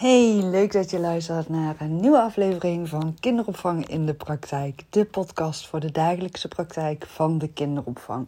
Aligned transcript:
Hey, 0.00 0.42
leuk 0.42 0.72
dat 0.72 0.90
je 0.90 0.98
luistert 0.98 1.48
naar 1.48 1.76
een 1.78 1.96
nieuwe 1.96 2.20
aflevering 2.20 2.88
van 2.88 3.16
Kinderopvang 3.20 3.88
in 3.88 4.06
de 4.06 4.14
Praktijk. 4.14 4.82
De 4.90 5.04
podcast 5.04 5.66
voor 5.66 5.80
de 5.80 5.92
dagelijkse 5.92 6.48
praktijk 6.48 7.06
van 7.06 7.38
de 7.38 7.48
kinderopvang. 7.48 8.26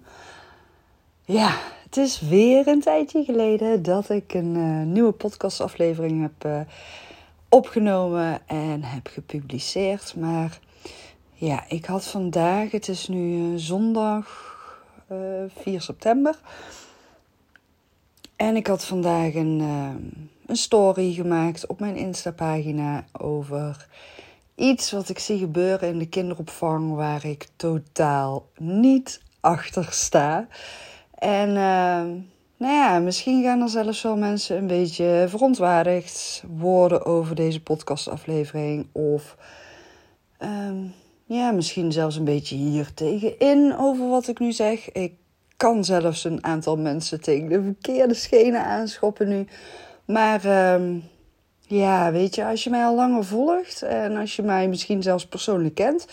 Ja, 1.25 1.57
het 1.85 1.97
is 1.97 2.21
weer 2.21 2.69
een 2.69 2.81
tijdje 2.81 3.25
geleden 3.25 3.83
dat 3.83 4.11
ik 4.11 4.35
een 4.35 4.55
uh, 4.55 4.87
nieuwe 4.87 5.13
podcastaflevering 5.13 6.23
heb 6.23 6.47
uh, 6.47 6.61
opgenomen 7.49 8.47
en 8.47 8.83
heb 8.83 9.07
gepubliceerd. 9.07 10.17
Maar 10.17 10.59
ja, 11.35 11.65
ik 11.69 11.85
had 11.85 12.05
vandaag, 12.05 12.71
het 12.71 12.89
is 12.89 13.09
nu 13.09 13.53
uh, 13.53 13.59
zondag 13.59 14.57
4 15.49 15.81
september. 15.81 16.39
En 18.37 18.57
ik 18.57 18.67
had 18.67 18.85
vandaag 18.85 19.35
een 19.35 19.61
een 20.47 20.57
story 20.57 21.13
gemaakt 21.13 21.67
op 21.67 21.81
mijn 21.81 21.97
Insta-pagina 21.97 23.05
over 23.13 23.89
iets 24.55 24.91
wat 24.91 25.09
ik 25.09 25.19
zie 25.19 25.39
gebeuren 25.39 25.89
in 25.89 25.99
de 25.99 26.09
kinderopvang 26.09 26.95
waar 26.95 27.25
ik 27.25 27.47
totaal 27.57 28.47
niet 28.59 29.21
achter 29.41 29.87
sta. 29.91 30.47
En 31.15 31.49
uh, 31.49 32.25
nou 32.57 32.75
ja, 32.75 32.99
misschien 32.99 33.43
gaan 33.43 33.61
er 33.61 33.69
zelfs 33.69 34.03
wel 34.03 34.17
mensen 34.17 34.57
een 34.57 34.67
beetje 34.67 35.25
verontwaardigd 35.29 36.43
worden 36.59 37.05
over 37.05 37.35
deze 37.35 37.63
podcastaflevering. 37.63 38.87
Of 38.93 39.37
uh, 40.43 40.71
ja, 41.25 41.51
misschien 41.51 41.93
zelfs 41.93 42.17
een 42.17 42.25
beetje 42.25 42.57
hier 42.57 42.95
tegenin 42.95 43.77
over 43.79 44.09
wat 44.09 44.29
ik 44.29 44.39
nu 44.39 44.53
zeg. 44.53 44.93
Ik 44.93 45.15
kan 45.57 45.85
zelfs 45.85 46.25
een 46.25 46.45
aantal 46.45 46.77
mensen 46.77 47.21
tegen 47.21 47.49
de 47.49 47.63
verkeerde 47.63 48.15
schenen 48.15 48.65
aanschoppen 48.65 49.29
nu. 49.29 49.47
Maar 50.05 50.47
uh, 50.47 51.03
ja, 51.67 52.13
weet 52.13 52.35
je, 52.35 52.45
als 52.45 52.65
je 52.65 52.71
mij 52.71 52.85
al 52.85 52.95
langer 52.95 53.25
volgt 53.25 53.83
en 53.83 54.17
als 54.17 54.37
je 54.37 54.43
mij 54.43 54.69
misschien 54.69 55.03
zelfs 55.03 55.27
persoonlijk 55.27 55.75
kent, 55.75 56.07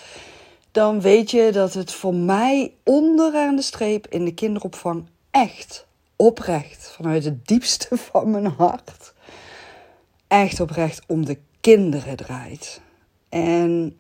dan 0.72 1.02
weet 1.02 1.32
je 1.32 1.52
dat 1.52 1.74
het 1.74 1.92
voor 1.92 2.16
mij 2.16 2.74
onderaan 2.84 3.56
de 3.56 3.62
streep 3.62 4.08
in 4.08 4.26
de 4.26 4.34
kinderopvang 4.34 5.06
echt 5.32 5.88
oprecht, 6.16 6.92
vanuit 6.92 7.24
het 7.24 7.48
diepste 7.48 7.98
van 8.12 8.32
mijn 8.32 8.48
hart, 8.48 9.14
echt 10.28 10.60
oprecht 10.60 11.02
om 11.08 11.26
de 11.26 11.38
kinderen 11.62 12.16
draait. 12.16 12.82
En 13.30 14.00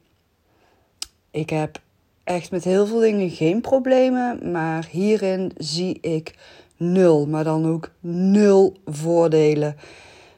ik 1.31 1.49
heb 1.49 1.81
echt 2.23 2.51
met 2.51 2.63
heel 2.63 2.87
veel 2.87 2.99
dingen 2.99 3.29
geen 3.29 3.61
problemen, 3.61 4.51
maar 4.51 4.87
hierin 4.91 5.51
zie 5.57 5.99
ik 6.01 6.35
nul, 6.79 7.27
maar 7.27 7.43
dan 7.43 7.67
ook 7.67 7.91
nul 7.99 8.77
voordelen 8.85 9.75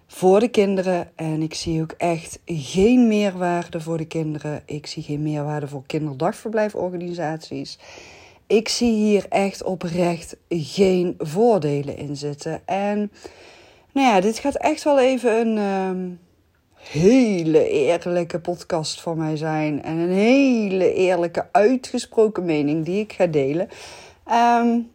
voor 0.08 0.40
de 0.40 0.48
kinderen. 0.48 1.12
En 1.16 1.42
ik 1.42 1.54
zie 1.54 1.82
ook 1.82 1.94
echt 1.98 2.40
geen 2.46 3.08
meerwaarde 3.08 3.82
voor 3.82 3.98
de 3.98 4.06
kinderen. 4.06 4.62
Ik 4.66 4.88
zie 4.88 5.04
geen 5.04 5.22
meerwaarde 5.22 5.68
voor 5.68 5.84
kinderdagverblijforganisaties. 5.86 7.80
Ik 8.48 8.70
zie 8.70 8.94
hier 8.94 9.26
echt 9.30 9.64
oprecht 9.64 10.36
geen 10.50 11.16
voordelen 11.18 11.98
in 11.98 12.16
zitten. 12.16 12.62
En 12.66 13.12
nou 13.92 14.08
ja, 14.08 14.22
dit 14.22 14.38
gaat 14.38 14.56
echt 14.56 14.84
wel 14.84 15.00
even 15.00 15.48
een 15.48 15.58
ehm, 15.58 16.10
hele 16.74 17.70
eerlijke 17.70 18.40
podcast 18.40 19.02
voor 19.02 19.18
mij 19.18 19.38
zijn. 19.38 19.84
En 19.84 19.98
een 19.98 20.12
hele 20.12 20.94
eerlijke, 20.94 21.48
uitgesproken 21.52 22.46
mening 22.46 22.86
die 22.86 23.00
ik 23.00 23.14
ga 23.14 23.26
delen. 23.26 23.68
Um, 24.32 24.92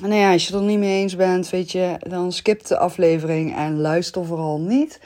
nou 0.00 0.14
ja, 0.14 0.32
als 0.32 0.46
je 0.48 0.54
er 0.54 0.62
niet 0.62 0.78
mee 0.78 1.00
eens 1.00 1.16
bent, 1.16 1.50
weet 1.50 1.72
je, 1.72 1.96
dan 1.98 2.32
skip 2.32 2.66
de 2.66 2.78
aflevering 2.78 3.56
en 3.56 3.80
luister 3.80 4.24
vooral 4.24 4.60
niet. 4.60 5.00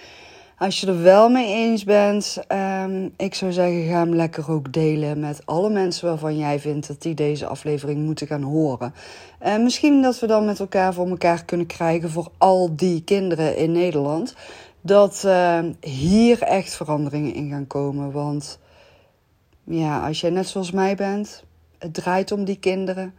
Als 0.59 0.81
je 0.81 0.87
er 0.87 1.03
wel 1.03 1.29
mee 1.29 1.55
eens 1.55 1.85
bent, 1.85 2.39
um, 2.83 3.13
ik 3.17 3.35
zou 3.35 3.53
zeggen, 3.53 3.85
ga 3.85 3.99
hem 3.99 4.15
lekker 4.15 4.51
ook 4.51 4.73
delen 4.73 5.21
met 5.21 5.43
alle 5.45 5.71
mensen 5.71 6.09
waarvan 6.09 6.39
jij 6.39 6.61
vindt 6.61 6.87
dat 6.87 7.03
die 7.03 7.15
deze 7.15 7.47
aflevering 7.47 8.05
moeten 8.05 8.27
gaan 8.27 8.43
horen. 8.43 8.95
Uh, 9.47 9.59
misschien 9.59 10.03
dat 10.03 10.19
we 10.19 10.27
dan 10.27 10.45
met 10.45 10.61
elkaar 10.61 10.95
voor 10.95 11.09
elkaar 11.09 11.45
kunnen 11.45 11.67
krijgen 11.67 12.11
voor 12.11 12.31
al 12.39 12.77
die 12.77 13.03
kinderen 13.05 13.57
in 13.57 13.73
Nederland. 13.73 14.35
Dat 14.81 15.23
uh, 15.27 15.59
hier 15.81 16.43
echt 16.43 16.75
veranderingen 16.75 17.35
in 17.35 17.51
gaan 17.51 17.67
komen. 17.67 18.13
Want 18.13 18.59
ja, 19.65 20.07
als 20.07 20.21
jij 20.21 20.31
net 20.31 20.49
zoals 20.49 20.71
mij 20.71 20.95
bent, 20.95 21.45
het 21.79 21.95
draait 21.95 22.33
om 22.33 22.45
die 22.45 22.59
kinderen 22.59 23.15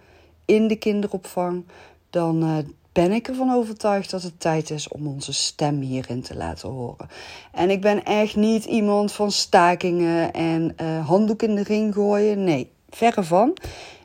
in 0.46 0.68
de 0.68 0.76
kinderopvang, 0.76 1.66
dan 2.10 2.44
uh, 2.44 2.58
ben 2.92 3.12
ik 3.12 3.28
ervan 3.28 3.52
overtuigd 3.52 4.12
dat 4.12 4.24
het 4.24 4.40
tijd 4.40 4.70
is 4.70 4.88
om 4.88 5.08
onze 5.08 5.34
stem 5.34 5.82
hierin 5.82 6.22
te 6.22 6.36
laten 6.36 6.70
horen. 6.70 7.10
En 7.52 7.70
ik 7.70 7.82
ben 7.82 8.04
echt 8.04 8.36
niet 8.36 8.66
iemand 8.66 9.12
van 9.12 9.32
stakingen 9.32 10.34
en 10.34 10.76
uh, 10.82 11.08
handdoek 11.08 11.42
in 11.44 11.56
de 11.56 11.64
ring 11.64 11.94
gooien. 11.94 12.44
Nee, 12.44 12.72
verre 12.90 13.24
van. 13.24 13.54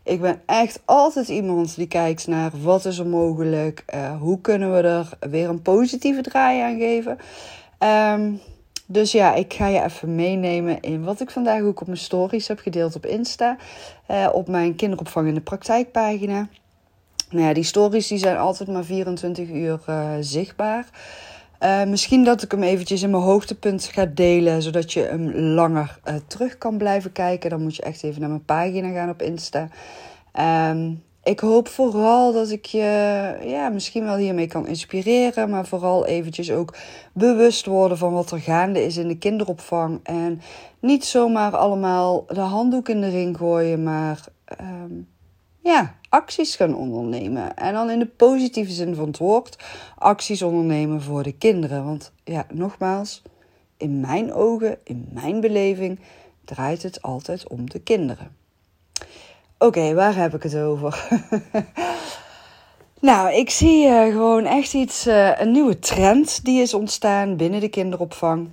Ik 0.02 0.20
ben 0.20 0.40
echt 0.46 0.80
altijd 0.84 1.28
iemand 1.28 1.76
die 1.76 1.86
kijkt 1.86 2.26
naar 2.26 2.50
wat 2.62 2.84
is 2.84 2.98
er 2.98 3.06
mogelijk, 3.06 3.84
uh, 3.94 4.20
hoe 4.20 4.40
kunnen 4.40 4.72
we 4.72 4.80
er 4.80 5.30
weer 5.30 5.48
een 5.48 5.62
positieve 5.62 6.22
draai 6.22 6.60
aan 6.60 6.78
geven. 6.78 7.18
Um, 7.78 8.40
dus 8.86 9.12
ja, 9.12 9.34
ik 9.34 9.52
ga 9.52 9.66
je 9.66 9.82
even 9.82 10.14
meenemen 10.14 10.80
in 10.80 11.04
wat 11.04 11.20
ik 11.20 11.30
vandaag 11.30 11.62
ook 11.62 11.80
op 11.80 11.86
mijn 11.86 11.98
stories 11.98 12.48
heb 12.48 12.58
gedeeld 12.58 12.96
op 12.96 13.06
Insta. 13.06 13.56
Uh, 14.10 14.28
op 14.32 14.48
mijn 14.48 14.74
kinderopvang 14.74 15.28
in 15.28 15.34
de 15.34 15.40
praktijkpagina. 15.40 16.48
Nou 17.30 17.46
ja, 17.46 17.52
die 17.52 17.64
stories 17.64 18.06
die 18.06 18.18
zijn 18.18 18.36
altijd 18.36 18.68
maar 18.68 18.84
24 18.84 19.48
uur 19.48 19.80
uh, 19.88 20.10
zichtbaar. 20.20 20.86
Uh, 21.60 21.84
misschien 21.84 22.24
dat 22.24 22.42
ik 22.42 22.50
hem 22.50 22.62
eventjes 22.62 23.02
in 23.02 23.10
mijn 23.10 23.22
hoogtepunt 23.22 23.84
ga 23.84 24.04
delen, 24.04 24.62
zodat 24.62 24.92
je 24.92 25.00
hem 25.00 25.30
langer 25.34 25.98
terug 26.26 26.58
kan 26.58 26.78
blijven 26.78 27.12
kijken. 27.12 27.50
Dan 27.50 27.62
moet 27.62 27.76
je 27.76 27.82
echt 27.82 28.02
even 28.02 28.20
naar 28.20 28.30
mijn 28.30 28.44
pagina 28.44 28.92
gaan 28.92 29.10
op 29.10 29.22
Insta. 29.22 29.68
Um, 30.70 31.02
ik 31.26 31.40
hoop 31.40 31.68
vooral 31.68 32.32
dat 32.32 32.50
ik 32.50 32.64
je 32.64 33.38
ja, 33.42 33.68
misschien 33.68 34.04
wel 34.04 34.16
hiermee 34.16 34.46
kan 34.46 34.66
inspireren, 34.66 35.50
maar 35.50 35.66
vooral 35.66 36.06
eventjes 36.06 36.50
ook 36.50 36.74
bewust 37.12 37.66
worden 37.66 37.98
van 37.98 38.12
wat 38.12 38.30
er 38.30 38.40
gaande 38.40 38.84
is 38.84 38.96
in 38.96 39.08
de 39.08 39.18
kinderopvang. 39.18 40.00
En 40.02 40.40
niet 40.80 41.04
zomaar 41.04 41.56
allemaal 41.56 42.24
de 42.26 42.40
handdoek 42.40 42.88
in 42.88 43.00
de 43.00 43.08
ring 43.08 43.36
gooien, 43.36 43.82
maar 43.82 44.24
um, 44.60 45.08
ja, 45.62 45.94
acties 46.08 46.56
gaan 46.56 46.74
ondernemen. 46.74 47.56
En 47.56 47.72
dan 47.72 47.90
in 47.90 47.98
de 47.98 48.06
positieve 48.06 48.72
zin 48.72 48.94
van 48.94 49.06
het 49.06 49.18
woord, 49.18 49.64
acties 49.98 50.42
ondernemen 50.42 51.02
voor 51.02 51.22
de 51.22 51.36
kinderen. 51.36 51.84
Want 51.84 52.12
ja, 52.24 52.46
nogmaals, 52.52 53.22
in 53.76 54.00
mijn 54.00 54.32
ogen, 54.32 54.78
in 54.84 55.08
mijn 55.12 55.40
beleving, 55.40 55.98
draait 56.44 56.82
het 56.82 57.02
altijd 57.02 57.48
om 57.48 57.70
de 57.70 57.80
kinderen. 57.80 58.45
Oké, 59.58 59.94
waar 59.94 60.16
heb 60.16 60.34
ik 60.34 60.42
het 60.42 60.56
over? 60.56 61.08
nou, 63.00 63.34
ik 63.34 63.50
zie 63.50 63.86
uh, 63.86 64.02
gewoon 64.12 64.44
echt 64.44 64.74
iets, 64.74 65.06
uh, 65.06 65.40
een 65.40 65.50
nieuwe 65.50 65.78
trend 65.78 66.44
die 66.44 66.60
is 66.60 66.74
ontstaan 66.74 67.36
binnen 67.36 67.60
de 67.60 67.68
kinderopvang. 67.68 68.48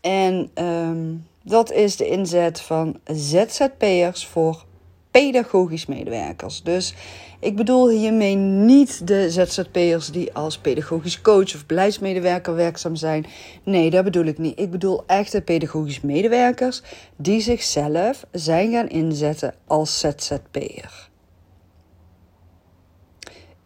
En 0.00 0.50
um, 0.54 1.26
dat 1.42 1.70
is 1.72 1.96
de 1.96 2.08
inzet 2.08 2.60
van 2.60 2.98
ZZP'ers 3.04 4.26
voor 4.26 4.64
pedagogisch 5.12 5.86
medewerkers. 5.86 6.62
Dus 6.62 6.94
ik 7.40 7.56
bedoel 7.56 7.88
hiermee 7.88 8.34
niet 8.36 9.06
de 9.06 9.30
ZZP'ers 9.30 10.10
die 10.10 10.34
als 10.34 10.58
pedagogisch 10.58 11.20
coach 11.20 11.54
of 11.54 11.66
beleidsmedewerker 11.66 12.54
werkzaam 12.54 12.96
zijn. 12.96 13.26
Nee, 13.62 13.90
dat 13.90 14.04
bedoel 14.04 14.24
ik 14.24 14.38
niet. 14.38 14.58
Ik 14.58 14.70
bedoel 14.70 15.06
echte 15.06 15.42
pedagogisch 15.42 16.00
medewerkers 16.00 16.82
die 17.16 17.40
zichzelf 17.40 18.26
zijn 18.30 18.72
gaan 18.72 18.88
inzetten 18.88 19.54
als 19.66 19.98
ZZP'er. 19.98 21.10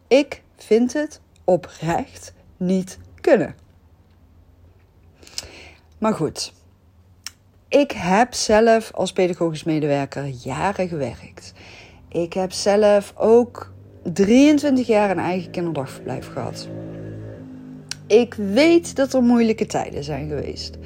Ik 0.09 0.43
vind 0.57 0.93
het 0.93 1.21
oprecht 1.45 2.33
niet 2.57 2.99
kunnen. 3.21 3.55
Maar 5.99 6.15
goed, 6.15 6.53
ik 7.69 7.91
heb 7.93 8.35
zelf 8.35 8.93
als 8.95 9.13
pedagogisch 9.13 9.65
medewerker 9.65 10.25
jaren 10.25 10.89
gewerkt. 10.89 11.53
Ik 12.09 12.33
heb 12.33 12.53
zelf 12.53 13.13
ook 13.17 13.73
23 14.13 14.87
jaar 14.87 15.11
een 15.11 15.19
eigen 15.19 15.51
kinderdagverblijf 15.51 16.33
gehad. 16.33 16.69
Ik 18.07 18.35
weet 18.35 18.97
dat 18.97 19.15
er 19.15 19.23
moeilijke 19.23 19.67
tijden 19.67 20.05
zijn 20.05 20.29
geweest. 20.29 20.79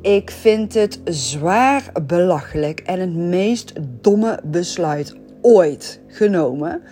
Ik 0.00 0.30
vind 0.30 0.74
het 0.74 1.00
zwaar 1.04 1.90
belachelijk 2.06 2.80
en 2.80 3.00
het 3.00 3.14
meest 3.14 3.72
domme 4.00 4.40
besluit 4.44 5.16
ooit 5.40 6.00
genomen 6.06 6.82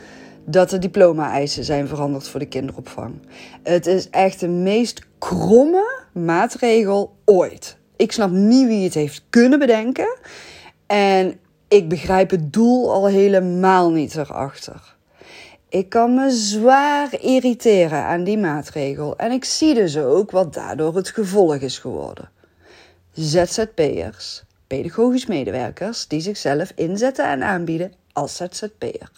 dat 0.45 0.71
de 0.71 0.79
diploma-eisen 0.79 1.65
zijn 1.65 1.89
veranderd 1.89 2.29
voor 2.29 2.41
de 2.41 2.47
kinderopvang. 2.47 3.15
Het 3.63 3.87
is 3.87 4.11
echt 4.11 4.41
de 4.41 4.49
meest 4.49 5.07
kromme 5.19 6.05
maatregel 6.13 7.17
ooit. 7.25 7.80
Ik 8.01 8.13
snap 8.13 8.31
niet 8.31 8.67
wie 8.67 8.85
het 8.85 8.95
heeft 8.95 9.23
kunnen 9.31 9.59
bedenken. 9.59 10.17
En 10.87 11.41
ik 11.69 11.89
begrijp 11.89 12.31
het 12.31 12.53
doel 12.53 12.93
al 12.93 13.07
helemaal 13.07 13.91
niet 13.91 14.17
erachter. 14.17 14.95
Ik 15.69 15.89
kan 15.89 16.15
me 16.15 16.31
zwaar 16.31 17.21
irriteren 17.21 18.03
aan 18.03 18.25
die 18.25 18.39
maatregel 18.39 19.17
en 19.17 19.33
ik 19.33 19.45
zie 19.45 19.75
dus 19.75 19.97
ook 19.97 20.31
wat 20.31 20.55
daardoor 20.55 20.97
het 20.97 21.09
gevolg 21.09 21.57
is 21.57 21.79
geworden. 21.79 22.31
ZZP'ers, 23.13 24.43
pedagogisch 24.67 25.27
medewerkers 25.27 26.07
die 26.07 26.21
zichzelf 26.21 26.73
inzetten 26.75 27.25
en 27.25 27.43
aanbieden 27.43 27.93
als 28.13 28.37
ZZP'er. 28.37 29.11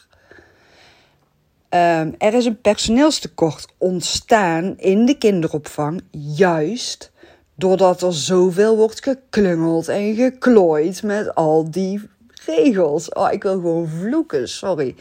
Um, 1.70 2.14
er 2.18 2.34
is 2.34 2.44
een 2.44 2.60
personeelstekort 2.60 3.66
ontstaan 3.78 4.78
in 4.78 5.06
de 5.06 5.18
kinderopvang, 5.18 6.02
juist 6.10 7.11
doordat 7.54 8.02
er 8.02 8.14
zoveel 8.14 8.76
wordt 8.76 9.02
geklungeld 9.02 9.88
en 9.88 10.14
geklooid 10.14 11.02
met 11.02 11.34
al 11.34 11.70
die 11.70 12.10
regels. 12.46 13.08
Oh, 13.08 13.32
ik 13.32 13.42
wil 13.42 13.52
gewoon 13.52 13.88
vloeken, 13.88 14.48
sorry. 14.48 14.94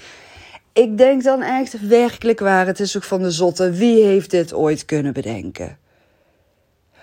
Ik 0.74 0.98
denk 0.98 1.24
dan 1.24 1.42
echt 1.42 1.88
werkelijk 1.88 2.40
waar, 2.40 2.66
het 2.66 2.80
is 2.80 2.98
ook 2.98 3.04
van 3.04 3.22
de 3.22 3.32
zotte. 3.32 3.72
Wie 3.72 4.04
heeft 4.04 4.32
dit 4.32 4.54
ooit 4.54 4.86
kunnen 4.86 5.14
bedenken? 5.14 5.78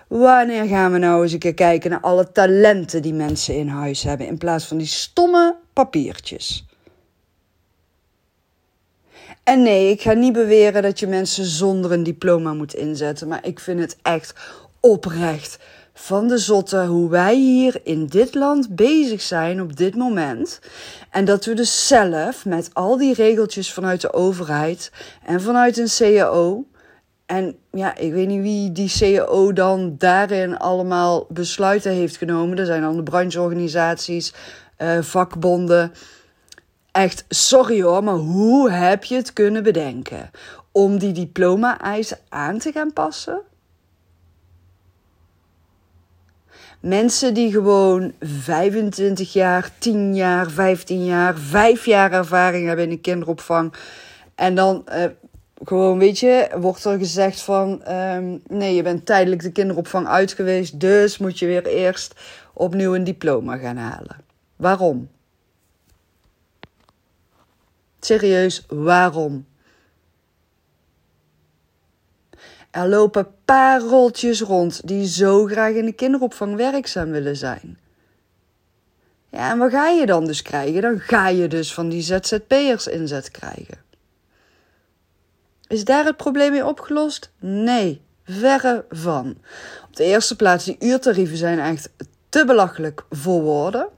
Wanneer 0.08 0.64
gaan 0.64 0.92
we 0.92 0.98
nou 0.98 1.22
eens 1.22 1.32
een 1.32 1.38
keer 1.38 1.54
kijken 1.54 1.90
naar 1.90 2.00
alle 2.00 2.32
talenten 2.32 3.02
die 3.02 3.14
mensen 3.14 3.54
in 3.54 3.68
huis 3.68 4.02
hebben, 4.02 4.26
in 4.26 4.38
plaats 4.38 4.64
van 4.64 4.76
die 4.76 4.86
stomme 4.86 5.56
papiertjes? 5.72 6.66
En 9.44 9.62
nee, 9.62 9.90
ik 9.90 10.00
ga 10.00 10.12
niet 10.12 10.32
beweren 10.32 10.82
dat 10.82 10.98
je 10.98 11.06
mensen 11.06 11.44
zonder 11.44 11.92
een 11.92 12.02
diploma 12.02 12.54
moet 12.54 12.74
inzetten, 12.74 13.28
maar 13.28 13.46
ik 13.46 13.60
vind 13.60 13.80
het 13.80 13.96
echt 14.02 14.34
oprecht 14.80 15.58
van 15.98 16.28
de 16.28 16.38
zotte 16.38 16.84
hoe 16.84 17.10
wij 17.10 17.34
hier 17.34 17.80
in 17.82 18.06
dit 18.06 18.34
land 18.34 18.76
bezig 18.76 19.22
zijn 19.22 19.60
op 19.60 19.76
dit 19.76 19.94
moment. 19.94 20.60
En 21.10 21.24
dat 21.24 21.44
we 21.44 21.54
dus 21.54 21.86
zelf 21.86 22.44
met 22.44 22.70
al 22.72 22.96
die 22.96 23.14
regeltjes 23.14 23.72
vanuit 23.72 24.00
de 24.00 24.12
overheid 24.12 24.92
en 25.24 25.40
vanuit 25.40 25.76
een 25.76 25.88
CAO. 25.98 26.64
En 27.26 27.56
ja, 27.72 27.96
ik 27.96 28.12
weet 28.12 28.28
niet 28.28 28.42
wie 28.42 28.72
die 28.72 28.92
CAO 28.98 29.52
dan 29.52 29.94
daarin 29.98 30.58
allemaal 30.58 31.26
besluiten 31.28 31.92
heeft 31.92 32.16
genomen. 32.16 32.58
Er 32.58 32.66
zijn 32.66 32.82
dan 32.82 32.96
de 32.96 33.02
brancheorganisaties, 33.02 34.34
uh, 34.78 35.02
vakbonden. 35.02 35.92
Echt, 36.92 37.24
sorry 37.28 37.82
hoor, 37.82 38.04
maar 38.04 38.14
hoe 38.14 38.70
heb 38.70 39.04
je 39.04 39.14
het 39.14 39.32
kunnen 39.32 39.62
bedenken? 39.62 40.30
Om 40.72 40.98
die 40.98 41.12
diploma-eisen 41.12 42.18
aan 42.28 42.58
te 42.58 42.72
gaan 42.72 42.92
passen? 42.92 43.40
Mensen 46.80 47.34
die 47.34 47.50
gewoon 47.52 48.12
25 48.20 49.32
jaar, 49.32 49.70
10 49.78 50.14
jaar, 50.14 50.50
15 50.50 51.04
jaar, 51.04 51.38
5 51.38 51.84
jaar 51.84 52.12
ervaring 52.12 52.66
hebben 52.66 52.84
in 52.84 52.90
de 52.90 53.00
kinderopvang. 53.00 53.72
En 54.34 54.54
dan 54.54 54.84
uh, 54.88 55.04
gewoon, 55.64 55.98
weet 55.98 56.18
je, 56.18 56.50
wordt 56.56 56.84
er 56.84 56.98
gezegd 56.98 57.40
van... 57.40 57.92
Um, 57.92 58.42
nee, 58.46 58.74
je 58.74 58.82
bent 58.82 59.06
tijdelijk 59.06 59.42
de 59.42 59.52
kinderopvang 59.52 60.06
uit 60.06 60.32
geweest... 60.32 60.80
dus 60.80 61.18
moet 61.18 61.38
je 61.38 61.46
weer 61.46 61.66
eerst 61.66 62.14
opnieuw 62.52 62.94
een 62.94 63.04
diploma 63.04 63.56
gaan 63.56 63.76
halen. 63.76 64.16
Waarom? 64.56 65.08
Serieus, 68.00 68.64
waarom? 68.68 69.46
Er 72.70 72.88
lopen 72.88 73.34
pareltjes 73.44 74.40
rond 74.40 74.86
die 74.88 75.06
zo 75.06 75.46
graag 75.46 75.72
in 75.72 75.84
de 75.84 75.92
kinderopvang 75.92 76.56
werkzaam 76.56 77.10
willen 77.10 77.36
zijn. 77.36 77.78
Ja, 79.30 79.50
en 79.50 79.58
wat 79.58 79.70
ga 79.70 79.88
je 79.88 80.06
dan 80.06 80.24
dus 80.26 80.42
krijgen? 80.42 80.82
Dan 80.82 81.00
ga 81.00 81.28
je 81.28 81.48
dus 81.48 81.74
van 81.74 81.88
die 81.88 82.02
ZZP'ers 82.02 82.86
inzet 82.86 83.30
krijgen. 83.30 83.78
Is 85.66 85.84
daar 85.84 86.04
het 86.04 86.16
probleem 86.16 86.50
mee 86.50 86.66
opgelost? 86.66 87.30
Nee, 87.38 88.00
verre 88.24 88.84
van. 88.90 89.36
Op 89.88 89.96
de 89.96 90.04
eerste 90.04 90.36
plaats, 90.36 90.64
die 90.64 90.76
uurtarieven 90.78 91.36
zijn 91.36 91.58
echt 91.58 91.90
te 92.28 92.44
belachelijk 92.44 93.04
voor 93.10 93.42
woorden. 93.42 93.88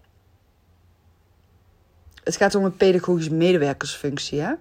Het 2.25 2.37
gaat 2.37 2.55
om 2.55 2.65
een 2.65 2.77
pedagogische 2.77 3.35
medewerkersfunctie, 3.35 4.41
hè? 4.41 4.53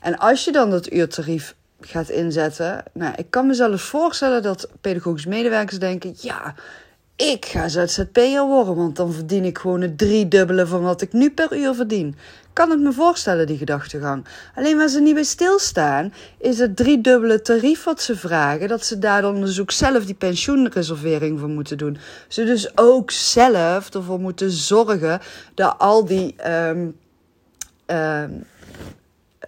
En 0.00 0.18
als 0.18 0.44
je 0.44 0.52
dan 0.52 0.70
dat 0.70 0.92
uurtarief 0.92 1.54
gaat 1.86 2.08
inzetten. 2.08 2.82
Nou, 2.92 3.14
ik 3.16 3.26
kan 3.30 3.46
mezelf 3.46 3.82
voorstellen 3.82 4.42
dat 4.42 4.68
pedagogische 4.80 5.28
medewerkers 5.28 5.78
denken: 5.78 6.14
ja, 6.16 6.54
ik 7.16 7.46
ga 7.46 7.68
ZZP'er 7.68 8.46
worden, 8.46 8.76
want 8.76 8.96
dan 8.96 9.12
verdien 9.12 9.44
ik 9.44 9.58
gewoon 9.58 9.80
het 9.80 9.98
driedubbele 9.98 10.66
van 10.66 10.82
wat 10.82 11.00
ik 11.02 11.12
nu 11.12 11.30
per 11.30 11.56
uur 11.56 11.74
verdien. 11.74 12.16
Kan 12.52 12.70
het 12.70 12.80
me 12.80 12.92
voorstellen, 12.92 13.46
die 13.46 13.58
gedachtegang. 13.58 14.24
Alleen 14.54 14.76
waar 14.76 14.88
ze 14.88 15.00
niet 15.00 15.14
bij 15.14 15.22
stilstaan, 15.22 16.12
is 16.38 16.58
het 16.58 16.76
driedubbele 16.76 17.42
tarief 17.42 17.84
wat 17.84 18.02
ze 18.02 18.16
vragen. 18.16 18.68
Dat 18.68 18.84
ze 18.84 18.98
daar 18.98 19.22
dus 19.22 19.60
ook 19.60 19.70
zelf 19.70 20.04
die 20.04 20.14
pensioenreservering 20.14 21.38
voor 21.38 21.48
moeten 21.48 21.78
doen. 21.78 21.98
Ze 22.28 22.44
dus 22.44 22.78
ook 22.78 23.10
zelf 23.10 23.94
ervoor 23.94 24.20
moeten 24.20 24.50
zorgen 24.50 25.20
dat 25.54 25.74
al 25.78 26.04
die. 26.04 26.34
Um, 26.48 26.96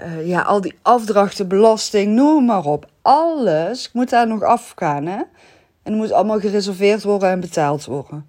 uh, 0.01 0.27
ja, 0.27 0.41
al 0.41 0.61
die 0.61 0.75
afdrachten, 0.83 1.49
belasting, 1.49 2.15
noem 2.15 2.45
maar 2.45 2.65
op. 2.65 2.87
Alles 3.03 3.93
moet 3.93 4.11
daar 4.11 4.27
nog 4.27 4.43
afgaan. 4.43 5.07
Hè? 5.07 5.17
En 5.83 5.93
het 5.93 5.95
moet 5.95 6.13
allemaal 6.13 6.41
gereserveerd 6.41 7.03
worden 7.03 7.31
en 7.31 7.41
betaald 7.41 7.85
worden. 7.85 8.27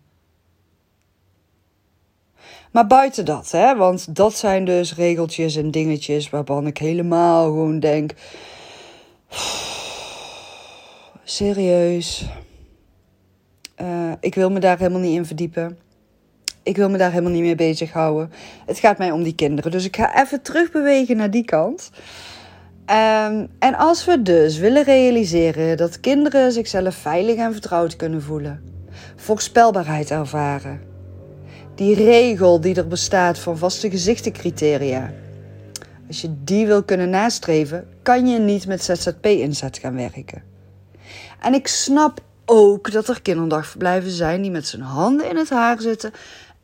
Maar 2.71 2.87
buiten 2.87 3.25
dat, 3.25 3.51
hè, 3.51 3.75
want 3.75 4.15
dat 4.15 4.33
zijn 4.33 4.65
dus 4.65 4.95
regeltjes 4.95 5.55
en 5.55 5.71
dingetjes 5.71 6.29
waarvan 6.29 6.67
ik 6.67 6.77
helemaal 6.77 7.43
gewoon 7.43 7.79
denk: 7.79 8.13
serieus, 11.23 12.25
uh, 13.81 14.11
ik 14.19 14.35
wil 14.35 14.51
me 14.51 14.59
daar 14.59 14.77
helemaal 14.77 14.99
niet 14.99 15.15
in 15.15 15.25
verdiepen. 15.25 15.77
Ik 16.65 16.75
wil 16.75 16.89
me 16.89 16.97
daar 16.97 17.11
helemaal 17.11 17.31
niet 17.31 17.41
mee 17.41 17.55
bezighouden. 17.55 18.31
Het 18.65 18.79
gaat 18.79 18.97
mij 18.97 19.11
om 19.11 19.23
die 19.23 19.35
kinderen. 19.35 19.71
Dus 19.71 19.85
ik 19.85 19.95
ga 19.95 20.21
even 20.21 20.41
terugbewegen 20.41 21.17
naar 21.17 21.31
die 21.31 21.45
kant. 21.45 21.89
Um, 22.89 23.47
en 23.59 23.75
als 23.75 24.05
we 24.05 24.21
dus 24.21 24.57
willen 24.57 24.83
realiseren 24.83 25.77
dat 25.77 25.99
kinderen 25.99 26.51
zichzelf 26.51 26.95
veilig 26.95 27.35
en 27.35 27.51
vertrouwd 27.51 27.95
kunnen 27.95 28.21
voelen, 28.21 28.61
voorspelbaarheid 29.15 30.11
ervaren, 30.11 30.81
die 31.75 31.95
regel 31.95 32.61
die 32.61 32.75
er 32.75 32.87
bestaat 32.87 33.39
van 33.39 33.57
vaste 33.57 33.89
gezichtencriteria, 33.89 35.13
als 36.07 36.21
je 36.21 36.35
die 36.43 36.67
wil 36.67 36.83
kunnen 36.83 37.09
nastreven, 37.09 37.87
kan 38.01 38.27
je 38.27 38.39
niet 38.39 38.67
met 38.67 38.83
ZZP-inzet 38.83 39.77
gaan 39.77 39.95
werken. 39.95 40.43
En 41.41 41.53
ik 41.53 41.67
snap 41.67 42.21
ook 42.45 42.91
dat 42.91 43.07
er 43.07 43.21
kinderdagverblijven 43.21 44.11
zijn 44.11 44.41
die 44.41 44.51
met 44.51 44.67
zijn 44.67 44.81
handen 44.81 45.29
in 45.29 45.37
het 45.37 45.49
haar 45.49 45.81
zitten 45.81 46.11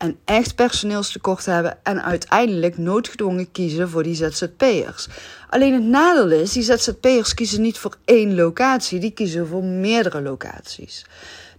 en 0.01 0.17
echt 0.25 0.55
personeelstekort 0.55 1.45
hebben 1.45 1.77
en 1.83 2.03
uiteindelijk 2.03 2.77
noodgedwongen 2.77 3.51
kiezen 3.51 3.89
voor 3.89 4.03
die 4.03 4.15
ZZP'ers. 4.15 5.07
Alleen 5.49 5.73
het 5.73 5.83
nadeel 5.83 6.31
is, 6.31 6.51
die 6.51 6.63
ZZP'ers 6.63 7.33
kiezen 7.33 7.61
niet 7.61 7.77
voor 7.77 7.97
één 8.05 8.35
locatie, 8.35 8.99
die 8.99 9.11
kiezen 9.11 9.47
voor 9.47 9.63
meerdere 9.63 10.21
locaties. 10.21 11.05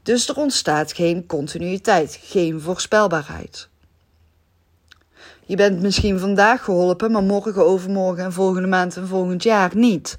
Dus 0.02 0.28
er 0.28 0.36
ontstaat 0.36 0.92
geen 0.92 1.26
continuïteit, 1.26 2.18
geen 2.22 2.60
voorspelbaarheid. 2.60 3.68
Je 5.46 5.56
bent 5.56 5.80
misschien 5.80 6.18
vandaag 6.18 6.64
geholpen, 6.64 7.10
maar 7.10 7.22
morgen, 7.22 7.66
overmorgen 7.66 8.24
en 8.24 8.32
volgende 8.32 8.68
maand 8.68 8.96
en 8.96 9.06
volgend 9.06 9.42
jaar 9.42 9.70
niet. 9.74 10.16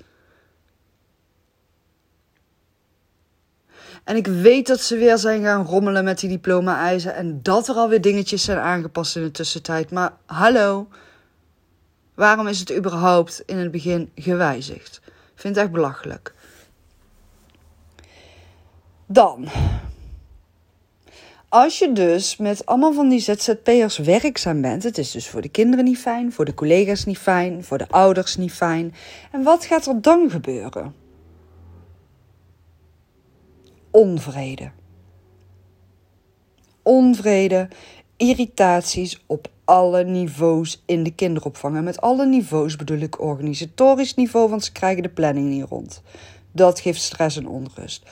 En 4.04 4.16
ik 4.16 4.28
weet 4.28 4.68
dat 4.68 4.82
ze 4.82 4.98
weer 4.98 5.18
zijn 5.18 5.44
gaan 5.44 5.66
rommelen 5.66 6.04
met 6.04 6.20
die 6.20 6.30
diploma-eisen. 6.30 7.16
En 7.16 7.40
dat 7.42 7.68
er 7.68 7.76
alweer 7.76 8.02
dingetjes 8.02 8.44
zijn 8.44 8.58
aangepast 8.58 9.16
in 9.16 9.24
de 9.24 9.32
tussentijd. 9.32 9.92
Maar 9.92 10.14
hallo, 10.26 10.88
waarom 12.16 12.48
is 12.48 12.60
het 12.60 12.76
überhaupt 12.76 13.44
in 13.46 13.58
het 13.58 13.72
begin 13.72 14.12
gewijzigd? 14.16 15.02
Ik 15.06 15.42
vind 15.42 15.56
het 15.56 15.64
echt 15.64 15.74
belachelijk. 15.74 16.34
Dan. 19.06 19.48
Als 21.50 21.80
je 21.80 21.92
dus 21.92 22.38
met 22.38 22.66
allemaal 22.66 22.94
van 22.94 23.10
die 23.10 23.20
ZZP'ers 23.20 23.98
werkzaam 23.98 24.62
bent, 24.62 24.84
het 24.84 24.98
is 24.98 25.12
dus 25.12 25.30
voor 25.30 25.42
de 25.42 25.50
kinderen 25.50 25.86
niet 25.86 25.98
fijn, 25.98 26.32
voor 26.32 26.46
de 26.46 26.54
collega's 26.54 27.06
niet 27.06 27.18
fijn, 27.18 27.64
voor 27.64 27.78
de 27.78 27.88
ouders 27.90 28.36
niet 28.36 28.54
fijn. 28.54 28.94
En 29.32 29.44
wat 29.44 29.66
gaat 29.66 29.86
er 29.86 30.02
dan 30.02 30.30
gebeuren? 30.30 31.03
Onvrede. 33.94 34.72
Onvrede, 36.82 37.68
irritaties 38.18 39.24
op 39.26 39.52
alle 39.66 40.04
niveaus 40.04 40.84
in 40.86 41.04
de 41.04 41.12
kinderopvang. 41.12 41.78
En 41.78 41.84
met 41.84 42.02
alle 42.02 42.26
niveaus 42.26 42.76
bedoel 42.76 43.00
ik 43.00 43.22
organisatorisch 43.22 44.16
niveau, 44.16 44.50
want 44.50 44.64
ze 44.64 44.72
krijgen 44.72 45.04
de 45.04 45.10
planning 45.10 45.50
niet 45.50 45.66
rond. 45.70 46.02
Dat 46.52 46.80
geeft 46.80 47.02
stress 47.02 47.38
en 47.38 47.48
onrust. 47.48 48.10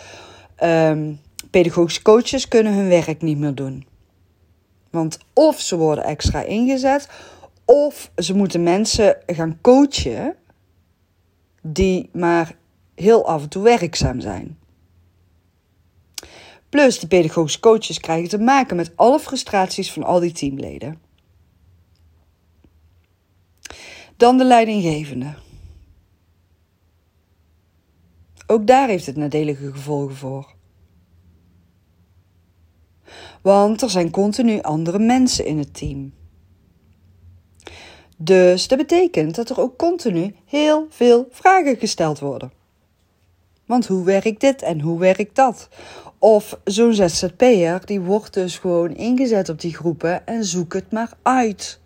Um, 0.63 1.19
pedagogische 1.49 2.01
coaches 2.01 2.47
kunnen 2.47 2.73
hun 2.73 2.87
werk 2.87 3.21
niet 3.21 3.37
meer 3.37 3.55
doen. 3.55 3.85
Want 4.89 5.19
of 5.33 5.59
ze 5.59 5.77
worden 5.77 6.03
extra 6.03 6.41
ingezet, 6.41 7.09
Of 7.65 8.11
ze 8.15 8.35
moeten 8.35 8.63
mensen 8.63 9.17
gaan 9.25 9.57
coachen 9.61 10.35
die 11.61 12.09
maar 12.13 12.55
heel 12.95 13.27
af 13.27 13.41
en 13.41 13.49
toe 13.49 13.63
werkzaam 13.63 14.19
zijn. 14.19 14.57
Plus, 16.71 16.99
die 16.99 17.07
pedagogische 17.07 17.59
coaches 17.59 17.99
krijgen 17.99 18.29
te 18.29 18.37
maken 18.37 18.75
met 18.75 18.91
alle 18.95 19.19
frustraties 19.19 19.91
van 19.91 20.03
al 20.03 20.19
die 20.19 20.31
teamleden. 20.31 21.01
Dan 24.17 24.37
de 24.37 24.43
leidinggevende. 24.43 25.33
Ook 28.47 28.67
daar 28.67 28.87
heeft 28.87 29.05
het 29.05 29.15
nadelige 29.15 29.71
gevolgen 29.71 30.15
voor. 30.15 30.55
Want 33.41 33.81
er 33.81 33.89
zijn 33.89 34.11
continu 34.11 34.61
andere 34.61 34.99
mensen 34.99 35.45
in 35.45 35.57
het 35.57 35.73
team. 35.73 36.13
Dus 38.17 38.67
dat 38.67 38.77
betekent 38.77 39.35
dat 39.35 39.49
er 39.49 39.59
ook 39.59 39.77
continu 39.77 40.35
heel 40.45 40.87
veel 40.89 41.27
vragen 41.31 41.77
gesteld 41.77 42.19
worden. 42.19 42.60
Want 43.71 43.87
hoe 43.87 44.03
werkt 44.03 44.39
dit 44.39 44.61
en 44.61 44.79
hoe 44.79 44.99
werkt 44.99 45.35
dat? 45.35 45.67
Of 46.19 46.59
zo'n 46.63 46.93
ZZP'er, 46.93 47.85
die 47.85 48.01
wordt 48.01 48.33
dus 48.33 48.57
gewoon 48.57 48.95
ingezet 48.95 49.49
op 49.49 49.61
die 49.61 49.75
groepen 49.75 50.27
en 50.27 50.45
zoek 50.45 50.73
het 50.73 50.91
maar 50.91 51.11
uit. 51.21 51.79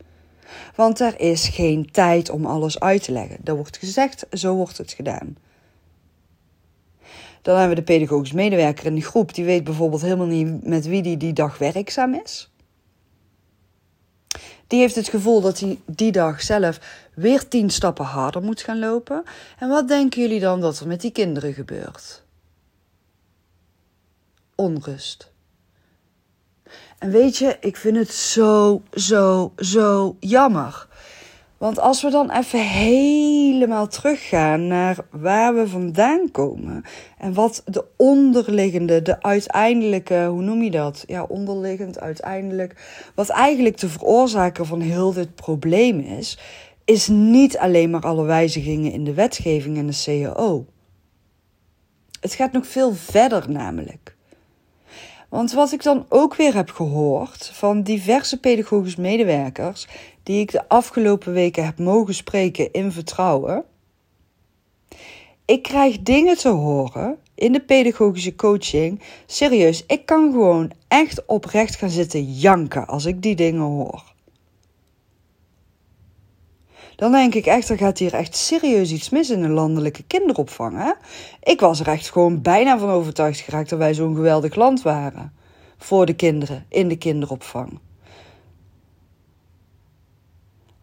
Want 0.75 0.99
er 0.99 1.19
is 1.19 1.47
geen 1.47 1.91
tijd 1.91 2.29
om 2.29 2.45
alles 2.45 2.79
uit 2.79 3.03
te 3.03 3.11
leggen. 3.11 3.37
Dat 3.41 3.55
wordt 3.55 3.77
gezegd, 3.77 4.25
zo 4.31 4.55
wordt 4.55 4.77
het 4.77 4.91
gedaan. 4.91 5.37
Dan 7.41 7.57
hebben 7.57 7.75
we 7.75 7.83
de 7.83 7.93
pedagogisch 7.93 8.31
medewerker 8.31 8.85
in 8.85 8.95
de 8.95 9.01
groep. 9.01 9.33
Die 9.33 9.45
weet 9.45 9.63
bijvoorbeeld 9.63 10.01
helemaal 10.01 10.25
niet 10.25 10.67
met 10.67 10.85
wie 10.85 11.01
die 11.01 11.17
die 11.17 11.33
dag 11.33 11.57
werkzaam 11.57 12.13
is. 12.13 12.51
Die 14.67 14.79
heeft 14.79 14.95
het 14.95 15.07
gevoel 15.07 15.41
dat 15.41 15.59
hij 15.59 15.79
die 15.85 16.11
dag 16.11 16.41
zelf 16.41 16.79
weer 17.13 17.47
tien 17.47 17.69
stappen 17.69 18.05
harder 18.05 18.41
moet 18.41 18.61
gaan 18.61 18.79
lopen. 18.79 19.23
En 19.59 19.69
wat 19.69 19.87
denken 19.87 20.21
jullie 20.21 20.39
dan 20.39 20.61
dat 20.61 20.79
er 20.79 20.87
met 20.87 21.01
die 21.01 21.11
kinderen 21.11 21.53
gebeurt? 21.53 22.23
Onrust. 24.55 25.33
En 26.97 27.11
weet 27.11 27.37
je, 27.37 27.57
ik 27.59 27.77
vind 27.77 27.97
het 27.97 28.13
zo, 28.13 28.83
zo, 28.93 29.53
zo 29.57 30.15
jammer. 30.19 30.87
Want 31.65 31.79
als 31.79 32.01
we 32.01 32.09
dan 32.09 32.31
even 32.31 32.59
helemaal 32.59 33.87
teruggaan 33.87 34.67
naar 34.67 34.97
waar 35.11 35.55
we 35.55 35.67
vandaan 35.67 36.31
komen 36.31 36.83
en 37.17 37.33
wat 37.33 37.61
de 37.65 37.85
onderliggende, 37.97 39.01
de 39.01 39.21
uiteindelijke, 39.21 40.25
hoe 40.25 40.41
noem 40.41 40.61
je 40.61 40.71
dat? 40.71 41.03
Ja, 41.07 41.23
onderliggend, 41.23 41.99
uiteindelijk. 41.99 42.75
Wat 43.15 43.29
eigenlijk 43.29 43.77
de 43.77 43.89
veroorzaker 43.89 44.65
van 44.65 44.79
heel 44.79 45.13
dit 45.13 45.35
probleem 45.35 45.99
is, 45.99 46.39
is 46.83 47.07
niet 47.07 47.57
alleen 47.57 47.89
maar 47.89 48.05
alle 48.05 48.23
wijzigingen 48.23 48.91
in 48.91 49.03
de 49.03 49.13
wetgeving 49.13 49.77
en 49.77 49.87
de 49.87 50.01
CAO. 50.05 50.65
Het 52.19 52.33
gaat 52.33 52.51
nog 52.51 52.67
veel 52.67 52.93
verder 52.93 53.51
namelijk. 53.51 54.15
Want 55.29 55.51
wat 55.51 55.71
ik 55.71 55.83
dan 55.83 56.05
ook 56.09 56.35
weer 56.35 56.55
heb 56.55 56.69
gehoord 56.69 57.49
van 57.53 57.81
diverse 57.81 58.39
pedagogisch 58.39 58.95
medewerkers 58.95 59.87
die 60.25 60.39
ik 60.39 60.51
de 60.51 60.69
afgelopen 60.69 61.33
weken 61.33 61.65
heb 61.65 61.79
mogen 61.79 62.13
spreken 62.13 62.71
in 62.71 62.91
vertrouwen. 62.91 63.63
Ik 65.45 65.63
krijg 65.63 65.99
dingen 65.99 66.37
te 66.37 66.49
horen 66.49 67.17
in 67.35 67.51
de 67.51 67.61
pedagogische 67.61 68.35
coaching. 68.35 69.01
Serieus, 69.25 69.83
ik 69.85 70.05
kan 70.05 70.31
gewoon 70.31 70.71
echt 70.87 71.25
oprecht 71.25 71.75
gaan 71.75 71.89
zitten 71.89 72.33
janken 72.33 72.87
als 72.87 73.05
ik 73.05 73.21
die 73.21 73.35
dingen 73.35 73.61
hoor. 73.61 74.13
Dan 76.95 77.11
denk 77.11 77.35
ik 77.35 77.45
echt, 77.45 77.69
er 77.69 77.77
gaat 77.77 77.97
hier 77.97 78.13
echt 78.13 78.35
serieus 78.35 78.91
iets 78.91 79.09
mis 79.09 79.29
in 79.29 79.41
de 79.41 79.49
landelijke 79.49 80.03
kinderopvang. 80.03 80.95
Ik 81.43 81.59
was 81.59 81.79
er 81.79 81.87
echt 81.87 82.11
gewoon 82.11 82.41
bijna 82.41 82.77
van 82.77 82.89
overtuigd 82.89 83.39
geraakt 83.39 83.69
dat 83.69 83.79
wij 83.79 83.93
zo'n 83.93 84.15
geweldig 84.15 84.55
land 84.55 84.81
waren. 84.81 85.33
Voor 85.77 86.05
de 86.05 86.13
kinderen 86.13 86.65
in 86.69 86.87
de 86.87 86.97
kinderopvang. 86.97 87.79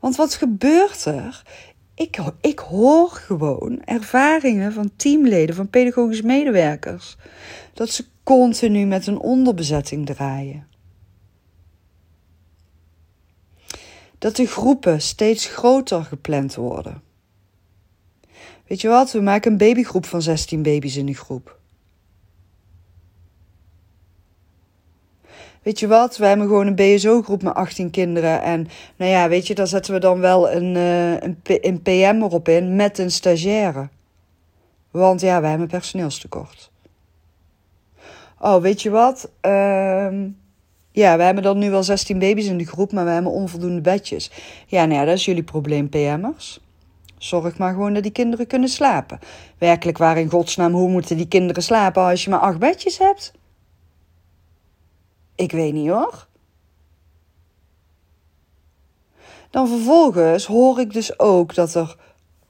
Want 0.02 0.16
wat 0.16 0.34
gebeurt 0.34 1.04
er? 1.04 1.42
Ik, 1.94 2.18
ik 2.40 2.58
hoor 2.58 3.10
gewoon 3.10 3.82
ervaringen 3.84 4.72
van 4.72 4.90
teamleden, 4.96 5.54
van 5.54 5.70
pedagogische 5.70 6.26
medewerkers. 6.26 7.16
Dat 7.74 7.90
ze 7.90 8.04
continu 8.22 8.86
met 8.86 9.06
een 9.06 9.18
onderbezetting 9.18 10.06
draaien. 10.06 10.66
Dat 14.18 14.36
de 14.36 14.46
groepen 14.46 15.02
steeds 15.02 15.46
groter 15.46 16.04
gepland 16.04 16.54
worden. 16.54 17.02
Weet 18.66 18.80
je 18.80 18.88
wat? 18.88 19.12
We 19.12 19.20
maken 19.20 19.52
een 19.52 19.58
babygroep 19.58 20.06
van 20.06 20.22
16 20.22 20.62
baby's 20.62 20.96
in 20.96 21.06
die 21.06 21.16
groep. 21.16 21.60
Weet 25.62 25.80
je 25.80 25.86
wat, 25.86 26.16
we 26.16 26.26
hebben 26.26 26.46
gewoon 26.46 26.66
een 26.66 26.74
BSO-groep 26.74 27.42
met 27.42 27.54
18 27.54 27.90
kinderen. 27.90 28.42
En 28.42 28.68
nou 28.96 29.10
ja, 29.10 29.28
weet 29.28 29.46
je, 29.46 29.54
daar 29.54 29.66
zetten 29.66 29.94
we 29.94 30.00
dan 30.00 30.20
wel 30.20 30.50
een, 30.50 30.74
uh, 30.74 31.12
een, 31.12 31.38
een 31.42 31.82
PM 31.82 32.22
erop 32.22 32.48
in 32.48 32.76
met 32.76 32.98
een 32.98 33.10
stagiaire. 33.10 33.88
Want 34.90 35.20
ja, 35.20 35.40
we 35.40 35.46
hebben 35.46 35.68
personeelstekort. 35.68 36.70
Oh, 38.38 38.62
weet 38.62 38.82
je 38.82 38.90
wat? 38.90 39.30
Uh, 39.46 40.12
ja, 40.92 41.16
we 41.16 41.22
hebben 41.22 41.42
dan 41.42 41.58
nu 41.58 41.70
wel 41.70 41.82
16 41.82 42.18
baby's 42.18 42.46
in 42.46 42.58
de 42.58 42.66
groep, 42.66 42.92
maar 42.92 43.04
we 43.04 43.10
hebben 43.10 43.32
onvoldoende 43.32 43.80
bedjes. 43.80 44.30
Ja, 44.66 44.84
nou 44.84 45.00
ja, 45.00 45.04
dat 45.04 45.16
is 45.16 45.24
jullie 45.24 45.42
probleem, 45.42 45.88
PM'ers. 45.88 46.60
Zorg 47.18 47.58
maar 47.58 47.72
gewoon 47.72 47.94
dat 47.94 48.02
die 48.02 48.12
kinderen 48.12 48.46
kunnen 48.46 48.68
slapen. 48.68 49.18
Werkelijk 49.58 49.98
waar 49.98 50.18
in 50.18 50.30
godsnaam, 50.30 50.72
hoe 50.72 50.88
moeten 50.88 51.16
die 51.16 51.28
kinderen 51.28 51.62
slapen 51.62 52.02
als 52.02 52.24
je 52.24 52.30
maar 52.30 52.38
acht 52.38 52.58
bedjes 52.58 52.98
hebt? 52.98 53.32
Ik 55.34 55.52
weet 55.52 55.72
niet 55.72 55.88
hoor. 55.88 56.26
Dan 59.50 59.68
vervolgens 59.68 60.46
hoor 60.46 60.80
ik 60.80 60.92
dus 60.92 61.18
ook 61.18 61.54
dat 61.54 61.74
er 61.74 61.96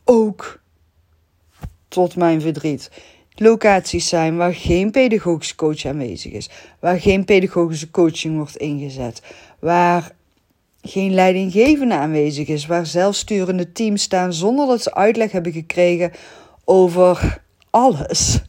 ook, 0.04 0.60
tot 1.88 2.16
mijn 2.16 2.40
verdriet, 2.40 2.90
locaties 3.34 4.08
zijn 4.08 4.36
waar 4.36 4.54
geen 4.54 4.90
pedagogische 4.90 5.54
coach 5.54 5.84
aanwezig 5.84 6.32
is, 6.32 6.50
waar 6.80 7.00
geen 7.00 7.24
pedagogische 7.24 7.90
coaching 7.90 8.36
wordt 8.36 8.56
ingezet, 8.56 9.22
waar 9.58 10.14
geen 10.82 11.14
leidinggevende 11.14 11.94
aanwezig 11.94 12.48
is, 12.48 12.66
waar 12.66 12.86
zelfsturende 12.86 13.72
teams 13.72 14.02
staan 14.02 14.32
zonder 14.32 14.66
dat 14.66 14.82
ze 14.82 14.94
uitleg 14.94 15.32
hebben 15.32 15.52
gekregen 15.52 16.12
over 16.64 17.42
alles. 17.70 18.40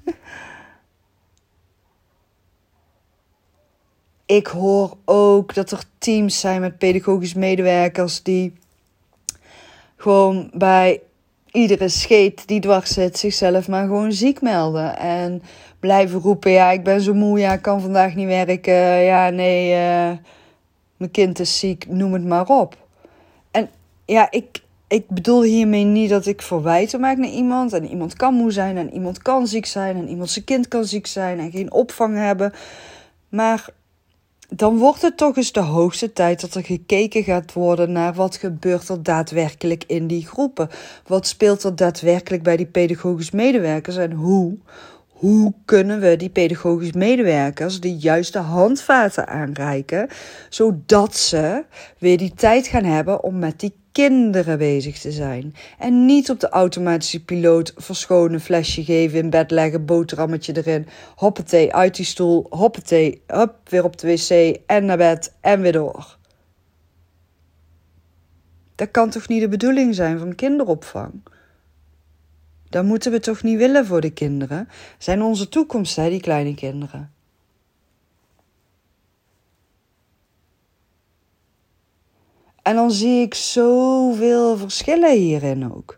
Ik 4.25 4.47
hoor 4.47 4.97
ook 5.05 5.53
dat 5.53 5.71
er 5.71 5.83
teams 5.97 6.39
zijn 6.39 6.61
met 6.61 6.77
pedagogisch 6.77 7.33
medewerkers 7.33 8.23
die 8.23 8.53
gewoon 9.95 10.49
bij 10.53 11.01
iedere 11.51 11.89
scheet 11.89 12.47
die 12.47 12.59
dwars 12.59 12.93
zit 12.93 13.17
zichzelf 13.17 13.67
maar 13.67 13.85
gewoon 13.85 14.11
ziek 14.11 14.41
melden. 14.41 14.97
En 14.97 15.41
blijven 15.79 16.19
roepen, 16.19 16.51
ja, 16.51 16.71
ik 16.71 16.83
ben 16.83 17.01
zo 17.01 17.13
moe, 17.13 17.39
ja, 17.39 17.53
ik 17.53 17.61
kan 17.61 17.81
vandaag 17.81 18.15
niet 18.15 18.27
werken. 18.27 19.03
Ja, 19.03 19.29
nee, 19.29 19.71
uh, 19.71 20.17
mijn 20.97 21.11
kind 21.11 21.39
is 21.39 21.59
ziek, 21.59 21.87
noem 21.87 22.13
het 22.13 22.25
maar 22.25 22.47
op. 22.47 22.77
En 23.51 23.69
ja, 24.05 24.31
ik, 24.31 24.61
ik 24.87 25.07
bedoel 25.07 25.41
hiermee 25.41 25.83
niet 25.83 26.09
dat 26.09 26.25
ik 26.25 26.41
verwijten 26.41 26.99
maak 26.99 27.17
naar 27.17 27.29
iemand. 27.29 27.73
En 27.73 27.87
iemand 27.87 28.13
kan 28.13 28.33
moe 28.33 28.51
zijn 28.51 28.77
en 28.77 28.93
iemand 28.93 29.21
kan 29.21 29.47
ziek 29.47 29.65
zijn 29.65 29.95
en 29.95 30.09
iemand 30.09 30.29
zijn 30.29 30.45
kind 30.45 30.67
kan 30.67 30.85
ziek 30.85 31.07
zijn 31.07 31.39
en 31.39 31.51
geen 31.51 31.71
opvang 31.71 32.17
hebben. 32.17 32.53
Maar 33.29 33.69
dan 34.55 34.77
wordt 34.77 35.01
het 35.01 35.17
toch 35.17 35.37
eens 35.37 35.51
de 35.51 35.59
hoogste 35.59 36.13
tijd 36.13 36.41
dat 36.41 36.55
er 36.55 36.63
gekeken 36.63 37.23
gaat 37.23 37.53
worden 37.53 37.91
naar 37.91 38.13
wat 38.13 38.35
gebeurt 38.35 38.89
er 38.89 39.03
daadwerkelijk 39.03 39.83
in 39.87 40.07
die 40.07 40.27
groepen. 40.27 40.69
Wat 41.07 41.27
speelt 41.27 41.63
er 41.63 41.75
daadwerkelijk 41.75 42.43
bij 42.43 42.57
die 42.57 42.65
pedagogisch 42.65 43.31
medewerkers 43.31 43.97
en 43.97 44.11
hoe, 44.11 44.57
hoe 45.23 45.53
kunnen 45.65 45.99
we 45.99 46.15
die 46.15 46.29
pedagogisch 46.29 46.91
medewerkers 46.91 47.79
de 47.79 47.95
juiste 47.95 48.39
handvaten 48.39 49.27
aanreiken, 49.27 50.07
zodat 50.49 51.15
ze 51.15 51.65
weer 51.97 52.17
die 52.17 52.33
tijd 52.33 52.67
gaan 52.67 52.83
hebben 52.83 53.23
om 53.23 53.39
met 53.39 53.59
die 53.59 53.73
kinderen 53.91 54.57
bezig 54.57 54.99
te 54.99 55.11
zijn. 55.11 55.55
En 55.79 56.05
niet 56.05 56.29
op 56.29 56.39
de 56.39 56.49
automatische 56.49 57.23
piloot 57.23 57.73
verschonen 57.75 58.41
flesje 58.41 58.83
geven, 58.83 59.19
in 59.19 59.29
bed 59.29 59.51
leggen, 59.51 59.85
boterhammetje 59.85 60.57
erin, 60.57 60.87
hoppatee, 61.15 61.73
uit 61.73 61.95
die 61.95 62.05
stoel, 62.05 62.45
hoppatee, 62.49 63.21
hop, 63.27 63.55
weer 63.69 63.83
op 63.83 63.97
de 63.97 64.07
wc 64.07 64.59
en 64.65 64.85
naar 64.85 64.97
bed 64.97 65.33
en 65.41 65.61
weer 65.61 65.71
door. 65.71 66.17
Dat 68.75 68.91
kan 68.91 69.09
toch 69.09 69.27
niet 69.27 69.41
de 69.41 69.49
bedoeling 69.49 69.95
zijn 69.95 70.19
van 70.19 70.35
kinderopvang? 70.35 71.11
Dat 72.73 72.85
moeten 72.85 73.11
we 73.11 73.19
toch 73.19 73.43
niet 73.43 73.57
willen 73.57 73.85
voor 73.85 74.01
de 74.01 74.09
kinderen? 74.09 74.69
Zijn 74.97 75.21
onze 75.21 75.49
toekomst, 75.49 75.95
hè, 75.95 76.09
die 76.09 76.21
kleine 76.21 76.55
kinderen. 76.55 77.11
En 82.61 82.75
dan 82.75 82.91
zie 82.91 83.21
ik 83.21 83.33
zoveel 83.33 84.57
verschillen 84.57 85.17
hierin 85.17 85.73
ook. 85.73 85.97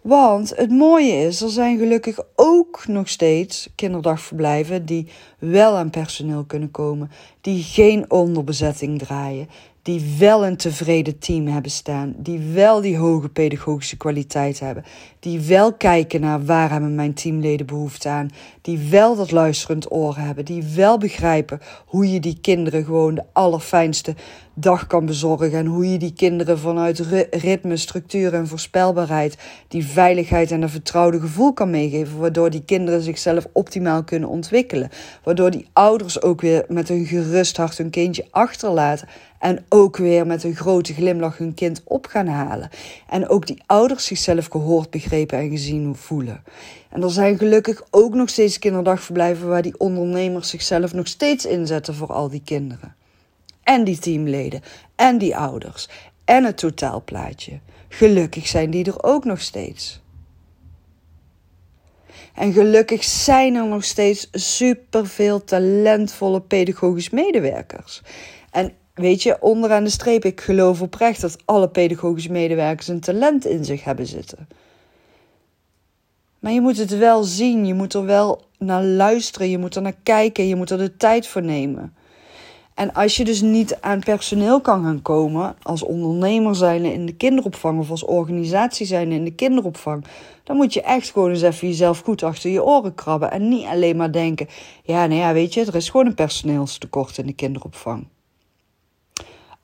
Want 0.00 0.56
het 0.56 0.70
mooie 0.70 1.12
is, 1.12 1.40
er 1.40 1.50
zijn 1.50 1.78
gelukkig 1.78 2.18
ook 2.34 2.86
nog 2.86 3.08
steeds 3.08 3.68
kinderdagverblijven 3.74 4.86
die 4.86 5.08
wel 5.38 5.76
aan 5.76 5.90
personeel 5.90 6.44
kunnen 6.44 6.70
komen, 6.70 7.10
die 7.40 7.62
geen 7.62 8.10
onderbezetting 8.10 8.98
draaien, 8.98 9.48
die 9.90 10.16
wel 10.18 10.46
een 10.46 10.56
tevreden 10.56 11.18
team 11.18 11.46
hebben 11.46 11.70
staan, 11.70 12.14
die 12.16 12.38
wel 12.38 12.80
die 12.80 12.96
hoge 12.96 13.28
pedagogische 13.28 13.96
kwaliteit 13.96 14.60
hebben, 14.60 14.84
die 15.20 15.40
wel 15.40 15.72
kijken 15.72 16.20
naar 16.20 16.44
waar 16.44 16.70
hebben 16.70 16.94
mijn 16.94 17.14
teamleden 17.14 17.66
behoefte 17.66 18.08
aan, 18.08 18.30
die 18.62 18.78
wel 18.90 19.16
dat 19.16 19.30
luisterend 19.30 19.92
oor 19.92 20.16
hebben, 20.16 20.44
die 20.44 20.64
wel 20.74 20.98
begrijpen 20.98 21.60
hoe 21.86 22.12
je 22.12 22.20
die 22.20 22.38
kinderen 22.40 22.84
gewoon 22.84 23.14
de 23.14 23.24
allerfijnste 23.32 24.14
dag 24.54 24.86
kan 24.86 25.06
bezorgen 25.06 25.52
en 25.52 25.66
hoe 25.66 25.90
je 25.90 25.98
die 25.98 26.12
kinderen 26.12 26.58
vanuit 26.58 26.98
ritme, 27.30 27.76
structuur 27.76 28.34
en 28.34 28.46
voorspelbaarheid 28.46 29.38
die 29.68 29.86
veiligheid 29.86 30.50
en 30.50 30.62
een 30.62 30.68
vertrouwde 30.68 31.20
gevoel 31.20 31.52
kan 31.52 31.70
meegeven, 31.70 32.18
waardoor 32.18 32.50
die 32.50 32.64
kinderen 32.64 33.02
zichzelf 33.02 33.46
optimaal 33.52 34.04
kunnen 34.04 34.28
ontwikkelen, 34.28 34.90
waardoor 35.24 35.50
die 35.50 35.66
ouders 35.72 36.22
ook 36.22 36.40
weer 36.40 36.64
met 36.68 36.88
een 36.88 37.06
gerust 37.06 37.56
hart 37.56 37.78
hun 37.78 37.90
kindje 37.90 38.26
achterlaten 38.30 39.08
en 39.40 39.64
ook 39.68 39.96
weer 39.96 40.26
met 40.26 40.44
een 40.44 40.54
grote 40.54 40.94
glimlach 40.94 41.38
hun 41.38 41.54
kind 41.54 41.82
op 41.84 42.06
gaan 42.06 42.26
halen. 42.26 42.70
En 43.08 43.28
ook 43.28 43.46
die 43.46 43.62
ouders 43.66 44.04
zichzelf 44.04 44.46
gehoord, 44.46 44.90
begrepen 44.90 45.38
en 45.38 45.50
gezien 45.50 45.96
voelen. 45.96 46.42
En 46.90 47.02
er 47.02 47.10
zijn 47.10 47.38
gelukkig 47.38 47.82
ook 47.90 48.14
nog 48.14 48.28
steeds 48.28 48.58
kinderdagverblijven 48.58 49.48
waar 49.48 49.62
die 49.62 49.78
ondernemers 49.78 50.48
zichzelf 50.48 50.92
nog 50.92 51.06
steeds 51.06 51.44
inzetten 51.44 51.94
voor 51.94 52.12
al 52.12 52.28
die 52.28 52.42
kinderen. 52.44 52.94
En 53.62 53.84
die 53.84 53.98
teamleden 53.98 54.62
en 54.96 55.18
die 55.18 55.36
ouders 55.36 55.88
en 56.24 56.44
het 56.44 56.56
totaalplaatje. 56.56 57.58
Gelukkig 57.88 58.46
zijn 58.46 58.70
die 58.70 58.84
er 58.84 59.02
ook 59.02 59.24
nog 59.24 59.40
steeds. 59.40 60.00
En 62.34 62.52
gelukkig 62.52 63.04
zijn 63.04 63.54
er 63.54 63.66
nog 63.66 63.84
steeds 63.84 64.28
superveel 64.32 65.44
talentvolle 65.44 66.40
pedagogisch 66.40 67.10
medewerkers. 67.10 68.02
En 68.50 68.72
weet 69.00 69.22
je, 69.22 69.36
onderaan 69.40 69.84
de 69.84 69.90
streep, 69.90 70.24
ik 70.24 70.40
geloof 70.40 70.82
oprecht 70.82 71.20
dat 71.20 71.36
alle 71.44 71.68
pedagogische 71.68 72.32
medewerkers 72.32 72.88
een 72.88 73.00
talent 73.00 73.46
in 73.46 73.64
zich 73.64 73.84
hebben 73.84 74.06
zitten. 74.06 74.48
Maar 76.38 76.52
je 76.52 76.60
moet 76.60 76.76
het 76.76 76.98
wel 76.98 77.22
zien, 77.22 77.66
je 77.66 77.74
moet 77.74 77.94
er 77.94 78.04
wel 78.04 78.42
naar 78.58 78.84
luisteren, 78.84 79.50
je 79.50 79.58
moet 79.58 79.76
er 79.76 79.82
naar 79.82 79.96
kijken, 80.02 80.48
je 80.48 80.56
moet 80.56 80.70
er 80.70 80.78
de 80.78 80.96
tijd 80.96 81.26
voor 81.26 81.42
nemen. 81.42 81.94
En 82.74 82.92
als 82.92 83.16
je 83.16 83.24
dus 83.24 83.40
niet 83.40 83.78
aan 83.80 84.00
personeel 84.00 84.60
kan 84.60 84.84
gaan 84.84 85.02
komen, 85.02 85.56
als 85.62 85.82
ondernemer 85.82 86.54
zijn 86.54 86.84
in 86.84 87.06
de 87.06 87.14
kinderopvang 87.14 87.78
of 87.80 87.90
als 87.90 88.04
organisatie 88.04 88.86
zijn 88.86 89.12
in 89.12 89.24
de 89.24 89.34
kinderopvang, 89.34 90.04
dan 90.44 90.56
moet 90.56 90.72
je 90.72 90.82
echt 90.82 91.10
gewoon 91.10 91.30
eens 91.30 91.42
even 91.42 91.68
jezelf 91.68 92.00
goed 92.00 92.22
achter 92.22 92.50
je 92.50 92.64
oren 92.64 92.94
krabben. 92.94 93.30
En 93.30 93.48
niet 93.48 93.66
alleen 93.66 93.96
maar 93.96 94.12
denken: 94.12 94.48
ja, 94.82 95.06
nou 95.06 95.20
ja, 95.20 95.32
weet 95.32 95.54
je, 95.54 95.64
er 95.64 95.74
is 95.74 95.90
gewoon 95.90 96.06
een 96.06 96.14
personeelstekort 96.14 97.18
in 97.18 97.26
de 97.26 97.32
kinderopvang. 97.32 98.06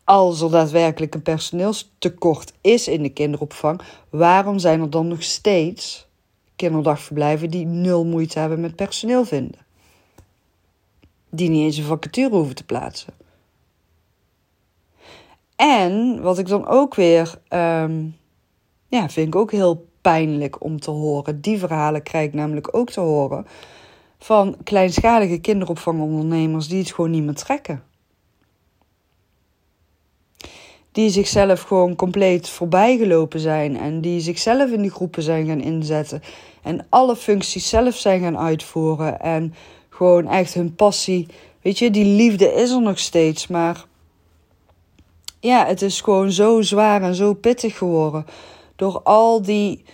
Als 0.06 0.40
er 0.40 0.50
daadwerkelijk 0.50 1.14
een 1.14 1.22
personeelstekort 1.22 2.52
is 2.60 2.88
in 2.88 3.02
de 3.02 3.08
kinderopvang, 3.08 3.80
waarom 4.10 4.58
zijn 4.58 4.80
er 4.80 4.90
dan 4.90 5.08
nog 5.08 5.22
steeds 5.22 6.06
kinderdagverblijven 6.56 7.50
die 7.50 7.66
nul 7.66 8.04
moeite 8.04 8.38
hebben 8.38 8.60
met 8.60 8.76
personeel 8.76 9.24
vinden? 9.24 9.60
Die 11.30 11.50
niet 11.50 11.64
eens 11.64 11.76
een 11.76 11.84
vacature 11.84 12.34
hoeven 12.34 12.54
te 12.54 12.64
plaatsen. 12.64 13.12
En 15.56 16.22
wat 16.22 16.38
ik 16.38 16.46
dan 16.46 16.66
ook 16.66 16.94
weer, 16.94 17.38
um, 17.48 18.16
ja, 18.88 19.08
vind 19.08 19.26
ik 19.26 19.36
ook 19.36 19.50
heel 19.50 19.88
pijnlijk 20.00 20.64
om 20.64 20.80
te 20.80 20.90
horen. 20.90 21.40
Die 21.40 21.58
verhalen 21.58 22.02
krijg 22.02 22.26
ik 22.26 22.34
namelijk 22.34 22.76
ook 22.76 22.90
te 22.90 23.00
horen 23.00 23.46
van 24.18 24.56
kleinschalige 24.64 25.38
kinderopvangondernemers 25.38 26.68
die 26.68 26.78
het 26.78 26.92
gewoon 26.92 27.10
niet 27.10 27.24
meer 27.24 27.34
trekken. 27.34 27.82
Die 30.96 31.10
zichzelf 31.10 31.62
gewoon 31.62 31.96
compleet 31.96 32.48
voorbijgelopen 32.48 33.40
zijn 33.40 33.76
en 33.78 34.00
die 34.00 34.20
zichzelf 34.20 34.70
in 34.70 34.82
die 34.82 34.90
groepen 34.90 35.22
zijn 35.22 35.46
gaan 35.46 35.60
inzetten 35.60 36.22
en 36.62 36.86
alle 36.88 37.16
functies 37.16 37.68
zelf 37.68 37.96
zijn 37.96 38.20
gaan 38.20 38.38
uitvoeren 38.38 39.20
en 39.20 39.54
gewoon 39.88 40.28
echt 40.28 40.54
hun 40.54 40.74
passie, 40.74 41.26
weet 41.62 41.78
je, 41.78 41.90
die 41.90 42.04
liefde 42.04 42.52
is 42.52 42.70
er 42.70 42.80
nog 42.80 42.98
steeds, 42.98 43.46
maar 43.46 43.84
ja, 45.40 45.66
het 45.66 45.82
is 45.82 46.00
gewoon 46.00 46.30
zo 46.30 46.62
zwaar 46.62 47.02
en 47.02 47.14
zo 47.14 47.34
pittig 47.34 47.78
geworden 47.78 48.26
door 48.76 49.00
al 49.02 49.42
die 49.42 49.84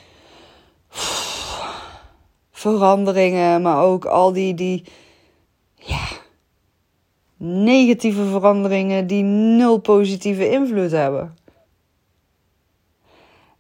veranderingen, 2.51 3.63
maar 3.63 3.83
ook 3.83 4.05
al 4.05 4.33
die, 4.33 4.55
die 4.55 4.85
ja, 5.75 6.09
negatieve 7.45 8.25
veranderingen 8.25 9.07
die 9.07 9.23
nul 9.23 9.79
positieve 9.79 10.51
invloed 10.51 10.91
hebben. 10.91 11.37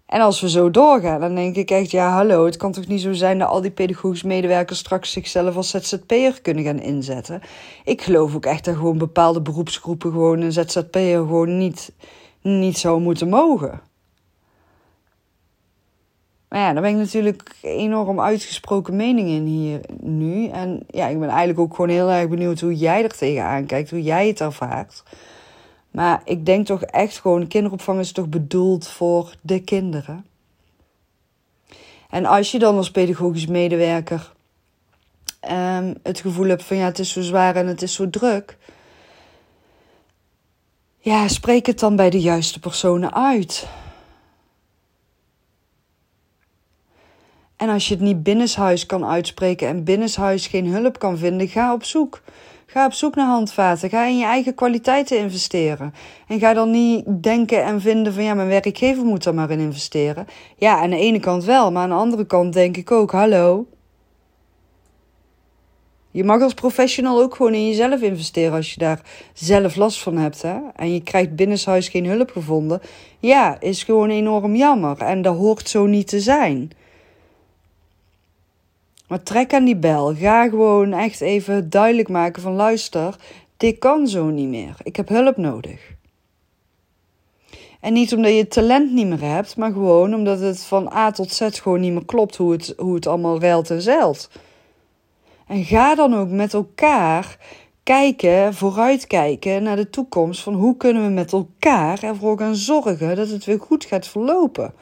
En 0.07 0.21
als 0.21 0.41
we 0.41 0.51
zo 0.51 0.71
doorgaan, 0.71 1.21
dan 1.21 1.35
denk 1.35 1.57
ik 1.57 1.71
echt, 1.71 1.91
ja 1.91 2.11
hallo, 2.13 2.45
het 2.45 2.57
kan 2.57 2.73
toch 2.73 2.87
niet 2.87 3.01
zo 3.01 3.13
zijn 3.13 3.39
dat 3.39 3.49
al 3.49 3.61
die 3.61 3.71
pedagogische 3.71 4.27
medewerkers 4.27 4.79
straks 4.79 5.13
zichzelf 5.13 5.57
als 5.57 5.71
ZZP'er 5.71 6.41
kunnen 6.43 6.65
gaan 6.65 6.81
inzetten. 6.81 7.43
Ik 7.85 8.03
geloof 8.03 8.35
ook 8.35 8.47
echt 8.47 8.65
dat 8.65 8.75
gewoon 8.77 8.99
bepaalde 8.99 9.41
beroepsgroepen 9.41 10.11
gewoon 10.11 10.41
een 10.41 10.53
ZZP'er 10.53 11.19
gewoon 11.19 11.59
niet, 11.59 11.93
niet 12.41 12.79
zou 12.79 13.01
moeten 13.01 13.29
mogen. 13.29 13.81
Maar 16.53 16.61
ja, 16.61 16.73
daar 16.73 16.83
ben 16.83 16.91
ik 16.91 16.97
natuurlijk 16.97 17.55
enorm 17.61 18.21
uitgesproken 18.21 18.97
mening 18.97 19.29
in 19.29 19.45
hier 19.45 19.81
nu. 20.01 20.49
En 20.49 20.83
ja, 20.91 21.07
ik 21.07 21.19
ben 21.19 21.29
eigenlijk 21.29 21.59
ook 21.59 21.75
gewoon 21.75 21.91
heel 21.91 22.11
erg 22.11 22.29
benieuwd 22.29 22.61
hoe 22.61 22.77
jij 22.77 23.03
er 23.03 23.17
tegenaan 23.17 23.67
kijkt, 23.67 23.91
hoe 23.91 24.03
jij 24.03 24.27
het 24.27 24.41
ervaart. 24.41 25.03
Maar 25.91 26.23
ik 26.25 26.47
denk 26.47 26.67
toch 26.67 26.83
echt 26.83 27.21
gewoon, 27.21 27.47
kinderopvang 27.47 28.01
is 28.01 28.13
toch 28.13 28.29
bedoeld 28.29 28.89
voor 28.89 29.35
de 29.41 29.61
kinderen. 29.61 30.27
En 32.11 32.25
als 32.25 32.51
je 32.51 32.59
dan 32.59 32.77
als 32.77 32.91
pedagogisch 32.91 33.47
medewerker 33.47 34.33
um, 35.51 35.95
het 36.03 36.21
gevoel 36.21 36.49
hebt 36.49 36.65
van 36.65 36.77
ja, 36.77 36.85
het 36.85 36.99
is 36.99 37.13
zo 37.13 37.21
zwaar 37.21 37.57
en 37.57 37.67
het 37.67 37.83
is 37.83 37.95
zo 37.95 38.11
druk. 38.11 38.57
Ja, 40.99 41.29
spreek 41.29 41.67
het 41.67 41.79
dan 41.79 41.97
bij 41.97 42.11
de 42.11 42.21
juiste 42.21 42.61
personen 42.61 43.15
uit. 43.15 43.67
En 47.63 47.69
als 47.69 47.89
je 47.89 47.95
het 47.95 48.03
niet 48.03 48.23
binnenshuis 48.23 48.87
kan 48.87 49.05
uitspreken 49.07 49.69
en 49.69 49.85
binnenshuis 49.85 50.47
geen 50.47 50.67
hulp 50.67 50.99
kan 50.99 51.19
vinden, 51.19 51.49
ga 51.49 51.73
op 51.73 51.85
zoek. 51.85 52.23
Ga 52.67 52.87
op 52.87 52.93
zoek 52.93 53.15
naar 53.15 53.27
handvaten. 53.27 53.91
Ga 53.91 54.07
in 54.07 54.19
je 54.19 54.25
eigen 54.25 54.55
kwaliteiten 54.55 55.19
investeren. 55.19 55.95
En 56.29 56.39
ga 56.39 56.53
dan 56.55 56.71
niet 56.71 57.05
denken 57.23 57.65
en 57.65 57.81
vinden 57.81 58.15
van 58.15 58.25
ja, 58.25 58.35
mijn 58.35 58.49
werkgever 58.49 59.05
moet 59.05 59.25
er 59.25 59.35
maar 59.35 59.51
in 59.51 59.59
investeren. 59.59 60.27
Ja, 60.57 60.81
aan 60.81 60.91
de 60.91 60.97
ene 60.97 61.21
kant 61.21 61.45
wel, 61.45 61.73
maar 61.73 61.83
aan 61.83 61.89
de 61.89 61.95
andere 61.95 62.27
kant 62.27 62.53
denk 62.53 62.77
ik 62.77 62.91
ook, 62.91 63.11
hallo. 63.11 63.67
Je 66.11 66.25
mag 66.25 66.43
als 66.43 66.55
professional 66.55 67.23
ook 67.23 67.35
gewoon 67.35 67.55
in 67.55 67.67
jezelf 67.67 68.01
investeren 68.01 68.55
als 68.55 68.73
je 68.73 68.79
daar 68.79 69.01
zelf 69.33 69.77
last 69.77 70.03
van 70.03 70.17
hebt. 70.17 70.43
Hè? 70.43 70.57
En 70.77 70.93
je 70.93 71.03
krijgt 71.03 71.37
binnenshuis 71.37 71.89
geen 71.89 72.07
hulp 72.07 72.31
gevonden. 72.31 72.81
Ja, 73.19 73.61
is 73.61 73.83
gewoon 73.83 74.11
enorm 74.11 74.57
jammer. 74.57 74.99
En 74.99 75.23
dat 75.23 75.37
hoort 75.37 75.69
zo 75.69 75.87
niet 75.87 76.09
te 76.09 76.21
zijn. 76.21 76.71
Maar 79.13 79.23
trek 79.23 79.55
aan 79.55 79.65
die 79.65 79.77
bel. 79.77 80.15
Ga 80.15 80.49
gewoon 80.49 80.93
echt 80.93 81.21
even 81.21 81.71
duidelijk 81.71 82.09
maken 82.09 82.43
van 82.43 82.53
luister, 82.53 83.17
dit 83.57 83.79
kan 83.79 84.09
zo 84.09 84.25
niet 84.25 84.49
meer. 84.49 84.77
Ik 84.83 84.97
heb 84.97 85.09
hulp 85.09 85.37
nodig. 85.37 85.95
En 87.81 87.93
niet 87.93 88.15
omdat 88.15 88.37
je 88.37 88.49
talent 88.49 88.93
niet 88.93 89.07
meer 89.07 89.21
hebt, 89.21 89.57
maar 89.57 89.73
gewoon 89.73 90.15
omdat 90.15 90.41
het 90.41 90.65
van 90.65 90.93
A 90.93 91.11
tot 91.11 91.33
Z 91.33 91.49
gewoon 91.51 91.81
niet 91.81 91.93
meer 91.93 92.05
klopt 92.05 92.37
hoe 92.37 92.53
het, 92.53 92.75
hoe 92.77 92.95
het 92.95 93.07
allemaal 93.07 93.41
ruilt 93.41 93.71
en 93.71 93.83
zeilt. 93.83 94.31
En 95.47 95.65
ga 95.65 95.95
dan 95.95 96.15
ook 96.15 96.31
met 96.31 96.55
elkaar 96.55 97.37
kijken, 97.83 98.55
vooruitkijken 98.55 99.63
naar 99.63 99.77
de 99.77 99.91
toekomst 99.91 100.41
van 100.41 100.55
hoe 100.55 100.77
kunnen 100.77 101.05
we 101.05 101.11
met 101.11 101.33
elkaar 101.33 102.03
ervoor 102.03 102.39
gaan 102.39 102.57
zorgen 102.57 103.17
dat 103.17 103.29
het 103.29 103.45
weer 103.45 103.61
goed 103.61 103.85
gaat 103.85 104.07
verlopen. 104.07 104.75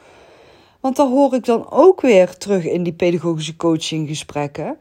Want 0.81 0.95
dan 0.95 1.11
hoor 1.11 1.33
ik 1.33 1.45
dan 1.45 1.71
ook 1.71 2.01
weer 2.01 2.37
terug 2.37 2.65
in 2.65 2.83
die 2.83 2.93
pedagogische 2.93 3.55
coachinggesprekken. 3.55 4.77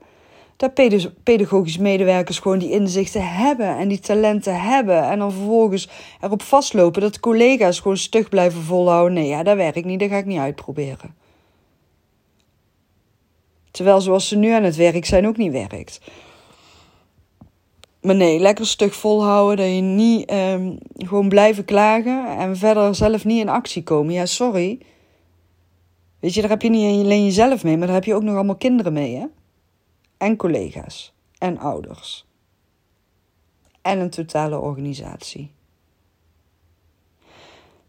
Dat 0.56 0.74
pedagogische 1.22 1.82
medewerkers 1.82 2.38
gewoon 2.38 2.58
die 2.58 2.70
inzichten 2.70 3.28
hebben 3.28 3.76
en 3.76 3.88
die 3.88 3.98
talenten 3.98 4.60
hebben. 4.60 5.02
En 5.04 5.18
dan 5.18 5.32
vervolgens 5.32 5.88
erop 6.20 6.42
vastlopen 6.42 7.00
dat 7.00 7.20
collega's 7.20 7.80
gewoon 7.80 7.96
stug 7.96 8.28
blijven 8.28 8.62
volhouden. 8.62 9.12
Nee, 9.12 9.26
ja, 9.26 9.42
dat 9.42 9.56
werkt 9.56 9.84
niet, 9.84 10.00
dat 10.00 10.08
ga 10.08 10.16
ik 10.16 10.26
niet 10.26 10.38
uitproberen. 10.38 11.14
Terwijl 13.70 14.00
zoals 14.00 14.28
ze 14.28 14.36
nu 14.36 14.50
aan 14.50 14.62
het 14.62 14.76
werk 14.76 15.04
zijn 15.04 15.26
ook 15.26 15.36
niet 15.36 15.52
werkt. 15.52 16.00
Maar 18.00 18.14
nee, 18.14 18.38
lekker 18.38 18.66
stug 18.66 18.94
volhouden. 18.94 19.56
Dat 19.56 19.74
je 19.74 19.80
niet 19.80 20.32
um, 20.32 20.78
gewoon 20.96 21.28
blijven 21.28 21.64
klagen 21.64 22.38
en 22.38 22.56
verder 22.56 22.94
zelf 22.94 23.24
niet 23.24 23.40
in 23.40 23.48
actie 23.48 23.82
komen. 23.82 24.14
Ja, 24.14 24.26
sorry. 24.26 24.78
Weet 26.20 26.34
je, 26.34 26.40
daar 26.40 26.50
heb 26.50 26.62
je 26.62 26.70
niet 26.70 27.04
alleen 27.04 27.24
jezelf 27.24 27.64
mee, 27.64 27.76
maar 27.76 27.86
daar 27.86 27.96
heb 27.96 28.04
je 28.04 28.14
ook 28.14 28.22
nog 28.22 28.34
allemaal 28.34 28.56
kinderen 28.56 28.92
mee, 28.92 29.16
hè? 29.16 29.26
En 30.16 30.36
collega's. 30.36 31.12
En 31.38 31.58
ouders. 31.58 32.26
En 33.82 33.98
een 33.98 34.10
totale 34.10 34.58
organisatie. 34.58 35.50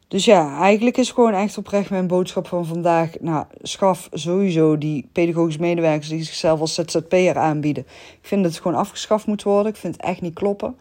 Dus 0.08 0.26
ja, 0.26 0.60
eigenlijk 0.60 0.98
is 0.98 1.12
gewoon 1.12 1.34
echt 1.34 1.58
oprecht 1.58 1.90
mijn 1.90 2.08
boodschap 2.08 2.48
van 2.48 2.66
vandaag. 2.66 3.20
Nou, 3.20 3.46
schaf 3.62 4.10
sowieso 4.12 4.78
die 4.78 5.10
pedagogische 5.12 5.60
medewerkers 5.60 6.10
die 6.10 6.24
zichzelf 6.24 6.60
als 6.60 6.74
ZZP'er 6.74 7.38
aanbieden. 7.38 7.84
Ik 8.22 8.28
vind 8.28 8.44
dat 8.44 8.52
het 8.52 8.62
gewoon 8.62 8.78
afgeschaft 8.78 9.26
moet 9.26 9.44
worden. 9.44 9.72
Ik 9.72 9.78
vind 9.78 9.96
het 9.96 10.06
echt 10.06 10.22
niet 10.22 10.34
kloppen. 10.34 10.76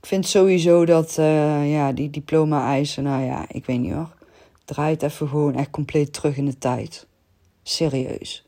Ik 0.00 0.08
vind 0.08 0.26
sowieso 0.26 0.84
dat 0.84 1.16
uh, 1.18 1.72
ja, 1.72 1.92
die 1.92 2.10
diploma-eisen, 2.10 3.02
nou 3.02 3.24
ja, 3.24 3.44
ik 3.48 3.66
weet 3.66 3.80
niet 3.80 3.92
hoor. 3.92 4.14
Draait 4.64 5.02
even 5.02 5.28
gewoon 5.28 5.54
echt 5.54 5.70
compleet 5.70 6.12
terug 6.12 6.36
in 6.36 6.44
de 6.44 6.58
tijd. 6.58 7.06
Serieus. 7.62 8.46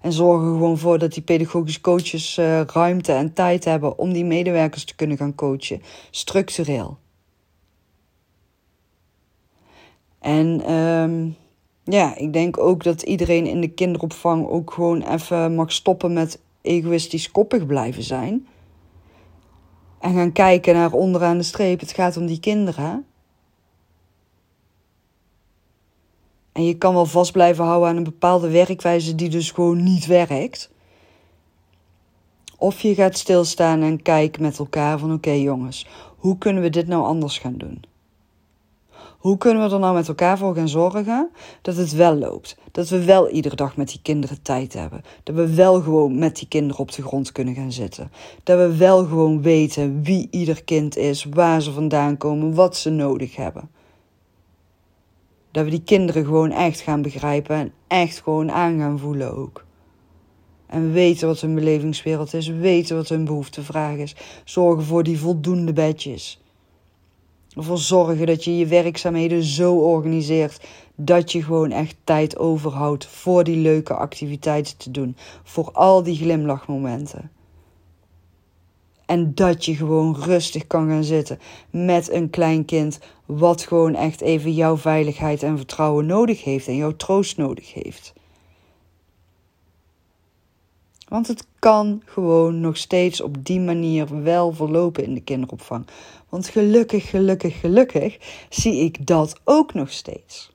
En 0.00 0.12
zorg 0.12 0.42
er 0.42 0.48
gewoon 0.48 0.78
voor 0.78 0.98
dat 0.98 1.12
die 1.12 1.22
pedagogische 1.22 1.80
coaches 1.80 2.38
uh, 2.38 2.60
ruimte 2.60 3.12
en 3.12 3.32
tijd 3.32 3.64
hebben 3.64 3.98
om 3.98 4.12
die 4.12 4.24
medewerkers 4.24 4.84
te 4.84 4.94
kunnen 4.94 5.16
gaan 5.16 5.34
coachen, 5.34 5.82
structureel. 6.10 6.98
En 10.18 10.72
um, 10.72 11.36
ja, 11.84 12.16
ik 12.16 12.32
denk 12.32 12.58
ook 12.58 12.82
dat 12.84 13.02
iedereen 13.02 13.46
in 13.46 13.60
de 13.60 13.68
kinderopvang 13.68 14.46
ook 14.46 14.72
gewoon 14.72 15.02
even 15.02 15.54
mag 15.54 15.72
stoppen 15.72 16.12
met 16.12 16.40
egoïstisch 16.60 17.30
koppig 17.30 17.66
blijven 17.66 18.02
zijn. 18.02 18.46
En 20.00 20.14
gaan 20.14 20.32
kijken 20.32 20.74
naar 20.74 20.92
onderaan 20.92 21.38
de 21.38 21.44
streep. 21.44 21.80
Het 21.80 21.92
gaat 21.92 22.16
om 22.16 22.26
die 22.26 22.40
kinderen. 22.40 23.04
En 26.52 26.64
je 26.64 26.78
kan 26.78 26.94
wel 26.94 27.06
vast 27.06 27.32
blijven 27.32 27.64
houden 27.64 27.88
aan 27.88 27.96
een 27.96 28.04
bepaalde 28.04 28.50
werkwijze 28.50 29.14
die 29.14 29.28
dus 29.28 29.50
gewoon 29.50 29.82
niet 29.82 30.06
werkt. 30.06 30.70
Of 32.58 32.80
je 32.80 32.94
gaat 32.94 33.18
stilstaan 33.18 33.82
en 33.82 34.02
kijken 34.02 34.42
met 34.42 34.58
elkaar 34.58 34.98
van 34.98 35.12
oké 35.12 35.30
jongens, 35.30 35.86
hoe 36.16 36.38
kunnen 36.38 36.62
we 36.62 36.70
dit 36.70 36.86
nou 36.86 37.04
anders 37.04 37.38
gaan 37.38 37.56
doen? 37.56 37.82
Hoe 39.20 39.36
kunnen 39.36 39.68
we 39.68 39.74
er 39.74 39.80
nou 39.80 39.94
met 39.94 40.08
elkaar 40.08 40.38
voor 40.38 40.54
gaan 40.54 40.68
zorgen 40.68 41.30
dat 41.62 41.76
het 41.76 41.92
wel 41.92 42.14
loopt? 42.14 42.56
Dat 42.72 42.88
we 42.88 43.04
wel 43.04 43.30
iedere 43.30 43.56
dag 43.56 43.76
met 43.76 43.88
die 43.88 44.00
kinderen 44.02 44.42
tijd 44.42 44.72
hebben. 44.72 45.02
Dat 45.22 45.34
we 45.34 45.54
wel 45.54 45.80
gewoon 45.80 46.18
met 46.18 46.36
die 46.36 46.48
kinderen 46.48 46.80
op 46.80 46.92
de 46.92 47.02
grond 47.02 47.32
kunnen 47.32 47.54
gaan 47.54 47.72
zitten. 47.72 48.10
Dat 48.42 48.58
we 48.58 48.76
wel 48.76 49.04
gewoon 49.04 49.42
weten 49.42 50.02
wie 50.02 50.28
ieder 50.30 50.64
kind 50.64 50.96
is, 50.96 51.24
waar 51.24 51.62
ze 51.62 51.72
vandaan 51.72 52.16
komen, 52.16 52.54
wat 52.54 52.76
ze 52.76 52.90
nodig 52.90 53.36
hebben. 53.36 53.70
Dat 55.50 55.64
we 55.64 55.70
die 55.70 55.82
kinderen 55.82 56.24
gewoon 56.24 56.50
echt 56.50 56.80
gaan 56.80 57.02
begrijpen 57.02 57.56
en 57.56 57.72
echt 57.86 58.20
gewoon 58.20 58.50
aan 58.50 58.78
gaan 58.78 58.98
voelen 58.98 59.36
ook. 59.36 59.64
En 60.66 60.92
weten 60.92 61.26
wat 61.26 61.40
hun 61.40 61.54
belevingswereld 61.54 62.34
is, 62.34 62.48
weten 62.48 62.96
wat 62.96 63.08
hun 63.08 63.24
behoeftevraag 63.24 63.96
is. 63.96 64.16
Zorgen 64.44 64.84
voor 64.84 65.02
die 65.02 65.18
voldoende 65.18 65.72
bedjes. 65.72 66.39
Ervoor 67.56 67.78
zorgen 67.78 68.26
dat 68.26 68.44
je 68.44 68.56
je 68.56 68.66
werkzaamheden 68.66 69.42
zo 69.42 69.74
organiseert 69.74 70.60
dat 70.94 71.32
je 71.32 71.42
gewoon 71.42 71.70
echt 71.70 71.96
tijd 72.04 72.38
overhoudt 72.38 73.06
voor 73.06 73.44
die 73.44 73.56
leuke 73.56 73.94
activiteiten 73.94 74.76
te 74.76 74.90
doen. 74.90 75.16
Voor 75.42 75.70
al 75.72 76.02
die 76.02 76.16
glimlachmomenten. 76.16 77.30
En 79.06 79.34
dat 79.34 79.64
je 79.64 79.74
gewoon 79.74 80.16
rustig 80.16 80.66
kan 80.66 80.88
gaan 80.88 81.04
zitten 81.04 81.38
met 81.70 82.10
een 82.10 82.30
klein 82.30 82.64
kind, 82.64 82.98
wat 83.26 83.62
gewoon 83.62 83.94
echt 83.94 84.20
even 84.20 84.52
jouw 84.52 84.76
veiligheid 84.76 85.42
en 85.42 85.56
vertrouwen 85.56 86.06
nodig 86.06 86.44
heeft 86.44 86.66
en 86.66 86.76
jouw 86.76 86.96
troost 86.96 87.36
nodig 87.36 87.74
heeft. 87.74 88.12
Want 91.10 91.26
het 91.26 91.46
kan 91.58 92.02
gewoon 92.04 92.60
nog 92.60 92.76
steeds 92.76 93.20
op 93.20 93.44
die 93.44 93.60
manier 93.60 94.22
wel 94.22 94.52
verlopen 94.52 95.04
in 95.04 95.14
de 95.14 95.20
kinderopvang. 95.20 95.86
Want 96.28 96.48
gelukkig, 96.48 97.10
gelukkig, 97.10 97.60
gelukkig 97.60 98.18
zie 98.48 98.84
ik 98.84 99.06
dat 99.06 99.40
ook 99.44 99.74
nog 99.74 99.90
steeds. 99.90 100.52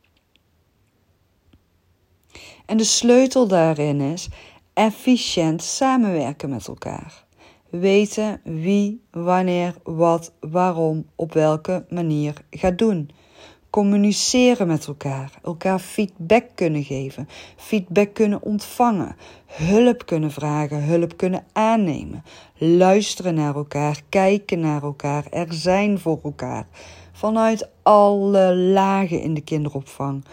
En 2.65 2.77
de 2.77 2.83
sleutel 2.83 3.47
daarin 3.47 4.01
is 4.01 4.27
efficiënt 4.73 5.63
samenwerken 5.63 6.49
met 6.49 6.67
elkaar 6.67 7.25
weten 7.69 8.41
wie, 8.43 9.01
wanneer, 9.11 9.75
wat, 9.83 10.33
waarom, 10.39 11.05
op 11.15 11.33
welke 11.33 11.85
manier 11.89 12.33
gaat 12.49 12.77
doen. 12.77 13.09
Communiceren 13.75 14.67
met 14.67 14.87
elkaar, 14.87 15.31
elkaar 15.43 15.79
feedback 15.79 16.45
kunnen 16.53 16.83
geven, 16.83 17.29
feedback 17.55 18.13
kunnen 18.13 18.41
ontvangen, 18.41 19.15
hulp 19.45 20.05
kunnen 20.05 20.31
vragen, 20.31 20.83
hulp 20.83 21.17
kunnen 21.17 21.45
aannemen, 21.53 22.23
luisteren 22.57 23.33
naar 23.33 23.55
elkaar, 23.55 24.01
kijken 24.09 24.59
naar 24.59 24.83
elkaar, 24.83 25.25
er 25.29 25.53
zijn 25.53 25.99
voor 25.99 26.19
elkaar. 26.23 26.67
Vanuit 27.11 27.69
alle 27.83 28.55
lagen 28.55 29.21
in 29.21 29.33
de 29.33 29.41
kinderopvang. 29.41 30.25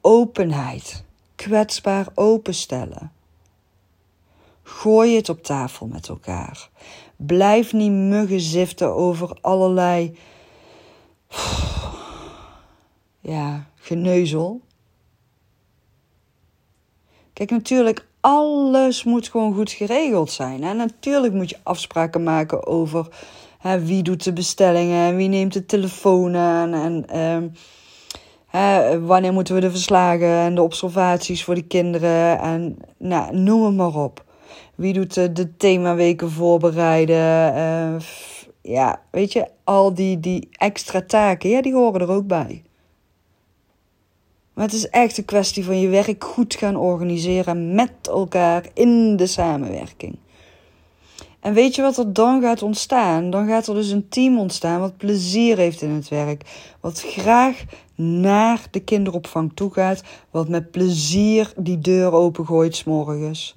Openheid, 0.00 1.04
kwetsbaar 1.34 2.06
openstellen. 2.14 3.12
Gooi 4.62 5.16
het 5.16 5.28
op 5.28 5.42
tafel 5.42 5.86
met 5.86 6.08
elkaar. 6.08 6.68
Blijf 7.16 7.72
niet 7.72 7.92
muggen 7.92 8.40
ziften 8.40 8.94
over 8.94 9.38
allerlei. 9.40 10.16
Ja, 13.22 13.66
geneuzel. 13.74 14.60
Kijk, 17.32 17.50
natuurlijk, 17.50 18.06
alles 18.20 19.04
moet 19.04 19.28
gewoon 19.28 19.54
goed 19.54 19.70
geregeld 19.70 20.30
zijn. 20.30 20.62
En 20.62 20.76
natuurlijk 20.76 21.32
moet 21.32 21.50
je 21.50 21.58
afspraken 21.62 22.22
maken 22.22 22.66
over 22.66 23.08
hè, 23.58 23.84
wie 23.84 24.02
doet 24.02 24.24
de 24.24 24.32
bestellingen, 24.32 25.16
wie 25.16 25.28
neemt 25.28 25.52
de 25.52 25.66
telefoon 25.66 26.36
aan 26.36 26.72
en 26.74 27.54
hè, 28.46 29.00
wanneer 29.00 29.32
moeten 29.32 29.54
we 29.54 29.60
de 29.60 29.70
verslagen 29.70 30.28
en 30.28 30.54
de 30.54 30.62
observaties 30.62 31.44
voor 31.44 31.54
de 31.54 31.66
kinderen 31.66 32.38
en 32.38 32.78
nou, 32.96 33.36
noem 33.36 33.64
het 33.64 33.74
maar 33.74 34.02
op. 34.04 34.24
Wie 34.74 34.92
doet 34.92 35.14
de, 35.14 35.32
de 35.32 35.56
themaweken 35.56 36.30
voorbereiden? 36.30 37.54
Uh, 37.56 38.00
ja, 38.62 39.00
weet 39.10 39.32
je, 39.32 39.48
al 39.64 39.94
die, 39.94 40.20
die 40.20 40.48
extra 40.50 41.02
taken, 41.06 41.50
ja, 41.50 41.62
die 41.62 41.74
horen 41.74 42.00
er 42.00 42.10
ook 42.10 42.26
bij. 42.26 42.62
Maar 44.54 44.64
het 44.64 44.74
is 44.74 44.88
echt 44.88 45.18
een 45.18 45.24
kwestie 45.24 45.64
van 45.64 45.80
je 45.80 45.88
werk 45.88 46.24
goed 46.24 46.54
gaan 46.54 46.76
organiseren 46.76 47.74
met 47.74 47.92
elkaar 48.02 48.64
in 48.74 49.16
de 49.16 49.26
samenwerking. 49.26 50.16
En 51.40 51.54
weet 51.54 51.74
je 51.74 51.82
wat 51.82 51.96
er 51.96 52.12
dan 52.12 52.40
gaat 52.40 52.62
ontstaan? 52.62 53.30
Dan 53.30 53.46
gaat 53.46 53.66
er 53.66 53.74
dus 53.74 53.90
een 53.90 54.08
team 54.08 54.38
ontstaan 54.38 54.80
wat 54.80 54.96
plezier 54.96 55.56
heeft 55.56 55.82
in 55.82 55.90
het 55.90 56.08
werk. 56.08 56.74
Wat 56.80 57.00
graag 57.00 57.64
naar 57.94 58.66
de 58.70 58.80
kinderopvang 58.80 59.50
toe 59.54 59.72
gaat. 59.72 60.02
Wat 60.30 60.48
met 60.48 60.70
plezier 60.70 61.52
die 61.56 61.78
deur 61.78 62.12
opengooit 62.12 62.76
s'morgens. 62.76 63.56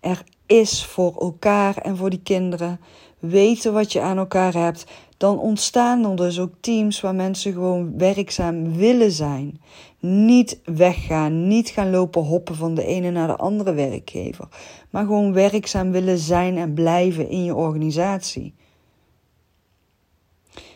Er 0.00 0.24
is 0.46 0.84
voor 0.84 1.16
elkaar 1.18 1.76
en 1.76 1.96
voor 1.96 2.10
die 2.10 2.22
kinderen. 2.22 2.80
Weten 3.18 3.72
wat 3.72 3.92
je 3.92 4.00
aan 4.00 4.18
elkaar 4.18 4.54
hebt. 4.54 4.84
Dan 5.16 5.38
ontstaan 5.38 6.10
er 6.10 6.16
dus 6.16 6.38
ook 6.38 6.52
teams 6.60 7.00
waar 7.00 7.14
mensen 7.14 7.52
gewoon 7.52 7.98
werkzaam 7.98 8.76
willen 8.76 9.12
zijn. 9.12 9.60
Niet 10.00 10.60
weggaan, 10.64 11.48
niet 11.48 11.68
gaan 11.68 11.90
lopen 11.90 12.22
hoppen 12.22 12.56
van 12.56 12.74
de 12.74 12.84
ene 12.84 13.10
naar 13.10 13.26
de 13.26 13.36
andere 13.36 13.72
werkgever. 13.72 14.48
Maar 14.90 15.04
gewoon 15.04 15.32
werkzaam 15.32 15.90
willen 15.90 16.18
zijn 16.18 16.56
en 16.56 16.74
blijven 16.74 17.28
in 17.28 17.44
je 17.44 17.54
organisatie. 17.54 18.54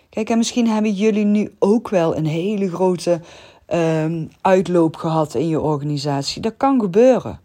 Kijk, 0.09 0.31
en 0.31 0.39
misschien 0.39 0.69
hebben 0.69 0.93
jullie 0.93 1.25
nu 1.25 1.55
ook 1.59 1.89
wel 1.89 2.17
een 2.17 2.27
hele 2.27 2.71
grote 2.71 3.21
um, 3.69 4.31
uitloop 4.41 4.97
gehad 4.97 5.35
in 5.35 5.49
je 5.49 5.61
organisatie. 5.61 6.43
Dat 6.43 6.57
kan 6.57 6.81
gebeuren. 6.81 7.41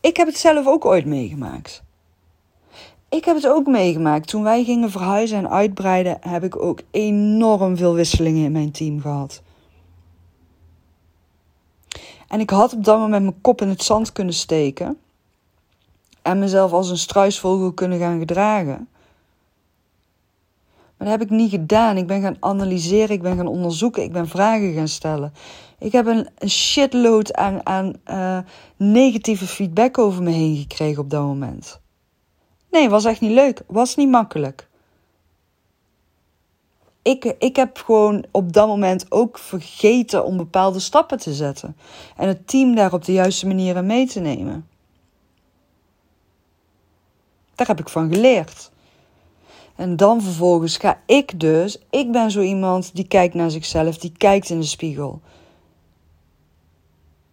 Ik 0.00 0.16
heb 0.16 0.26
het 0.26 0.36
zelf 0.36 0.66
ook 0.66 0.84
ooit 0.84 1.06
meegemaakt. 1.06 1.82
Ik 3.08 3.24
heb 3.24 3.36
het 3.36 3.48
ook 3.48 3.66
meegemaakt. 3.66 4.28
Toen 4.28 4.42
wij 4.42 4.64
gingen 4.64 4.90
verhuizen 4.90 5.38
en 5.38 5.50
uitbreiden, 5.50 6.18
heb 6.20 6.44
ik 6.44 6.62
ook 6.62 6.80
enorm 6.90 7.76
veel 7.76 7.94
wisselingen 7.94 8.44
in 8.44 8.52
mijn 8.52 8.70
team 8.70 9.00
gehad. 9.00 9.42
En 12.30 12.40
ik 12.40 12.50
had 12.50 12.72
op 12.72 12.84
dat 12.84 12.98
moment 12.98 13.22
mijn 13.22 13.40
kop 13.40 13.60
in 13.60 13.68
het 13.68 13.82
zand 13.82 14.12
kunnen 14.12 14.34
steken. 14.34 14.98
En 16.22 16.38
mezelf 16.38 16.72
als 16.72 16.90
een 16.90 16.98
struisvogel 16.98 17.72
kunnen 17.72 17.98
gaan 17.98 18.18
gedragen. 18.18 18.88
Maar 20.96 21.08
dat 21.08 21.18
heb 21.18 21.22
ik 21.22 21.30
niet 21.30 21.50
gedaan. 21.50 21.96
Ik 21.96 22.06
ben 22.06 22.22
gaan 22.22 22.36
analyseren, 22.40 23.16
ik 23.16 23.22
ben 23.22 23.36
gaan 23.36 23.46
onderzoeken, 23.46 24.02
ik 24.02 24.12
ben 24.12 24.28
vragen 24.28 24.72
gaan 24.72 24.88
stellen. 24.88 25.32
Ik 25.78 25.92
heb 25.92 26.06
een, 26.06 26.48
shitload 26.48 27.34
aan, 27.34 27.66
aan 27.66 27.92
uh, 28.10 28.38
negatieve 28.76 29.46
feedback 29.46 29.98
over 29.98 30.22
me 30.22 30.30
heen 30.30 30.56
gekregen 30.56 31.02
op 31.02 31.10
dat 31.10 31.22
moment. 31.22 31.80
Nee, 32.70 32.88
was 32.88 33.04
echt 33.04 33.20
niet 33.20 33.30
leuk. 33.30 33.62
Was 33.66 33.96
niet 33.96 34.10
makkelijk. 34.10 34.68
Ik, 37.10 37.24
ik 37.38 37.56
heb 37.56 37.78
gewoon 37.78 38.24
op 38.30 38.52
dat 38.52 38.66
moment 38.66 39.06
ook 39.08 39.38
vergeten 39.38 40.24
om 40.24 40.36
bepaalde 40.36 40.78
stappen 40.78 41.18
te 41.18 41.34
zetten. 41.34 41.76
En 42.16 42.28
het 42.28 42.48
team 42.48 42.74
daar 42.74 42.92
op 42.92 43.04
de 43.04 43.12
juiste 43.12 43.46
manier 43.46 43.84
mee 43.84 44.06
te 44.06 44.20
nemen. 44.20 44.68
Daar 47.54 47.66
heb 47.66 47.80
ik 47.80 47.88
van 47.88 48.12
geleerd. 48.12 48.70
En 49.76 49.96
dan 49.96 50.22
vervolgens 50.22 50.76
ga 50.76 51.00
ik 51.06 51.40
dus, 51.40 51.78
ik 51.90 52.12
ben 52.12 52.30
zo 52.30 52.40
iemand 52.40 52.94
die 52.94 53.06
kijkt 53.06 53.34
naar 53.34 53.50
zichzelf, 53.50 53.98
die 53.98 54.12
kijkt 54.16 54.50
in 54.50 54.60
de 54.60 54.66
spiegel. 54.66 55.20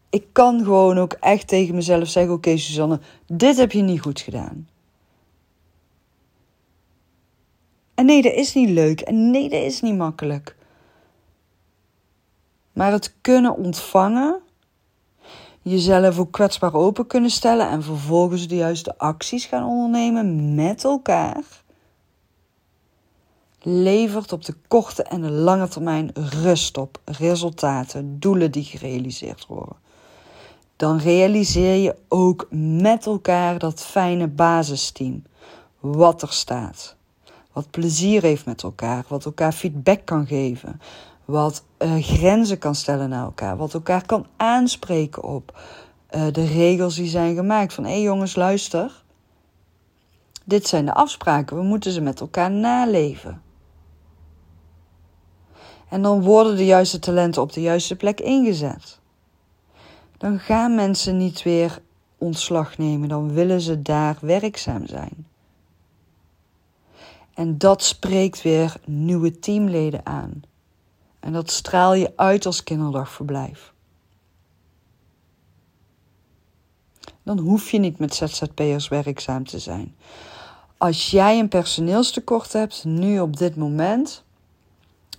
Ik 0.09 0.25
kan 0.31 0.63
gewoon 0.63 0.97
ook 0.97 1.13
echt 1.13 1.47
tegen 1.47 1.75
mezelf 1.75 2.07
zeggen: 2.07 2.33
Oké, 2.33 2.47
okay, 2.47 2.59
Suzanne, 2.59 2.99
dit 3.25 3.57
heb 3.57 3.71
je 3.71 3.81
niet 3.81 4.01
goed 4.01 4.19
gedaan. 4.19 4.67
En 7.97 8.05
nee, 8.05 8.21
dat 8.21 8.33
is 8.33 8.53
niet 8.53 8.69
leuk. 8.69 9.01
En 9.01 9.31
nee, 9.31 9.49
dat 9.49 9.61
is 9.61 9.81
niet 9.81 9.97
makkelijk. 9.97 10.55
Maar 12.73 12.91
het 12.91 13.15
kunnen 13.21 13.57
ontvangen, 13.57 14.39
jezelf 15.61 16.19
ook 16.19 16.31
kwetsbaar 16.31 16.73
open 16.73 17.07
kunnen 17.07 17.29
stellen 17.29 17.69
en 17.69 17.83
vervolgens 17.83 18.47
de 18.47 18.55
juiste 18.55 18.97
acties 18.97 19.45
gaan 19.45 19.65
ondernemen 19.65 20.55
met 20.55 20.83
elkaar, 20.83 21.43
levert 23.61 24.31
op 24.31 24.45
de 24.45 24.55
korte 24.67 25.03
en 25.03 25.21
de 25.21 25.31
lange 25.31 25.67
termijn 25.67 26.11
rust 26.13 26.77
op, 26.77 26.99
resultaten, 27.05 28.19
doelen 28.19 28.51
die 28.51 28.63
gerealiseerd 28.63 29.45
worden. 29.45 29.75
Dan 30.75 30.97
realiseer 30.97 31.75
je 31.75 31.95
ook 32.07 32.47
met 32.51 33.05
elkaar 33.05 33.59
dat 33.59 33.81
fijne 33.81 34.27
basisteam, 34.27 35.23
wat 35.79 36.21
er 36.21 36.33
staat 36.33 36.96
wat 37.57 37.71
plezier 37.71 38.21
heeft 38.21 38.45
met 38.45 38.63
elkaar, 38.63 39.05
wat 39.07 39.25
elkaar 39.25 39.51
feedback 39.51 40.05
kan 40.05 40.27
geven, 40.27 40.81
wat 41.25 41.63
uh, 41.79 42.03
grenzen 42.03 42.57
kan 42.57 42.75
stellen 42.75 43.09
naar 43.09 43.23
elkaar, 43.23 43.57
wat 43.57 43.73
elkaar 43.73 44.05
kan 44.05 44.25
aanspreken 44.35 45.23
op 45.23 45.59
uh, 46.11 46.25
de 46.31 46.45
regels 46.45 46.95
die 46.95 47.07
zijn 47.07 47.35
gemaakt. 47.35 47.73
Van 47.73 47.83
hé 47.83 47.89
hey 47.89 48.01
jongens, 48.01 48.35
luister. 48.35 49.03
Dit 50.43 50.67
zijn 50.67 50.85
de 50.85 50.93
afspraken, 50.93 51.57
we 51.57 51.63
moeten 51.63 51.91
ze 51.91 52.01
met 52.01 52.19
elkaar 52.19 52.51
naleven. 52.51 53.41
En 55.89 56.01
dan 56.01 56.21
worden 56.21 56.55
de 56.55 56.65
juiste 56.65 56.99
talenten 56.99 57.41
op 57.41 57.53
de 57.53 57.61
juiste 57.61 57.95
plek 57.95 58.19
ingezet. 58.19 58.99
Dan 60.17 60.39
gaan 60.39 60.75
mensen 60.75 61.17
niet 61.17 61.43
weer 61.43 61.81
ontslag 62.17 62.77
nemen, 62.77 63.09
dan 63.09 63.33
willen 63.33 63.61
ze 63.61 63.81
daar 63.81 64.17
werkzaam 64.21 64.87
zijn. 64.87 65.27
En 67.37 67.57
dat 67.57 67.83
spreekt 67.83 68.41
weer 68.41 68.75
nieuwe 68.85 69.39
teamleden 69.39 70.05
aan. 70.05 70.41
En 71.19 71.33
dat 71.33 71.51
straal 71.51 71.93
je 71.93 72.13
uit 72.15 72.45
als 72.45 72.63
kinderdagverblijf. 72.63 73.73
Dan 77.23 77.39
hoef 77.39 77.71
je 77.71 77.79
niet 77.79 77.99
met 77.99 78.15
ZZP'ers 78.15 78.87
werkzaam 78.87 79.45
te 79.47 79.59
zijn. 79.59 79.95
Als 80.77 81.11
jij 81.11 81.39
een 81.39 81.47
personeelstekort 81.47 82.53
hebt, 82.53 82.83
nu 82.83 83.19
op 83.19 83.37
dit 83.37 83.55
moment, 83.55 84.23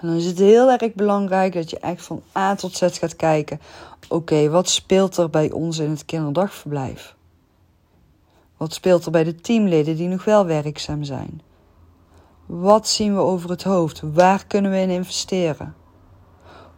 dan 0.00 0.10
is 0.10 0.24
het 0.24 0.38
heel 0.38 0.70
erg 0.70 0.94
belangrijk 0.94 1.52
dat 1.52 1.70
je 1.70 1.78
echt 1.78 2.02
van 2.02 2.22
A 2.36 2.54
tot 2.54 2.76
Z 2.76 2.98
gaat 2.98 3.16
kijken. 3.16 3.60
Oké, 4.08 4.48
wat 4.48 4.68
speelt 4.68 5.16
er 5.16 5.30
bij 5.30 5.50
ons 5.50 5.78
in 5.78 5.90
het 5.90 6.04
kinderdagverblijf? 6.04 7.14
Wat 8.56 8.74
speelt 8.74 9.04
er 9.04 9.10
bij 9.10 9.24
de 9.24 9.34
teamleden 9.34 9.96
die 9.96 10.08
nog 10.08 10.24
wel 10.24 10.46
werkzaam 10.46 11.04
zijn? 11.04 11.46
Wat 12.48 12.88
zien 12.88 13.14
we 13.14 13.20
over 13.20 13.50
het 13.50 13.62
hoofd? 13.62 14.00
Waar 14.12 14.46
kunnen 14.46 14.70
we 14.70 14.78
in 14.78 14.90
investeren? 14.90 15.74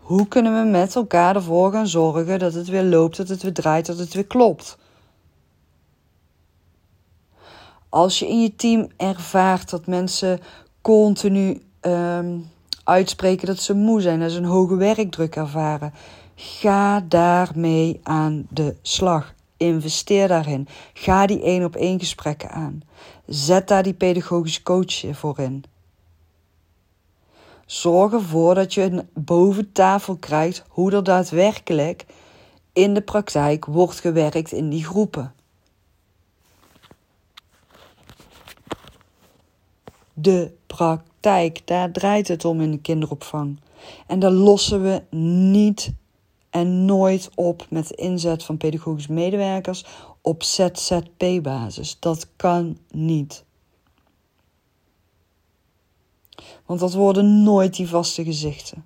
Hoe 0.01 0.29
kunnen 0.29 0.63
we 0.63 0.71
met 0.71 0.95
elkaar 0.95 1.37
ervoor 1.37 1.73
gaan 1.73 1.87
zorgen 1.87 2.39
dat 2.39 2.55
het 2.55 2.69
weer 2.69 2.83
loopt, 2.83 3.17
dat 3.17 3.29
het 3.29 3.43
weer 3.43 3.53
draait, 3.53 3.87
dat 3.87 3.99
het 3.99 4.15
weer 4.15 4.27
klopt? 4.27 4.79
Als 7.89 8.19
je 8.19 8.29
in 8.29 8.43
je 8.43 8.57
team 8.57 8.89
ervaart 8.97 9.71
dat 9.71 9.87
mensen 9.87 10.41
continu 10.81 11.63
um, 11.81 12.51
uitspreken 12.85 13.47
dat 13.47 13.59
ze 13.59 13.75
moe 13.75 14.01
zijn, 14.01 14.21
dat 14.21 14.31
ze 14.31 14.39
een 14.39 14.45
hoge 14.45 14.77
werkdruk 14.77 15.37
ervaren, 15.37 15.93
ga 16.35 17.01
daarmee 17.01 18.01
aan 18.03 18.47
de 18.49 18.77
slag. 18.83 19.35
Investeer 19.61 20.29
daarin. 20.29 20.69
Ga 20.95 21.27
die 21.27 21.43
één 21.43 21.65
op 21.65 21.77
één 21.77 21.99
gesprekken 21.99 22.51
aan. 22.51 22.83
Zet 23.27 23.69
daar 23.69 23.83
die 23.83 23.95
pedagogische 23.95 24.63
coach 24.63 25.05
voor 25.13 25.39
in. 25.39 25.65
Zorg 27.67 28.13
ervoor 28.13 28.55
dat 28.55 28.75
je 28.75 28.83
een 28.83 29.09
boven 29.15 29.73
tafel 29.73 30.17
krijgt 30.17 30.65
hoe 30.69 30.93
er 30.93 31.05
daadwerkelijk 31.05 32.07
in 32.73 32.95
de 32.95 33.01
praktijk 33.01 33.65
wordt 33.65 34.01
gewerkt 34.01 34.53
in 34.53 34.69
die 34.69 34.85
groepen. 34.85 35.35
De 40.13 40.53
praktijk, 40.67 41.67
daar 41.67 41.93
draait 41.93 42.29
het 42.29 42.45
om 42.45 42.61
in 42.61 42.71
de 42.71 42.81
kinderopvang. 42.81 43.61
En 44.07 44.19
daar 44.19 44.31
lossen 44.31 44.83
we 44.83 45.17
niet 45.17 45.93
en 46.51 46.85
nooit 46.85 47.31
op 47.35 47.67
met 47.71 47.89
de 47.89 47.95
inzet 47.95 48.45
van 48.45 48.57
pedagogische 48.57 49.13
medewerkers 49.13 49.85
op 50.21 50.43
ZZP-basis. 50.43 51.97
Dat 52.01 52.29
kan 52.37 52.79
niet. 52.91 53.45
Want 56.67 56.81
dat 56.81 56.95
worden 56.95 57.43
nooit 57.43 57.77
die 57.77 57.89
vaste 57.89 58.25
gezichten. 58.25 58.85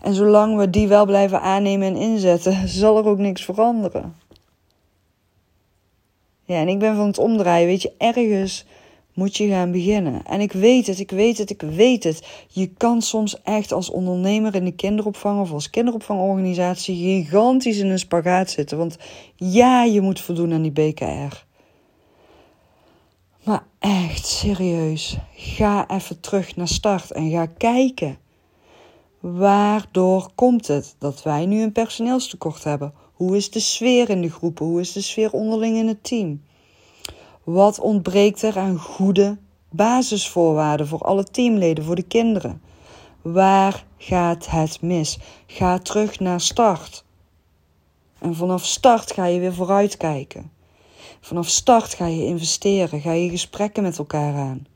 En 0.00 0.14
zolang 0.14 0.56
we 0.56 0.70
die 0.70 0.88
wel 0.88 1.06
blijven 1.06 1.40
aannemen 1.40 1.88
en 1.88 1.96
inzetten, 1.96 2.68
zal 2.80 2.98
er 2.98 3.04
ook 3.04 3.18
niks 3.18 3.44
veranderen. 3.44 4.16
Ja, 6.44 6.56
en 6.56 6.68
ik 6.68 6.78
ben 6.78 6.96
van 6.96 7.06
het 7.06 7.18
omdraaien. 7.18 7.66
Weet 7.66 7.82
je, 7.82 7.92
ergens 7.98 8.64
moet 9.14 9.36
je 9.36 9.48
gaan 9.48 9.70
beginnen. 9.70 10.26
En 10.26 10.40
ik 10.40 10.52
weet 10.52 10.86
het, 10.86 10.98
ik 10.98 11.10
weet 11.10 11.38
het, 11.38 11.50
ik 11.50 11.60
weet 11.60 12.04
het. 12.04 12.26
Je 12.48 12.66
kan 12.66 13.02
soms 13.02 13.42
echt 13.42 13.72
als 13.72 13.90
ondernemer 13.90 14.54
in 14.54 14.64
de 14.64 14.74
kinderopvang 14.74 15.40
of 15.40 15.52
als 15.52 15.70
kinderopvangorganisatie 15.70 16.96
gigantisch 16.96 17.78
in 17.78 17.90
een 17.90 17.98
spagaat 17.98 18.50
zitten. 18.50 18.78
Want 18.78 18.96
ja, 19.36 19.84
je 19.84 20.00
moet 20.00 20.20
voldoen 20.20 20.52
aan 20.52 20.62
die 20.62 20.72
BKR. 20.72 21.44
Maar 23.44 23.66
echt 23.78 24.26
serieus, 24.26 25.16
ga 25.34 25.88
even 25.90 26.20
terug 26.20 26.56
naar 26.56 26.68
start 26.68 27.10
en 27.10 27.30
ga 27.30 27.46
kijken. 27.46 28.18
Waardoor 29.20 30.30
komt 30.34 30.66
het 30.66 30.96
dat 30.98 31.22
wij 31.22 31.46
nu 31.46 31.62
een 31.62 31.72
personeelstekort 31.72 32.64
hebben? 32.64 32.94
Hoe 33.12 33.36
is 33.36 33.50
de 33.50 33.60
sfeer 33.60 34.10
in 34.10 34.20
de 34.20 34.30
groepen? 34.30 34.66
Hoe 34.66 34.80
is 34.80 34.92
de 34.92 35.00
sfeer 35.00 35.32
onderling 35.32 35.76
in 35.76 35.88
het 35.88 36.04
team? 36.04 36.42
Wat 37.44 37.80
ontbreekt 37.80 38.42
er 38.42 38.58
aan 38.58 38.78
goede 38.78 39.38
basisvoorwaarden 39.70 40.86
voor 40.86 41.00
alle 41.00 41.24
teamleden, 41.24 41.84
voor 41.84 41.96
de 41.96 42.02
kinderen? 42.02 42.62
Waar 43.22 43.86
gaat 43.98 44.50
het 44.50 44.82
mis? 44.82 45.18
Ga 45.46 45.78
terug 45.78 46.20
naar 46.20 46.40
start. 46.40 47.04
En 48.18 48.34
vanaf 48.34 48.64
start 48.64 49.12
ga 49.12 49.26
je 49.26 49.40
weer 49.40 49.54
vooruitkijken. 49.54 50.52
Vanaf 51.20 51.48
start 51.48 51.94
ga 51.94 52.06
je 52.06 52.24
investeren, 52.24 53.00
ga 53.00 53.12
je 53.12 53.30
gesprekken 53.30 53.82
met 53.82 53.98
elkaar 53.98 54.34
aan. 54.34 54.66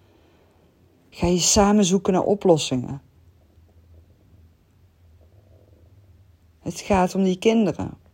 Ga 1.11 1.26
je 1.26 1.38
samen 1.38 1.85
zoeken 1.85 2.12
naar 2.12 2.22
oplossingen. 2.22 3.02
Het 6.59 6.81
gaat 6.81 7.14
om 7.14 7.22
die 7.22 7.38
kinderen. 7.38 8.07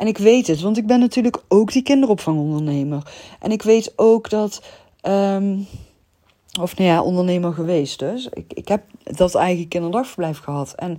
En 0.00 0.06
ik 0.06 0.18
weet 0.18 0.46
het, 0.46 0.60
want 0.60 0.76
ik 0.76 0.86
ben 0.86 1.00
natuurlijk 1.00 1.42
ook 1.48 1.72
die 1.72 1.82
kinderopvangondernemer. 1.82 3.12
En 3.40 3.50
ik 3.50 3.62
weet 3.62 3.92
ook 3.96 4.30
dat. 4.30 4.62
Um, 5.02 5.66
of 6.60 6.76
nou 6.76 6.90
ja, 6.90 7.02
ondernemer 7.02 7.52
geweest 7.52 7.98
dus. 7.98 8.28
Ik, 8.28 8.52
ik 8.52 8.68
heb 8.68 8.82
dat 9.02 9.34
eigen 9.34 9.68
kinderdagverblijf 9.68 10.38
gehad. 10.38 10.74
En 10.74 10.98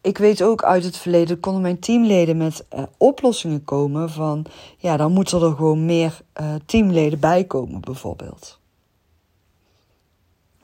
ik 0.00 0.18
weet 0.18 0.42
ook 0.42 0.62
uit 0.62 0.84
het 0.84 0.96
verleden 0.96 1.40
konden 1.40 1.62
mijn 1.62 1.78
teamleden 1.78 2.36
met 2.36 2.64
uh, 2.74 2.82
oplossingen 2.96 3.64
komen 3.64 4.10
van 4.10 4.44
ja, 4.78 4.96
dan 4.96 5.12
moeten 5.12 5.42
er 5.42 5.54
gewoon 5.56 5.84
meer 5.84 6.20
uh, 6.40 6.54
teamleden 6.66 7.20
bij 7.20 7.44
komen, 7.44 7.80
bijvoorbeeld. 7.80 8.58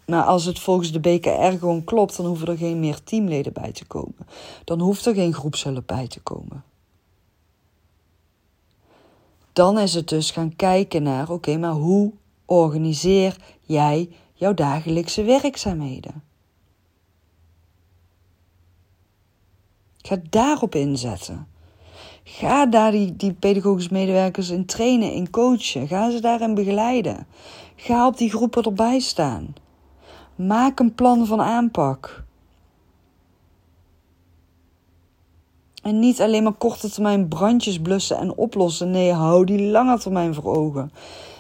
Maar 0.07 0.25
als 0.25 0.45
het 0.45 0.59
volgens 0.59 0.93
de 0.93 1.01
BKR 1.01 1.59
gewoon 1.59 1.85
klopt, 1.85 2.17
dan 2.17 2.27
hoeven 2.27 2.49
er 2.49 2.57
geen 2.57 2.81
meer 2.81 3.03
teamleden 3.05 3.53
bij 3.53 3.73
te 3.73 3.85
komen. 3.85 4.27
Dan 4.65 4.81
hoeft 4.81 5.07
er 5.07 5.15
geen 5.15 5.35
groepshulp 5.35 5.87
bij 5.87 6.07
te 6.07 6.21
komen. 6.21 6.65
Dan 9.57 9.79
is 9.79 9.95
het 9.95 10.09
dus 10.09 10.31
gaan 10.31 10.57
kijken 10.57 11.03
naar, 11.03 11.31
oké, 11.31 11.57
maar 11.57 11.73
hoe 11.73 12.13
organiseer 12.45 13.37
jij 13.61 14.11
jouw 14.33 14.55
dagelijkse 14.55 15.23
werkzaamheden? 15.23 16.23
Ga 19.97 20.17
daarop 20.31 20.75
inzetten. 20.75 21.49
Ga 22.25 22.67
daar 22.67 22.91
die, 22.91 23.17
die 23.17 23.33
pedagogische 23.33 23.93
medewerkers 23.93 24.51
in 24.51 24.67
trainen, 24.67 25.13
in 25.13 25.31
coachen. 25.31 25.89
Ga 25.89 26.11
ze 26.11 26.21
daarin 26.21 26.55
begeleiden. 26.55 27.27
Ga 27.77 28.07
op 28.07 28.17
die 28.17 28.31
groepen 28.31 28.63
erbij 28.63 28.99
staan. 28.99 29.55
Maak 30.35 30.79
een 30.81 30.95
plan 30.95 31.27
van 31.27 31.41
aanpak. 31.41 32.26
En 35.87 35.99
niet 35.99 36.21
alleen 36.21 36.43
maar 36.43 36.53
korte 36.53 36.91
termijn 36.91 37.29
brandjes 37.29 37.81
blussen 37.81 38.17
en 38.17 38.37
oplossen. 38.37 38.91
Nee, 38.91 39.13
hou 39.13 39.45
die 39.45 39.63
lange 39.63 39.99
termijn 39.99 40.35
voor 40.35 40.57
ogen. 40.57 40.93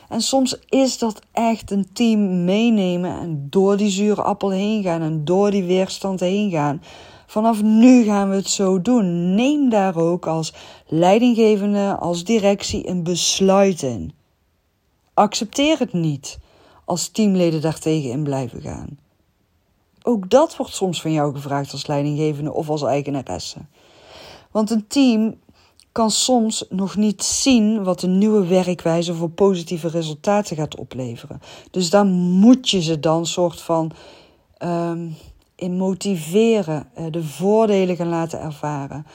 En 0.08 0.20
soms 0.20 0.58
is 0.68 0.98
dat 0.98 1.20
echt 1.32 1.70
een 1.70 1.92
team 1.92 2.44
meenemen 2.44 3.18
en 3.18 3.46
door 3.50 3.76
die 3.76 3.90
zure 3.90 4.22
appel 4.22 4.50
heen 4.50 4.82
gaan 4.82 5.02
en 5.02 5.24
door 5.24 5.50
die 5.50 5.64
weerstand 5.64 6.20
heen 6.20 6.50
gaan. 6.50 6.82
Vanaf 7.26 7.62
nu 7.62 8.04
gaan 8.04 8.30
we 8.30 8.34
het 8.36 8.48
zo 8.48 8.82
doen. 8.82 9.34
Neem 9.34 9.68
daar 9.68 9.96
ook 9.96 10.26
als 10.26 10.52
leidinggevende, 10.86 11.96
als 11.96 12.24
directie 12.24 12.88
een 12.88 13.02
besluit 13.02 13.82
in. 13.82 14.12
Accepteer 15.14 15.78
het 15.78 15.92
niet 15.92 16.38
als 16.84 17.08
teamleden 17.08 17.60
daartegen 17.60 18.10
in 18.10 18.22
blijven 18.22 18.60
gaan. 18.60 18.98
Ook 20.02 20.30
dat 20.30 20.56
wordt 20.56 20.74
soms 20.74 21.00
van 21.00 21.12
jou 21.12 21.34
gevraagd 21.34 21.72
als 21.72 21.86
leidinggevende 21.86 22.52
of 22.52 22.68
als 22.68 22.82
eigenaresse. 22.82 23.58
Want 24.56 24.70
een 24.70 24.86
team 24.86 25.40
kan 25.92 26.10
soms 26.10 26.64
nog 26.68 26.96
niet 26.96 27.22
zien 27.22 27.84
wat 27.84 28.02
een 28.02 28.18
nieuwe 28.18 28.46
werkwijze 28.46 29.14
voor 29.14 29.30
positieve 29.30 29.88
resultaten 29.88 30.56
gaat 30.56 30.76
opleveren. 30.76 31.40
Dus 31.70 31.90
daar 31.90 32.06
moet 32.06 32.68
je 32.68 32.82
ze 32.82 33.00
dan 33.00 33.26
soort 33.26 33.60
van 33.60 33.92
in 35.54 35.76
motiveren, 35.76 36.88
uh, 36.98 37.06
de 37.10 37.24
voordelen 37.24 37.96
gaan 37.96 38.08
laten 38.08 38.40
ervaren. 38.40 39.06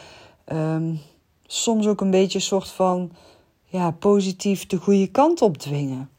Um, 0.53 1.01
soms 1.45 1.87
ook 1.87 2.01
een 2.01 2.11
beetje 2.11 2.37
een 2.37 2.43
soort 2.43 2.69
van 2.69 3.11
ja, 3.65 3.91
positief 3.91 4.67
de 4.67 4.77
goede 4.77 5.07
kant 5.07 5.41
op 5.41 5.57
dwingen. 5.57 6.09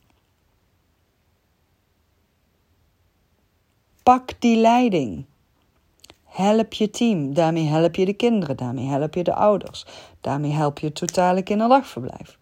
Pak 4.03 4.41
die 4.41 4.57
leiding. 4.57 5.25
Help 6.33 6.73
je 6.73 6.91
team. 6.91 7.35
Daarmee 7.35 7.67
help 7.67 7.95
je 7.95 8.05
de 8.05 8.13
kinderen. 8.13 8.57
Daarmee 8.57 8.87
help 8.87 9.15
je 9.15 9.23
de 9.23 9.35
ouders. 9.35 9.87
Daarmee 10.21 10.53
help 10.53 10.79
je 10.79 10.87
het 10.87 10.95
totale 10.95 11.43
kinderdagverblijf. 11.43 12.39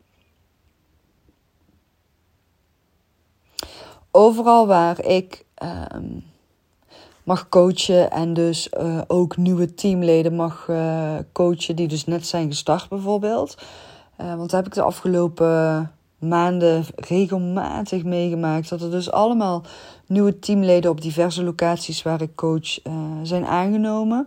Overal 4.10 4.66
waar 4.66 5.04
ik 5.04 5.44
ehm, 5.54 6.18
mag 7.24 7.48
coachen 7.48 8.10
en 8.10 8.34
dus 8.34 8.68
uh, 8.80 9.00
ook 9.06 9.36
nieuwe 9.36 9.74
teamleden 9.74 10.34
mag 10.34 10.66
uh, 10.70 11.16
coachen 11.32 11.76
die 11.76 11.88
dus 11.88 12.04
net 12.04 12.26
zijn 12.26 12.48
gestart 12.48 12.88
bijvoorbeeld. 12.88 13.56
Uh, 14.20 14.34
want 14.34 14.50
daar 14.50 14.60
heb 14.62 14.68
ik 14.68 14.74
de 14.74 14.82
afgelopen 14.82 15.92
maanden 16.20 16.84
regelmatig 16.94 18.04
meegemaakt 18.04 18.68
dat 18.68 18.82
er 18.82 18.90
dus 18.90 19.10
allemaal 19.10 19.62
nieuwe 20.06 20.38
teamleden 20.38 20.90
op 20.90 21.00
diverse 21.00 21.44
locaties 21.44 22.02
waar 22.02 22.20
ik 22.20 22.34
coach 22.34 22.78
zijn 23.22 23.44
aangenomen. 23.44 24.26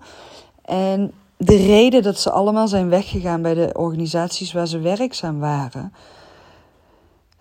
En 0.65 1.11
de 1.37 1.55
reden 1.55 2.03
dat 2.03 2.19
ze 2.19 2.31
allemaal 2.31 2.67
zijn 2.67 2.89
weggegaan 2.89 3.41
bij 3.41 3.53
de 3.53 3.69
organisaties 3.73 4.53
waar 4.53 4.67
ze 4.67 4.79
werkzaam 4.79 5.39
waren, 5.39 5.93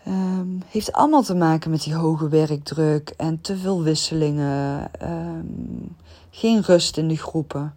um, 0.08 0.62
heeft 0.68 0.92
allemaal 0.92 1.22
te 1.22 1.34
maken 1.34 1.70
met 1.70 1.82
die 1.82 1.94
hoge 1.94 2.28
werkdruk 2.28 3.14
en 3.16 3.40
te 3.40 3.56
veel 3.56 3.82
wisselingen, 3.82 4.90
um, 5.02 5.96
geen 6.30 6.62
rust 6.62 6.96
in 6.96 7.08
de 7.08 7.16
groepen. 7.16 7.74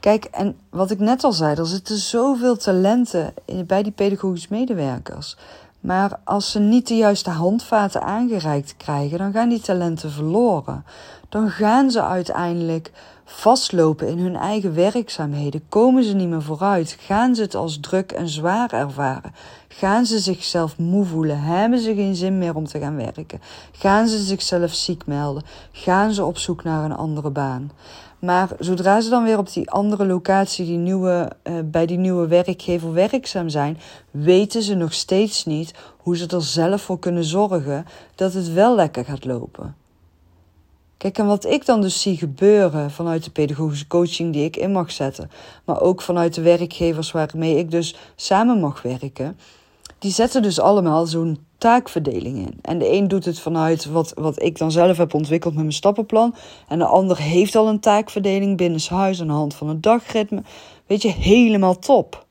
Kijk, 0.00 0.24
en 0.24 0.56
wat 0.70 0.90
ik 0.90 0.98
net 0.98 1.24
al 1.24 1.32
zei, 1.32 1.56
er 1.56 1.66
zitten 1.66 1.96
zoveel 1.96 2.56
talenten 2.56 3.34
bij 3.66 3.82
die 3.82 3.92
pedagogisch 3.92 4.48
medewerkers. 4.48 5.36
Maar 5.80 6.18
als 6.24 6.50
ze 6.50 6.58
niet 6.58 6.86
de 6.86 6.96
juiste 6.96 7.30
handvaten 7.30 8.02
aangereikt 8.02 8.74
krijgen, 8.76 9.18
dan 9.18 9.32
gaan 9.32 9.48
die 9.48 9.60
talenten 9.60 10.10
verloren. 10.10 10.84
Dan 11.28 11.50
gaan 11.50 11.90
ze 11.90 12.02
uiteindelijk 12.02 12.92
vastlopen 13.24 14.08
in 14.08 14.18
hun 14.18 14.36
eigen 14.36 14.74
werkzaamheden, 14.74 15.62
komen 15.68 16.04
ze 16.04 16.14
niet 16.14 16.28
meer 16.28 16.42
vooruit, 16.42 16.96
gaan 17.00 17.34
ze 17.34 17.42
het 17.42 17.54
als 17.54 17.80
druk 17.80 18.12
en 18.12 18.28
zwaar 18.28 18.72
ervaren, 18.72 19.34
gaan 19.68 20.06
ze 20.06 20.18
zichzelf 20.18 20.78
moe 20.78 21.04
voelen, 21.04 21.40
hebben 21.40 21.78
ze 21.78 21.94
geen 21.94 22.14
zin 22.14 22.38
meer 22.38 22.54
om 22.54 22.66
te 22.66 22.78
gaan 22.78 22.96
werken, 22.96 23.40
gaan 23.72 24.08
ze 24.08 24.18
zichzelf 24.18 24.74
ziek 24.74 25.06
melden, 25.06 25.42
gaan 25.72 26.12
ze 26.12 26.24
op 26.24 26.38
zoek 26.38 26.64
naar 26.64 26.84
een 26.84 26.96
andere 26.96 27.30
baan. 27.30 27.70
Maar 28.20 28.48
zodra 28.58 29.00
ze 29.00 29.10
dan 29.10 29.24
weer 29.24 29.38
op 29.38 29.52
die 29.52 29.70
andere 29.70 30.06
locatie, 30.06 30.66
die 30.66 30.76
nieuwe, 30.76 31.30
uh, 31.44 31.54
bij 31.64 31.86
die 31.86 31.98
nieuwe 31.98 32.26
werkgever 32.26 32.92
werkzaam 32.92 33.48
zijn, 33.48 33.78
weten 34.10 34.62
ze 34.62 34.74
nog 34.74 34.92
steeds 34.92 35.44
niet 35.44 35.74
hoe 35.96 36.16
ze 36.16 36.26
er 36.26 36.42
zelf 36.42 36.82
voor 36.82 36.98
kunnen 36.98 37.24
zorgen 37.24 37.86
dat 38.14 38.32
het 38.32 38.52
wel 38.52 38.74
lekker 38.74 39.04
gaat 39.04 39.24
lopen. 39.24 39.76
Kijk, 40.96 41.18
en 41.18 41.26
wat 41.26 41.44
ik 41.44 41.66
dan 41.66 41.80
dus 41.80 42.02
zie 42.02 42.16
gebeuren 42.16 42.90
vanuit 42.90 43.24
de 43.24 43.30
pedagogische 43.30 43.86
coaching 43.86 44.32
die 44.32 44.44
ik 44.44 44.56
in 44.56 44.72
mag 44.72 44.92
zetten, 44.92 45.30
maar 45.64 45.80
ook 45.80 46.02
vanuit 46.02 46.34
de 46.34 46.42
werkgevers 46.42 47.12
waarmee 47.12 47.56
ik 47.56 47.70
dus 47.70 47.96
samen 48.16 48.60
mag 48.60 48.82
werken, 48.82 49.38
die 49.98 50.12
zetten 50.12 50.42
dus 50.42 50.60
allemaal 50.60 51.06
zo'n 51.06 51.46
taakverdeling 51.60 52.36
in. 52.36 52.58
En 52.62 52.78
de 52.78 52.92
een 52.92 53.08
doet 53.08 53.24
het 53.24 53.40
vanuit 53.40 53.84
wat, 53.84 54.12
wat 54.14 54.42
ik 54.42 54.58
dan 54.58 54.70
zelf 54.70 54.96
heb 54.96 55.14
ontwikkeld 55.14 55.54
met 55.54 55.62
mijn 55.62 55.74
stappenplan. 55.74 56.34
En 56.68 56.78
de 56.78 56.84
ander 56.84 57.18
heeft 57.18 57.54
al 57.54 57.68
een 57.68 57.80
taakverdeling 57.80 58.56
binnen 58.56 58.80
huis 58.88 59.20
aan 59.20 59.26
de 59.26 59.32
hand 59.32 59.54
van 59.54 59.68
een 59.68 59.80
dagritme. 59.80 60.42
Weet 60.86 61.02
je, 61.02 61.08
helemaal 61.08 61.78
top. 61.78 62.26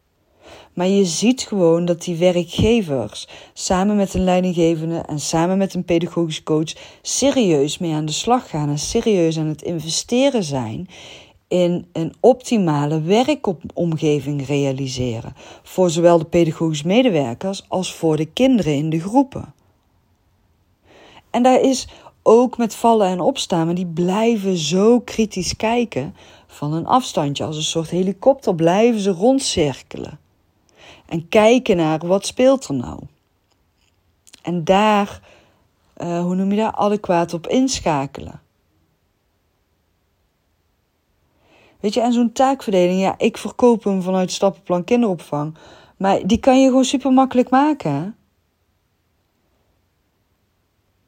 Maar 0.74 0.88
je 0.88 1.06
ziet 1.06 1.42
gewoon 1.42 1.86
dat 1.86 2.04
die 2.04 2.16
werkgevers 2.16 3.28
samen 3.54 3.96
met 3.96 4.14
een 4.14 4.24
leidinggevende 4.24 4.98
en 4.98 5.20
samen 5.20 5.58
met 5.58 5.74
een 5.74 5.86
pedagogisch 5.86 6.44
coach 6.44 6.74
serieus 7.02 7.78
mee 7.78 7.94
aan 7.94 8.06
de 8.06 8.12
slag 8.12 8.50
gaan 8.50 8.70
en 8.70 8.80
serieus 8.80 9.38
aan 9.38 9.48
het 9.48 9.62
investeren 9.62 10.44
zijn 10.44 10.88
in 11.50 11.88
een 11.92 12.14
optimale 12.20 13.02
werkomgeving 13.02 14.46
realiseren. 14.46 15.34
Voor 15.64 15.90
zowel 15.90 16.18
de 16.18 16.26
pedagogisch 16.26 16.84
medewerkers 16.84 17.66
als 17.68 17.94
voor 17.94 18.18
de 18.18 18.26
kinderen 18.26 18.76
in 18.76 18.90
de 18.90 19.00
groepen. 19.00 19.54
En 21.30 21.44
daar 21.44 21.62
is 21.62 21.88
ook 22.24 22.58
met 22.58 22.76
vallen 22.76 23.08
en 23.08 23.20
opstaan, 23.20 23.66
maar 23.66 23.76
die 23.76 23.86
blijven 23.86 24.58
zo 24.58 25.00
kritisch 25.00 25.56
kijken 25.56 26.16
van 26.48 26.74
een 26.74 26.86
afstandje. 26.86 27.44
Als 27.44 27.56
een 27.56 27.64
soort 27.64 27.90
helikopter 27.90 28.56
blijven 28.56 29.00
ze 29.00 29.12
rondcirkelen. 29.12 30.20
En 31.06 31.30
kijken 31.30 31.78
naar 31.78 32.08
wat 32.08 32.26
speelt 32.26 32.68
er 32.68 32.74
nou. 32.74 33.00
En 34.42 34.64
daar, 34.64 35.22
uh, 35.98 36.22
hoe 36.22 36.36
noem 36.36 36.52
je 36.52 36.62
dat, 36.62 36.76
adequaat 36.76 37.34
op 37.34 37.48
inschakelen. 37.48 38.42
Weet 41.80 41.94
je, 41.94 42.02
en 42.02 42.14
zo'n 42.14 42.32
taakverdeling, 42.32 43.02
ja, 43.02 43.16
ik 43.18 43.38
verkoop 43.38 43.84
hem 43.84 44.02
vanuit 44.02 44.32
stappenplan 44.32 44.84
kinderopvang. 44.84 45.56
Maar 45.98 46.28
die 46.28 46.40
kan 46.40 46.62
je 46.62 46.68
gewoon 46.68 46.86
super 46.86 47.12
makkelijk 47.12 47.50
maken. 47.50 48.16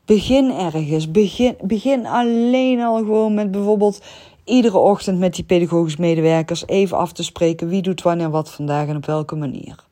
Begin 0.06 0.52
ergens. 0.52 1.12
Begin, 1.12 1.56
begin 1.62 2.06
alleen 2.06 2.82
al 2.82 2.98
gewoon 2.98 3.34
met 3.34 3.52
bijvoorbeeld 3.52 4.02
iedere 4.44 4.78
ochtend 4.78 5.20
met 5.20 5.36
die 5.36 5.44
pedagogisch 5.44 5.98
medewerkers 5.98 6.68
even 6.68 6.98
af 6.98 7.12
te 7.12 7.24
spreken 7.24 7.68
wie 7.68 7.82
doet 7.82 8.02
wanneer 8.02 8.30
wat 8.30 8.52
vandaag 8.52 8.88
en 8.88 8.96
op 8.96 9.06
welke 9.06 9.36
manier. 9.36 9.86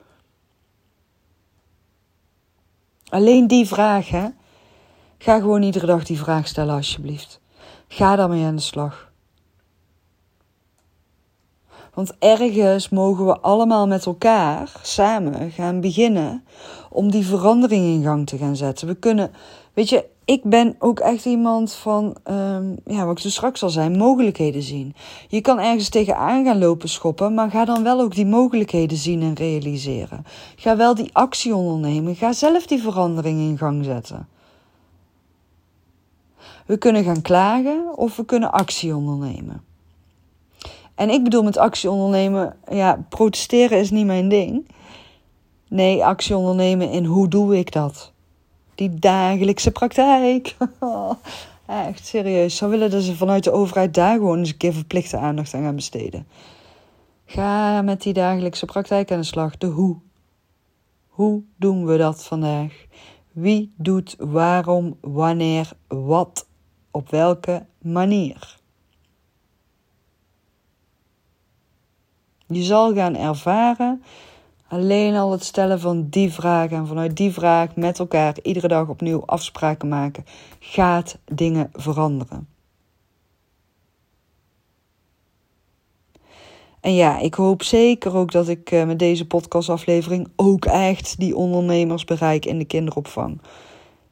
Alleen 3.09 3.47
die 3.47 3.67
vraag, 3.67 4.09
hè? 4.09 4.27
Ga 5.17 5.39
gewoon 5.39 5.61
iedere 5.61 5.85
dag 5.85 6.03
die 6.03 6.19
vraag 6.19 6.47
stellen, 6.47 6.75
alsjeblieft. 6.75 7.39
Ga 7.87 8.15
daarmee 8.15 8.45
aan 8.45 8.55
de 8.55 8.61
slag. 8.61 9.08
Want 11.99 12.13
ergens 12.19 12.89
mogen 12.89 13.25
we 13.25 13.39
allemaal 13.39 13.87
met 13.87 14.05
elkaar 14.05 14.71
samen 14.81 15.51
gaan 15.51 15.81
beginnen 15.81 16.43
om 16.89 17.11
die 17.11 17.25
verandering 17.25 17.85
in 17.85 18.03
gang 18.03 18.27
te 18.27 18.37
gaan 18.37 18.55
zetten. 18.55 18.87
We 18.87 18.95
kunnen, 18.95 19.31
weet 19.73 19.89
je, 19.89 20.05
ik 20.25 20.43
ben 20.43 20.75
ook 20.79 20.99
echt 20.99 21.25
iemand 21.25 21.73
van, 21.73 22.15
um, 22.29 22.77
ja, 22.85 23.05
wat 23.05 23.17
ik 23.17 23.23
dus 23.23 23.33
straks 23.33 23.63
al 23.63 23.69
zei, 23.69 23.97
mogelijkheden 23.97 24.61
zien. 24.61 24.95
Je 25.27 25.41
kan 25.41 25.59
ergens 25.59 25.89
tegenaan 25.89 26.45
gaan 26.45 26.59
lopen 26.59 26.89
schoppen, 26.89 27.33
maar 27.33 27.49
ga 27.51 27.65
dan 27.65 27.83
wel 27.83 28.01
ook 28.01 28.15
die 28.15 28.25
mogelijkheden 28.25 28.97
zien 28.97 29.21
en 29.21 29.33
realiseren. 29.33 30.25
Ga 30.55 30.77
wel 30.77 30.95
die 30.95 31.09
actie 31.13 31.55
ondernemen. 31.55 32.15
Ga 32.15 32.33
zelf 32.33 32.67
die 32.67 32.81
verandering 32.81 33.39
in 33.39 33.57
gang 33.57 33.85
zetten. 33.85 34.27
We 36.65 36.77
kunnen 36.77 37.03
gaan 37.03 37.21
klagen 37.21 37.97
of 37.97 38.15
we 38.15 38.25
kunnen 38.25 38.51
actie 38.51 38.95
ondernemen. 38.95 39.68
En 40.99 41.09
ik 41.09 41.23
bedoel 41.23 41.43
met 41.43 41.57
actie 41.57 41.89
ondernemen, 41.89 42.55
ja, 42.71 43.05
protesteren 43.09 43.79
is 43.79 43.89
niet 43.89 44.05
mijn 44.05 44.29
ding. 44.29 44.67
Nee, 45.67 46.05
actie 46.05 46.37
ondernemen 46.37 46.89
in 46.89 47.05
hoe 47.05 47.27
doe 47.27 47.57
ik 47.57 47.71
dat? 47.71 48.11
Die 48.75 48.99
dagelijkse 48.99 49.71
praktijk. 49.71 50.55
Echt 51.65 52.05
serieus. 52.05 52.55
Zou 52.55 52.71
willen 52.71 52.89
dat 52.89 53.03
ze 53.03 53.15
vanuit 53.15 53.43
de 53.43 53.51
overheid 53.51 53.93
daar 53.93 54.17
gewoon 54.17 54.37
eens 54.39 54.49
een 54.49 54.57
keer 54.57 54.73
verplichte 54.73 55.17
aandacht 55.17 55.53
aan 55.53 55.63
gaan 55.63 55.75
besteden. 55.75 56.27
Ga 57.25 57.81
met 57.81 58.01
die 58.01 58.13
dagelijkse 58.13 58.65
praktijk 58.65 59.11
aan 59.11 59.19
de 59.19 59.25
slag. 59.25 59.57
De 59.57 59.67
hoe. 59.67 59.97
Hoe 61.07 61.41
doen 61.55 61.85
we 61.85 61.97
dat 61.97 62.23
vandaag? 62.23 62.85
Wie 63.31 63.73
doet 63.77 64.15
waarom, 64.17 64.97
wanneer, 65.01 65.71
wat, 65.87 66.47
op 66.91 67.09
welke 67.09 67.65
manier? 67.81 68.58
Je 72.51 72.63
zal 72.63 72.93
gaan 72.93 73.15
ervaren 73.15 74.03
alleen 74.67 75.15
al 75.15 75.31
het 75.31 75.43
stellen 75.43 75.79
van 75.79 76.07
die 76.09 76.33
vraag 76.33 76.71
en 76.71 76.87
vanuit 76.87 77.17
die 77.17 77.31
vraag 77.31 77.75
met 77.75 77.99
elkaar 77.99 78.35
iedere 78.41 78.67
dag 78.67 78.87
opnieuw 78.87 79.23
afspraken 79.25 79.87
maken 79.87 80.25
gaat 80.59 81.17
dingen 81.25 81.69
veranderen. 81.73 82.47
En 86.81 86.95
ja, 86.95 87.19
ik 87.19 87.33
hoop 87.33 87.63
zeker 87.63 88.15
ook 88.15 88.31
dat 88.31 88.47
ik 88.47 88.71
eh, 88.71 88.85
met 88.85 88.99
deze 88.99 89.27
podcastaflevering 89.27 90.27
ook 90.35 90.65
echt 90.65 91.19
die 91.19 91.35
ondernemers 91.35 92.05
bereik 92.05 92.45
in 92.45 92.57
de 92.57 92.65
kinderopvang. 92.65 93.41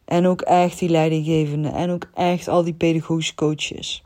En 0.05 0.25
ook 0.25 0.41
echt 0.41 0.79
die 0.79 0.89
leidinggevenden 0.89 1.73
en 1.73 1.89
ook 1.89 2.09
echt 2.13 2.47
al 2.47 2.63
die 2.63 2.73
pedagogische 2.73 3.35
coaches. 3.35 4.03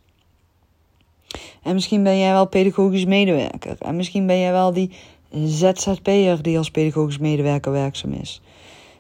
En 1.62 1.74
misschien 1.74 2.04
ben 2.04 2.20
jij 2.20 2.32
wel 2.32 2.48
pedagogisch 2.48 3.06
medewerker. 3.06 3.76
En 3.80 3.96
misschien 3.96 4.28
ben 4.28 4.40
jij 4.40 4.52
wel 4.52 4.74
die 4.74 4.92
ZZP'er 5.30 6.42
die 6.42 6.58
als 6.58 6.72
pedagogisch 6.72 7.18
medewerker 7.18 7.72
werkzaam 7.72 8.12
is. 8.12 8.42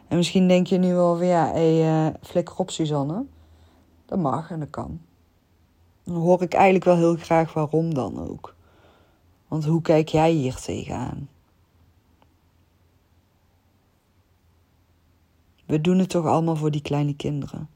En 0.07 0.17
misschien 0.17 0.47
denk 0.47 0.67
je 0.67 0.77
nu 0.77 0.93
wel 0.93 1.17
van 1.17 1.27
ja, 1.27 1.55
uh, 1.55 2.07
flikker 2.21 2.55
op 2.57 2.69
Suzanne. 2.69 3.25
Dat 4.05 4.19
mag 4.19 4.51
en 4.51 4.59
dat 4.59 4.69
kan. 4.69 5.01
Dan 6.03 6.15
hoor 6.15 6.41
ik 6.41 6.53
eigenlijk 6.53 6.85
wel 6.85 6.95
heel 6.95 7.15
graag 7.15 7.53
waarom 7.53 7.93
dan 7.93 8.29
ook. 8.29 8.55
Want 9.47 9.65
hoe 9.65 9.81
kijk 9.81 10.07
jij 10.07 10.31
hier 10.31 10.55
tegenaan? 10.55 11.29
We 15.65 15.81
doen 15.81 15.97
het 15.97 16.09
toch 16.09 16.25
allemaal 16.25 16.55
voor 16.55 16.71
die 16.71 16.81
kleine 16.81 17.15
kinderen. 17.15 17.69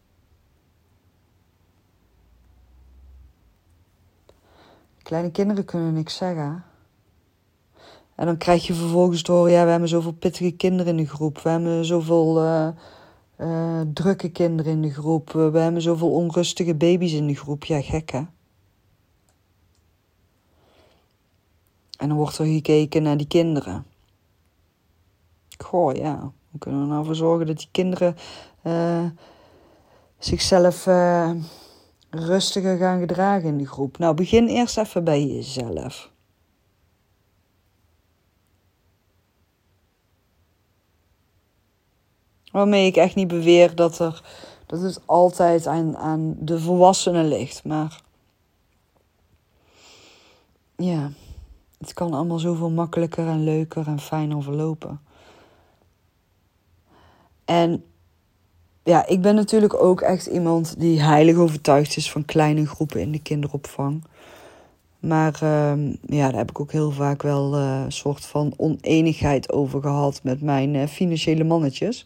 Kleine 5.06 5.32
kinderen 5.32 5.66
kunnen 5.66 5.93
niks 5.93 6.16
zeggen. 6.16 6.64
En 8.16 8.26
dan 8.26 8.38
krijg 8.38 8.68
je 8.68 8.74
vervolgens 8.74 9.22
te 9.22 9.32
horen, 9.32 9.51
ja, 9.51 9.64
we 9.64 9.70
hebben 9.70 9.89
zoveel 9.89 10.12
pittige 10.12 10.51
kinderen 10.51 10.97
in 10.97 11.03
de 11.03 11.10
groep. 11.10 11.39
We 11.39 11.49
hebben 11.49 11.86
zoveel 11.86 12.43
uh, 13.38 13.82
drukke 13.93 14.30
kinderen 14.30 14.72
in 14.72 14.82
de 14.82 14.93
groep. 14.93 15.32
We 15.32 15.60
hebben 15.60 15.82
zoveel 15.82 16.12
onrustige 16.12 16.76
baby's 16.76 17.14
in 17.14 17.28
de 17.28 17.36
groep. 17.36 17.64
Ja, 17.64 17.82
gek 17.82 18.12
hè? 18.12 18.24
En 21.97 22.08
dan 22.08 22.18
wordt 22.18 22.38
er 22.38 22.45
gekeken 22.45 23.03
naar 23.03 23.18
die 23.18 23.28
kinderen. 23.28 23.86
Goh, 25.58 25.95
ja. 25.95 26.32
Hoe 26.51 26.60
kunnen 26.60 26.82
we 26.82 26.88
nou 26.88 27.06
voor 27.06 27.16
zorgen 27.16 27.47
dat 27.47 27.58
die 27.58 27.70
kinderen 27.72 28.16
uh, 28.64 29.06
zichzelf 30.18 30.88
rustiger 32.20 32.78
gaan 32.78 32.99
gedragen 32.99 33.47
in 33.47 33.57
die 33.57 33.68
groep? 33.68 33.97
Nou, 33.97 34.16
begin 34.16 34.47
eerst 34.47 34.78
even 34.78 35.03
bij 35.03 35.26
jezelf. 35.26 36.11
Waarmee 42.51 42.86
ik 42.86 42.95
echt 42.95 43.16
niet 43.16 43.28
beweer 43.28 43.76
dat, 43.76 43.99
er, 43.99 44.24
dat 44.66 44.82
het 44.82 45.01
altijd 45.05 45.68
aan, 45.68 45.97
aan 45.97 46.36
de 46.39 46.59
volwassenen 46.59 47.28
ligt. 47.28 47.63
Maar 47.63 48.01
ja, 50.76 51.11
het 51.78 51.93
kan 51.93 52.13
allemaal 52.13 52.39
zoveel 52.39 52.70
makkelijker 52.70 53.28
en 53.28 53.43
leuker 53.43 53.88
en 53.88 53.99
fijner 53.99 54.43
verlopen. 54.43 55.01
En 57.45 57.84
ja, 58.86 59.07
ik 59.07 59.21
ben 59.21 59.36
natuurlijk 59.36 59.83
ook 59.83 60.01
echt 60.01 60.25
iemand 60.25 60.79
die 60.79 61.01
heilig 61.01 61.36
overtuigd 61.36 61.97
is 61.97 62.11
van 62.11 62.25
kleine 62.25 62.67
groepen 62.67 63.01
in 63.01 63.11
de 63.11 63.21
kinderopvang. 63.21 64.03
Maar 64.99 65.39
uh, 65.43 65.73
ja, 66.05 66.29
daar 66.29 66.36
heb 66.36 66.49
ik 66.49 66.59
ook 66.59 66.71
heel 66.71 66.91
vaak 66.91 67.21
wel 67.21 67.55
uh, 67.55 67.81
een 67.86 67.91
soort 67.91 68.25
van 68.25 68.53
oneenigheid 68.57 69.51
over 69.51 69.81
gehad 69.81 70.19
met 70.23 70.41
mijn 70.41 70.73
uh, 70.73 70.88
financiële 70.88 71.43
mannetjes. 71.43 72.05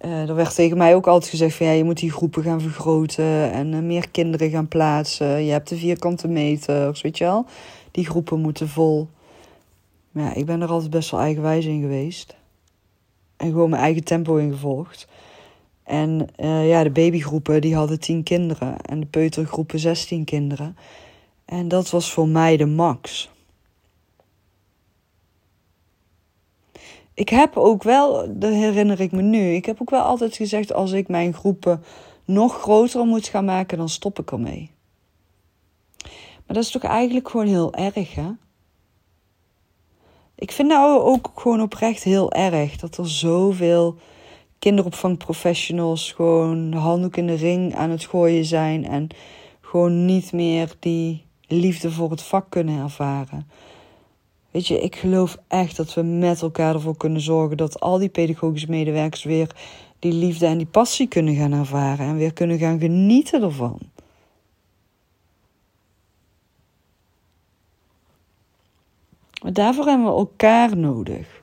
Uh, 0.00 0.28
er 0.28 0.34
werd 0.34 0.54
tegen 0.54 0.76
mij 0.76 0.94
ook 0.94 1.06
altijd 1.06 1.30
gezegd 1.30 1.56
van 1.56 1.66
ja, 1.66 1.72
je 1.72 1.84
moet 1.84 1.98
die 1.98 2.12
groepen 2.12 2.42
gaan 2.42 2.60
vergroten 2.60 3.52
en 3.52 3.86
meer 3.86 4.10
kinderen 4.10 4.50
gaan 4.50 4.68
plaatsen. 4.68 5.44
Je 5.44 5.52
hebt 5.52 5.68
de 5.68 5.76
vierkante 5.76 6.28
meters, 6.28 7.00
weet 7.00 7.18
je 7.18 7.24
wel 7.24 7.46
die 7.90 8.06
groepen 8.06 8.40
moeten 8.40 8.68
vol. 8.68 9.08
Maar 10.10 10.24
ja, 10.24 10.34
ik 10.34 10.46
ben 10.46 10.62
er 10.62 10.68
altijd 10.68 10.90
best 10.90 11.10
wel 11.10 11.20
eigenwijs 11.20 11.64
in 11.64 11.80
geweest. 11.80 12.36
En 13.36 13.50
gewoon 13.50 13.70
mijn 13.70 13.82
eigen 13.82 14.04
tempo 14.04 14.36
in 14.36 14.50
gevolgd. 14.50 15.08
En 15.82 16.28
uh, 16.36 16.68
ja, 16.68 16.82
de 16.82 16.90
babygroepen 16.90 17.60
die 17.60 17.74
hadden 17.74 18.00
tien 18.00 18.22
kinderen. 18.22 18.80
En 18.80 19.00
de 19.00 19.06
peutergroepen 19.06 19.78
zestien 19.78 20.24
kinderen. 20.24 20.76
En 21.44 21.68
dat 21.68 21.90
was 21.90 22.12
voor 22.12 22.28
mij 22.28 22.56
de 22.56 22.66
max. 22.66 23.30
Ik 27.14 27.28
heb 27.28 27.56
ook 27.56 27.82
wel, 27.82 28.38
dat 28.38 28.52
herinner 28.52 29.00
ik 29.00 29.12
me 29.12 29.22
nu, 29.22 29.54
ik 29.54 29.66
heb 29.66 29.80
ook 29.80 29.90
wel 29.90 30.02
altijd 30.02 30.36
gezegd: 30.36 30.72
als 30.72 30.92
ik 30.92 31.08
mijn 31.08 31.34
groepen 31.34 31.82
nog 32.24 32.60
groter 32.60 33.04
moet 33.04 33.28
gaan 33.28 33.44
maken, 33.44 33.78
dan 33.78 33.88
stop 33.88 34.18
ik 34.18 34.32
ermee. 34.32 34.70
Maar 36.46 36.56
dat 36.56 36.64
is 36.64 36.70
toch 36.70 36.82
eigenlijk 36.82 37.28
gewoon 37.28 37.46
heel 37.46 37.74
erg, 37.74 38.14
hè? 38.14 38.30
Ik 40.38 40.52
vind 40.52 40.68
nou 40.68 41.00
ook 41.00 41.30
gewoon 41.34 41.60
oprecht 41.60 42.02
heel 42.02 42.32
erg 42.32 42.76
dat 42.76 42.96
er 42.96 43.08
zoveel 43.08 43.96
kinderopvangprofessionals 44.58 46.12
gewoon 46.12 46.70
de 46.70 46.76
handdoek 46.76 47.16
in 47.16 47.26
de 47.26 47.34
ring 47.34 47.74
aan 47.74 47.90
het 47.90 48.04
gooien 48.04 48.44
zijn 48.44 48.86
en 48.86 49.08
gewoon 49.60 50.04
niet 50.04 50.32
meer 50.32 50.74
die 50.78 51.24
liefde 51.46 51.90
voor 51.90 52.10
het 52.10 52.22
vak 52.22 52.50
kunnen 52.50 52.82
ervaren. 52.82 53.48
Weet 54.50 54.66
je, 54.66 54.80
ik 54.80 54.96
geloof 54.96 55.38
echt 55.48 55.76
dat 55.76 55.94
we 55.94 56.02
met 56.02 56.42
elkaar 56.42 56.74
ervoor 56.74 56.96
kunnen 56.96 57.20
zorgen 57.20 57.56
dat 57.56 57.80
al 57.80 57.98
die 57.98 58.08
pedagogische 58.08 58.70
medewerkers 58.70 59.24
weer 59.24 59.50
die 59.98 60.12
liefde 60.12 60.46
en 60.46 60.58
die 60.58 60.66
passie 60.66 61.06
kunnen 61.06 61.34
gaan 61.34 61.52
ervaren 61.52 62.06
en 62.06 62.16
weer 62.16 62.32
kunnen 62.32 62.58
gaan 62.58 62.78
genieten 62.78 63.42
ervan. 63.42 63.78
Maar 69.42 69.52
daarvoor 69.52 69.86
hebben 69.86 70.06
we 70.06 70.12
elkaar 70.12 70.76
nodig. 70.76 71.42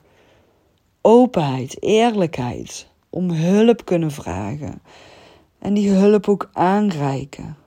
Openheid, 1.01 1.83
eerlijkheid, 1.83 2.87
om 3.09 3.31
hulp 3.31 3.85
kunnen 3.85 4.11
vragen. 4.11 4.81
En 5.59 5.73
die 5.73 5.89
hulp 5.89 6.27
ook 6.27 6.49
aanreiken. 6.53 7.57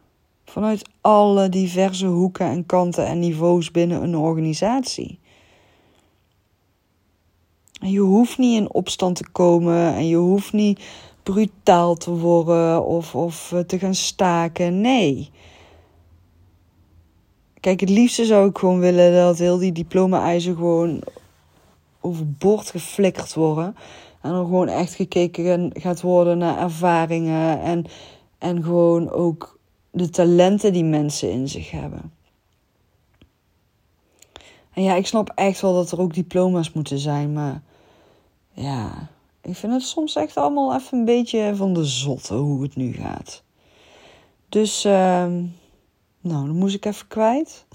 Vanuit 0.45 0.89
alle 1.01 1.49
diverse 1.49 2.07
hoeken 2.07 2.47
en 2.47 2.67
kanten 2.67 3.07
en 3.07 3.19
niveaus 3.19 3.71
binnen 3.71 4.03
een 4.03 4.17
organisatie. 4.17 5.19
En 7.81 7.91
je 7.91 8.01
hoeft 8.01 8.39
niet 8.39 8.61
in 8.61 8.73
opstand 8.73 9.17
te 9.17 9.31
komen 9.31 9.95
en 9.95 10.09
je 10.09 10.17
hoeft 10.17 10.53
niet 10.53 10.85
brutaal 11.23 11.95
te 11.95 12.11
worden 12.11 12.85
of, 12.85 13.15
of 13.15 13.55
te 13.67 13.79
gaan 13.79 13.95
staken. 13.95 14.81
Nee. 14.81 15.31
Kijk, 17.67 17.81
het 17.81 17.91
liefste 17.91 18.25
zou 18.25 18.49
ik 18.49 18.59
gewoon 18.59 18.79
willen 18.79 19.13
dat 19.13 19.39
heel 19.39 19.59
die 19.59 19.73
diploma-eisen 19.73 20.55
gewoon 20.55 21.03
overboord 22.01 22.71
geflikkerd 22.71 23.35
worden. 23.35 23.77
En 24.21 24.31
er 24.31 24.45
gewoon 24.45 24.69
echt 24.69 24.95
gekeken 24.95 25.71
gaat 25.75 26.01
worden 26.01 26.39
naar 26.39 26.59
ervaringen 26.59 27.61
en, 27.61 27.85
en 28.39 28.63
gewoon 28.63 29.11
ook 29.11 29.59
de 29.91 30.11
talenten 30.11 30.73
die 30.73 30.85
mensen 30.85 31.31
in 31.31 31.49
zich 31.49 31.71
hebben. 31.71 32.13
En 34.73 34.83
ja, 34.83 34.95
ik 34.95 35.07
snap 35.07 35.33
echt 35.35 35.61
wel 35.61 35.75
dat 35.75 35.91
er 35.91 36.01
ook 36.01 36.15
diploma's 36.15 36.73
moeten 36.73 36.99
zijn, 36.99 37.33
maar 37.33 37.63
ja, 38.53 39.09
ik 39.43 39.57
vind 39.57 39.73
het 39.73 39.83
soms 39.83 40.17
echt 40.17 40.37
allemaal 40.37 40.75
even 40.75 40.99
een 40.99 41.05
beetje 41.05 41.57
van 41.57 41.73
de 41.75 41.85
zotte 41.85 42.35
hoe 42.35 42.63
het 42.63 42.77
nu 42.77 42.93
gaat. 42.93 43.43
Dus 44.49 44.85
uh, 44.85 45.27
nou, 46.27 46.47
dan 46.47 46.57
moest 46.57 46.75
ik 46.75 46.85
even 46.85 47.09
kwijt. 47.09 47.67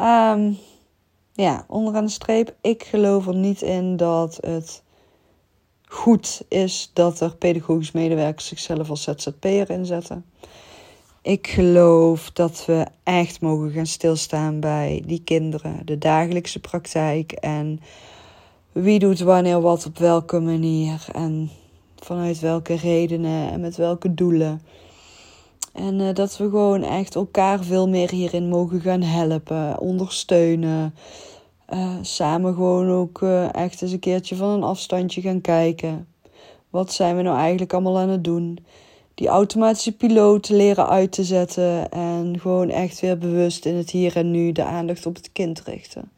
um, 0.00 0.56
ja, 1.46 1.64
onderaan 1.68 2.04
de 2.04 2.10
streep. 2.10 2.54
Ik 2.60 2.82
geloof 2.82 3.26
er 3.26 3.34
niet 3.34 3.62
in 3.62 3.96
dat 3.96 4.38
het 4.40 4.82
goed 5.84 6.42
is 6.48 6.90
dat 6.92 7.20
er 7.20 7.36
pedagogisch 7.36 7.92
medewerkers 7.92 8.46
zichzelf 8.46 8.90
als 8.90 9.02
ZZP'er 9.02 9.70
inzetten. 9.70 10.24
Ik 11.22 11.46
geloof 11.46 12.30
dat 12.30 12.64
we 12.66 12.86
echt 13.02 13.40
mogen 13.40 13.70
gaan 13.70 13.86
stilstaan 13.86 14.60
bij 14.60 15.02
die 15.06 15.22
kinderen, 15.24 15.80
de 15.84 15.98
dagelijkse 15.98 16.60
praktijk 16.60 17.32
en 17.32 17.80
wie 18.72 18.98
doet 18.98 19.20
wanneer 19.20 19.60
wat 19.60 19.86
op 19.86 19.98
welke 19.98 20.40
manier 20.40 21.06
en 21.12 21.50
vanuit 21.96 22.40
welke 22.40 22.74
redenen 22.74 23.50
en 23.50 23.60
met 23.60 23.76
welke 23.76 24.14
doelen. 24.14 24.62
En 25.74 26.00
uh, 26.00 26.14
dat 26.14 26.36
we 26.36 26.44
gewoon 26.44 26.82
echt 26.82 27.14
elkaar 27.14 27.62
veel 27.62 27.88
meer 27.88 28.10
hierin 28.10 28.48
mogen 28.48 28.80
gaan 28.80 29.02
helpen, 29.02 29.78
ondersteunen. 29.78 30.94
Uh, 31.72 31.94
samen 32.02 32.54
gewoon 32.54 32.90
ook 32.90 33.20
uh, 33.20 33.54
echt 33.54 33.82
eens 33.82 33.92
een 33.92 33.98
keertje 33.98 34.36
van 34.36 34.48
een 34.48 34.62
afstandje 34.62 35.20
gaan 35.20 35.40
kijken. 35.40 36.08
Wat 36.70 36.92
zijn 36.92 37.16
we 37.16 37.22
nou 37.22 37.38
eigenlijk 37.38 37.72
allemaal 37.72 37.98
aan 37.98 38.08
het 38.08 38.24
doen? 38.24 38.58
Die 39.14 39.28
automatische 39.28 39.96
piloot 39.96 40.48
leren 40.48 40.88
uit 40.88 41.12
te 41.12 41.24
zetten 41.24 41.90
en 41.90 42.40
gewoon 42.40 42.70
echt 42.70 43.00
weer 43.00 43.18
bewust 43.18 43.64
in 43.64 43.74
het 43.74 43.90
hier 43.90 44.16
en 44.16 44.30
nu 44.30 44.52
de 44.52 44.64
aandacht 44.64 45.06
op 45.06 45.14
het 45.14 45.32
kind 45.32 45.60
richten. 45.60 46.10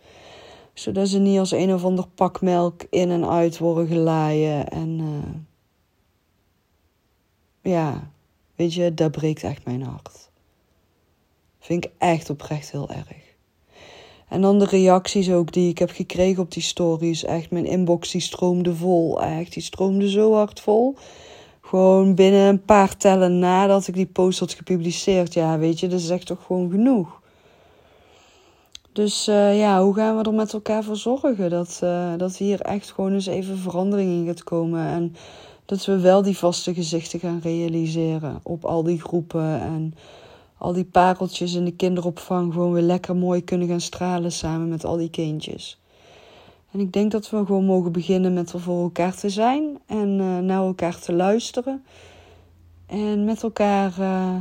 Zodat 0.75 1.09
ze 1.09 1.19
niet 1.19 1.39
als 1.39 1.51
een 1.51 1.75
of 1.75 1.85
ander 1.85 2.07
pak 2.15 2.41
melk 2.41 2.83
in 2.91 3.11
en 3.11 3.29
uit 3.29 3.59
worden 3.59 3.87
gelaaien. 3.87 4.69
En 4.69 5.01
ja, 7.63 8.11
weet 8.57 8.75
je, 8.75 8.95
dat 8.95 9.11
breekt 9.11 9.43
echt 9.43 9.65
mijn 9.65 9.83
hart. 9.83 10.31
Vind 11.59 11.85
ik 11.85 11.91
echt 11.99 12.31
oprecht 12.31 12.71
heel 12.71 12.91
erg. 12.91 13.25
En 14.29 14.41
dan 14.41 14.59
de 14.59 14.65
reacties 14.65 15.31
ook 15.31 15.53
die 15.53 15.71
ik 15.71 15.79
heb 15.79 15.91
gekregen 15.91 16.43
op 16.43 16.53
die 16.53 16.63
stories. 16.63 17.25
Echt, 17.25 17.51
mijn 17.51 17.67
inbox 17.67 18.11
die 18.11 18.21
stroomde 18.21 18.75
vol. 18.75 19.23
Echt, 19.23 19.53
die 19.53 19.63
stroomde 19.63 20.11
zo 20.11 20.35
hard 20.35 20.61
vol. 20.61 20.95
Gewoon 21.61 22.15
binnen 22.15 22.49
een 22.49 22.65
paar 22.65 22.97
tellen 22.97 23.39
nadat 23.39 23.87
ik 23.87 23.95
die 23.95 24.07
post 24.07 24.39
had 24.39 24.53
gepubliceerd. 24.53 25.35
Ja, 25.35 25.59
weet 25.59 25.81
je, 25.81 25.89
dat 25.89 26.01
is 26.01 26.09
echt 26.09 26.27
toch 26.27 26.45
gewoon 26.47 26.71
genoeg. 26.71 27.21
Dus 28.93 29.29
uh, 29.29 29.59
ja, 29.59 29.83
hoe 29.83 29.95
gaan 29.95 30.17
we 30.17 30.23
er 30.23 30.35
met 30.35 30.53
elkaar 30.53 30.85
voor 30.85 30.97
zorgen 30.97 31.51
dat, 31.51 31.81
uh, 31.85 32.13
dat 32.17 32.37
hier 32.37 32.61
echt 32.61 32.93
gewoon 32.93 33.13
eens 33.13 33.27
even 33.27 33.59
verandering 33.59 34.11
in 34.11 34.27
gaat 34.27 34.45
komen. 34.45 34.87
En 34.87 35.17
dat 35.67 35.85
we 35.85 36.01
wel 36.01 36.23
die 36.23 36.39
vaste 36.39 36.75
gezichten 36.75 37.21
gaan 37.21 37.41
realiseren 37.43 38.41
op 38.43 38.65
al 38.65 38.83
die 38.83 39.01
groepen. 39.01 39.61
En 39.61 39.95
al 40.59 40.73
die 40.73 40.85
pareltjes 40.85 41.55
in 41.55 41.65
de 41.65 41.77
kinderopvang 41.77 42.53
gewoon 42.53 42.73
weer 42.73 42.83
lekker 42.83 43.17
mooi 43.17 43.45
kunnen 43.45 43.69
gaan 43.69 43.81
stralen 43.81 44.33
samen 44.33 44.69
met 44.69 44.85
al 44.85 44.97
die 44.97 45.11
kindjes. 45.11 45.79
En 46.71 46.81
ik 46.81 46.93
denk 46.93 47.11
dat 47.11 47.31
we 47.31 47.37
gewoon 47.47 47.65
mogen 47.65 47.93
beginnen 47.93 48.35
met 48.35 48.53
er 48.53 48.61
voor 48.61 48.83
elkaar 48.83 49.15
te 49.15 49.31
zijn 49.31 49.79
en 49.87 50.19
uh, 50.19 50.39
naar 50.39 50.63
elkaar 50.63 50.99
te 50.99 51.13
luisteren. 51.13 51.85
En 52.87 53.25
met 53.25 53.43
elkaar 53.43 53.95
uh, 54.01 54.37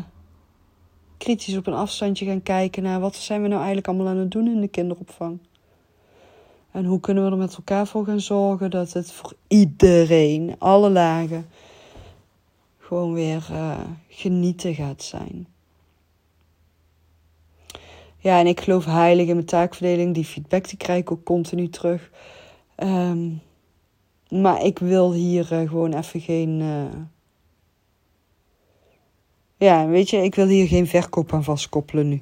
kritisch 1.18 1.58
op 1.58 1.68
een 1.68 1.74
afstandje 1.74 2.26
gaan 2.26 2.44
kijken 2.44 2.84
naar 2.84 3.00
wat 3.00 3.16
zijn 3.16 3.42
we 3.42 3.48
nou 3.48 3.58
eigenlijk 3.58 3.88
allemaal 3.88 4.08
aan 4.08 4.18
het 4.18 4.32
doen 4.32 4.48
in 4.48 4.62
de 4.62 4.68
kinderopvang. 4.68 5.40
En 6.76 6.86
hoe 6.86 7.00
kunnen 7.00 7.26
we 7.26 7.32
er 7.32 7.38
met 7.38 7.56
elkaar 7.56 7.88
voor 7.88 8.06
gaan 8.06 8.20
zorgen 8.20 8.72
dat 8.72 8.94
het 8.94 9.12
voor 9.12 9.34
iedereen, 9.48 10.56
alle 10.58 10.90
lagen, 10.90 11.48
gewoon 12.78 13.14
weer 13.14 13.48
uh, 13.52 13.80
genieten 14.08 14.74
gaat 14.74 15.04
zijn. 15.04 15.48
Ja, 18.18 18.40
en 18.40 18.48
ik 18.48 18.62
geloof 18.62 18.86
heilig 18.86 19.28
in 19.28 19.34
mijn 19.34 19.46
taakverdeling. 19.46 20.14
Die 20.14 20.26
feedback 20.26 20.70
die 20.70 20.78
krijg 20.78 21.00
ik 21.00 21.12
ook 21.12 21.24
continu 21.24 21.70
terug. 21.70 22.12
Um, 22.78 23.42
maar 24.30 24.64
ik 24.64 24.80
wil 24.80 25.14
hier 25.14 25.54
uh, 25.54 25.70
gewoon 25.70 25.94
even 25.94 26.22
geen. 26.22 26.60
Uh... 26.60 27.02
Ja, 29.58 29.88
weet 29.88 30.10
je, 30.10 30.18
ik 30.18 30.36
wil 30.36 30.48
hier 30.48 30.68
geen 30.68 30.88
verkoop 30.88 31.34
aan 31.34 31.44
vastkoppelen 31.44 32.10
nu. 32.10 32.22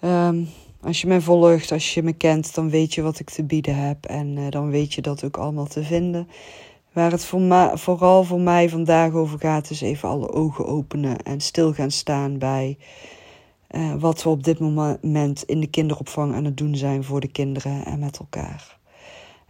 Um, 0.00 0.48
als 0.84 1.00
je 1.00 1.06
mij 1.06 1.20
volgt, 1.20 1.72
als 1.72 1.94
je 1.94 2.02
me 2.02 2.12
kent, 2.12 2.54
dan 2.54 2.70
weet 2.70 2.94
je 2.94 3.02
wat 3.02 3.18
ik 3.18 3.30
te 3.30 3.44
bieden 3.44 3.76
heb. 3.76 4.04
En 4.04 4.36
uh, 4.36 4.50
dan 4.50 4.70
weet 4.70 4.94
je 4.94 5.02
dat 5.02 5.24
ook 5.24 5.36
allemaal 5.36 5.66
te 5.66 5.82
vinden. 5.82 6.28
Waar 6.92 7.10
het 7.10 7.24
voor 7.24 7.70
vooral 7.74 8.24
voor 8.24 8.40
mij 8.40 8.68
vandaag 8.68 9.12
over 9.12 9.38
gaat, 9.38 9.70
is 9.70 9.80
even 9.80 10.08
alle 10.08 10.32
ogen 10.32 10.66
openen 10.66 11.22
en 11.22 11.40
stil 11.40 11.72
gaan 11.72 11.90
staan 11.90 12.38
bij 12.38 12.78
uh, 13.70 13.94
wat 13.94 14.22
we 14.22 14.28
op 14.28 14.44
dit 14.44 14.58
moment 14.58 15.42
in 15.42 15.60
de 15.60 15.66
kinderopvang 15.66 16.34
aan 16.34 16.44
het 16.44 16.56
doen 16.56 16.76
zijn 16.76 17.04
voor 17.04 17.20
de 17.20 17.28
kinderen 17.28 17.84
en 17.84 17.98
met 17.98 18.18
elkaar. 18.18 18.78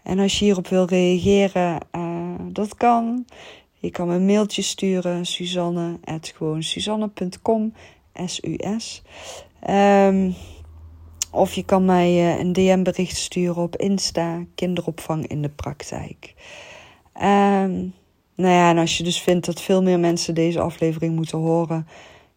En 0.03 0.19
als 0.19 0.39
je 0.39 0.45
hierop 0.45 0.69
wil 0.69 0.87
reageren, 0.87 1.81
uh, 1.97 2.35
dat 2.53 2.75
kan. 2.75 3.25
Je 3.79 3.91
kan 3.91 4.09
me 4.09 4.15
een 4.15 4.27
mailtje 4.27 4.63
sturen, 4.63 5.27
Suzanne, 5.27 5.99
gewoon 6.35 6.63
suzanne.com, 6.63 7.73
S-U-S. 8.25 9.03
Um, 9.71 10.35
of 11.35 11.55
je 11.55 11.65
kan 11.65 11.85
mij 11.85 12.13
uh, 12.13 12.39
een 12.39 12.53
DM-bericht 12.53 13.17
sturen 13.17 13.63
op 13.63 13.77
Insta, 13.77 14.45
kinderopvang 14.55 15.27
in 15.27 15.43
de 15.43 15.49
praktijk. 15.49 16.35
Um, 17.17 17.95
nou 18.37 18.53
ja, 18.53 18.71
en 18.71 18.79
als 18.79 18.97
je 18.97 19.05
dus 19.05 19.21
vindt 19.21 19.47
dat 19.47 19.61
veel 19.61 19.83
meer 19.83 19.99
mensen 19.99 20.35
deze 20.35 20.61
aflevering 20.61 21.15
moeten 21.15 21.39
horen, 21.39 21.87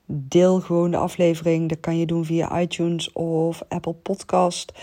deel 0.06 0.60
gewoon 0.60 0.92
de 0.92 0.98
aflevering. 0.98 1.70
Dat 1.70 1.80
kan 1.80 1.98
je 1.98 2.06
doen 2.06 2.26
via 2.26 2.60
iTunes 2.60 3.12
of 3.14 3.62
Apple 3.68 3.94
Podcast. 3.94 4.74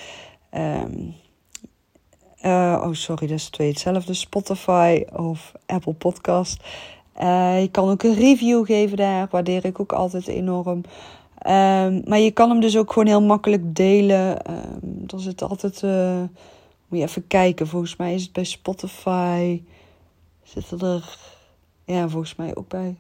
Um, 0.55 1.15
uh, 2.43 2.83
oh, 2.85 2.93
sorry, 2.93 3.27
dat 3.27 3.37
is 3.37 3.49
twee 3.49 3.69
hetzelfde. 3.69 4.15
Spotify 4.15 5.05
of 5.12 5.53
Apple 5.67 5.95
Podcast. 5.95 6.62
Uh, 7.23 7.61
je 7.61 7.69
kan 7.71 7.91
ook 7.91 8.03
een 8.03 8.15
review 8.15 8.67
geven 8.67 8.97
daar. 8.97 9.29
Waardeer 9.31 9.65
ik 9.65 9.81
ook 9.81 9.93
altijd 9.93 10.27
enorm. 10.27 10.83
Um, 11.47 12.03
maar 12.05 12.18
je 12.18 12.30
kan 12.30 12.49
hem 12.51 12.61
dus 12.61 12.76
ook 12.76 12.92
gewoon 12.92 13.09
heel 13.09 13.22
makkelijk 13.22 13.74
delen. 13.74 14.51
Um, 14.51 15.05
er 15.07 15.20
zit 15.20 15.42
altijd. 15.42 15.82
Uh, 15.82 16.22
moet 16.88 16.99
je 16.99 17.05
even 17.05 17.26
kijken. 17.26 17.66
Volgens 17.66 17.97
mij 17.97 18.14
is 18.14 18.22
het 18.22 18.32
bij 18.32 18.45
Spotify. 18.45 19.62
Zitten 20.42 20.80
er. 20.80 21.18
Ja, 21.84 22.09
volgens 22.09 22.34
mij 22.36 22.57
ook 22.57 22.68
bij 22.68 22.97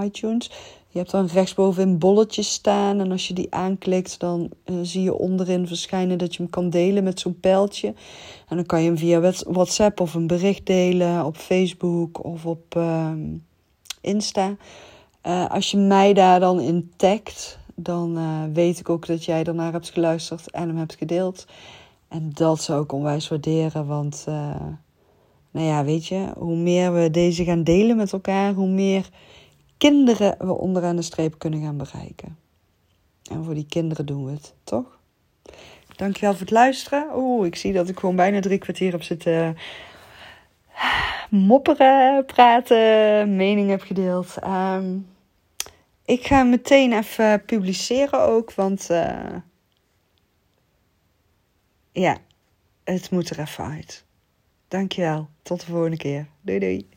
iTunes. 0.00 0.50
Je 0.88 0.98
hebt 0.98 1.10
dan 1.10 1.26
rechtsboven 1.26 1.98
bolletjes 1.98 2.52
staan. 2.52 3.00
En 3.00 3.10
als 3.10 3.28
je 3.28 3.34
die 3.34 3.54
aanklikt, 3.54 4.20
dan 4.20 4.50
uh, 4.64 4.76
zie 4.82 5.02
je 5.02 5.14
onderin 5.14 5.66
verschijnen 5.66 6.18
dat 6.18 6.34
je 6.34 6.42
hem 6.42 6.50
kan 6.50 6.70
delen 6.70 7.04
met 7.04 7.20
zo'n 7.20 7.40
pijltje. 7.40 7.94
En 8.48 8.56
dan 8.56 8.66
kan 8.66 8.80
je 8.80 8.86
hem 8.86 8.98
via 8.98 9.32
WhatsApp 9.46 10.00
of 10.00 10.14
een 10.14 10.26
bericht 10.26 10.66
delen 10.66 11.24
op 11.24 11.36
Facebook 11.36 12.24
of 12.24 12.46
op 12.46 12.74
uh, 12.76 13.12
Insta. 14.00 14.56
Uh, 15.26 15.50
als 15.50 15.70
je 15.70 15.76
mij 15.76 16.12
daar 16.12 16.40
dan 16.40 16.60
in 16.60 16.92
tagt, 16.96 17.58
dan 17.74 18.18
uh, 18.18 18.42
weet 18.52 18.78
ik 18.78 18.88
ook 18.88 19.06
dat 19.06 19.24
jij 19.24 19.44
ernaar 19.44 19.72
hebt 19.72 19.90
geluisterd 19.90 20.50
en 20.50 20.68
hem 20.68 20.76
hebt 20.76 20.96
gedeeld. 20.96 21.46
En 22.08 22.30
dat 22.32 22.62
zou 22.62 22.82
ik 22.82 22.92
onwijs 22.92 23.28
waarderen, 23.28 23.86
want 23.86 24.24
nou 25.50 25.66
ja, 25.66 25.84
weet 25.84 26.06
je, 26.06 26.32
hoe 26.38 26.56
meer 26.56 26.92
we 26.92 27.10
deze 27.10 27.44
gaan 27.44 27.64
delen 27.64 27.96
met 27.96 28.12
elkaar, 28.12 28.52
hoe 28.52 28.68
meer 28.68 29.08
kinderen 29.78 30.34
we 30.38 30.52
onderaan 30.52 30.96
de 30.96 31.02
streep 31.02 31.38
kunnen 31.38 31.62
gaan 31.62 31.76
bereiken. 31.76 32.38
En 33.30 33.44
voor 33.44 33.54
die 33.54 33.66
kinderen 33.66 34.06
doen 34.06 34.24
we 34.24 34.30
het, 34.30 34.54
toch? 34.64 34.98
Dankjewel 35.96 36.32
voor 36.32 36.40
het 36.40 36.50
luisteren. 36.50 37.06
Oeh, 37.14 37.46
ik 37.46 37.56
zie 37.56 37.72
dat 37.72 37.88
ik 37.88 37.98
gewoon 37.98 38.16
bijna 38.16 38.40
drie 38.40 38.58
kwartier 38.58 38.92
heb 38.92 39.02
zitten 39.02 39.56
mopperen, 41.30 42.24
praten, 42.24 43.36
mening 43.36 43.70
heb 43.70 43.82
gedeeld. 43.82 44.36
Um, 44.44 45.06
ik 46.04 46.26
ga 46.26 46.42
meteen 46.42 46.92
even 46.92 47.44
publiceren 47.44 48.20
ook, 48.20 48.52
want 48.54 48.90
uh, 48.90 49.36
ja, 51.92 52.18
het 52.84 53.10
moet 53.10 53.30
er 53.30 53.40
even 53.40 53.64
uit. 53.64 54.04
Dankjewel. 54.68 55.28
Tot 55.42 55.60
de 55.60 55.66
volgende 55.66 55.96
keer. 55.96 56.26
Doei 56.40 56.58
doei. 56.58 56.88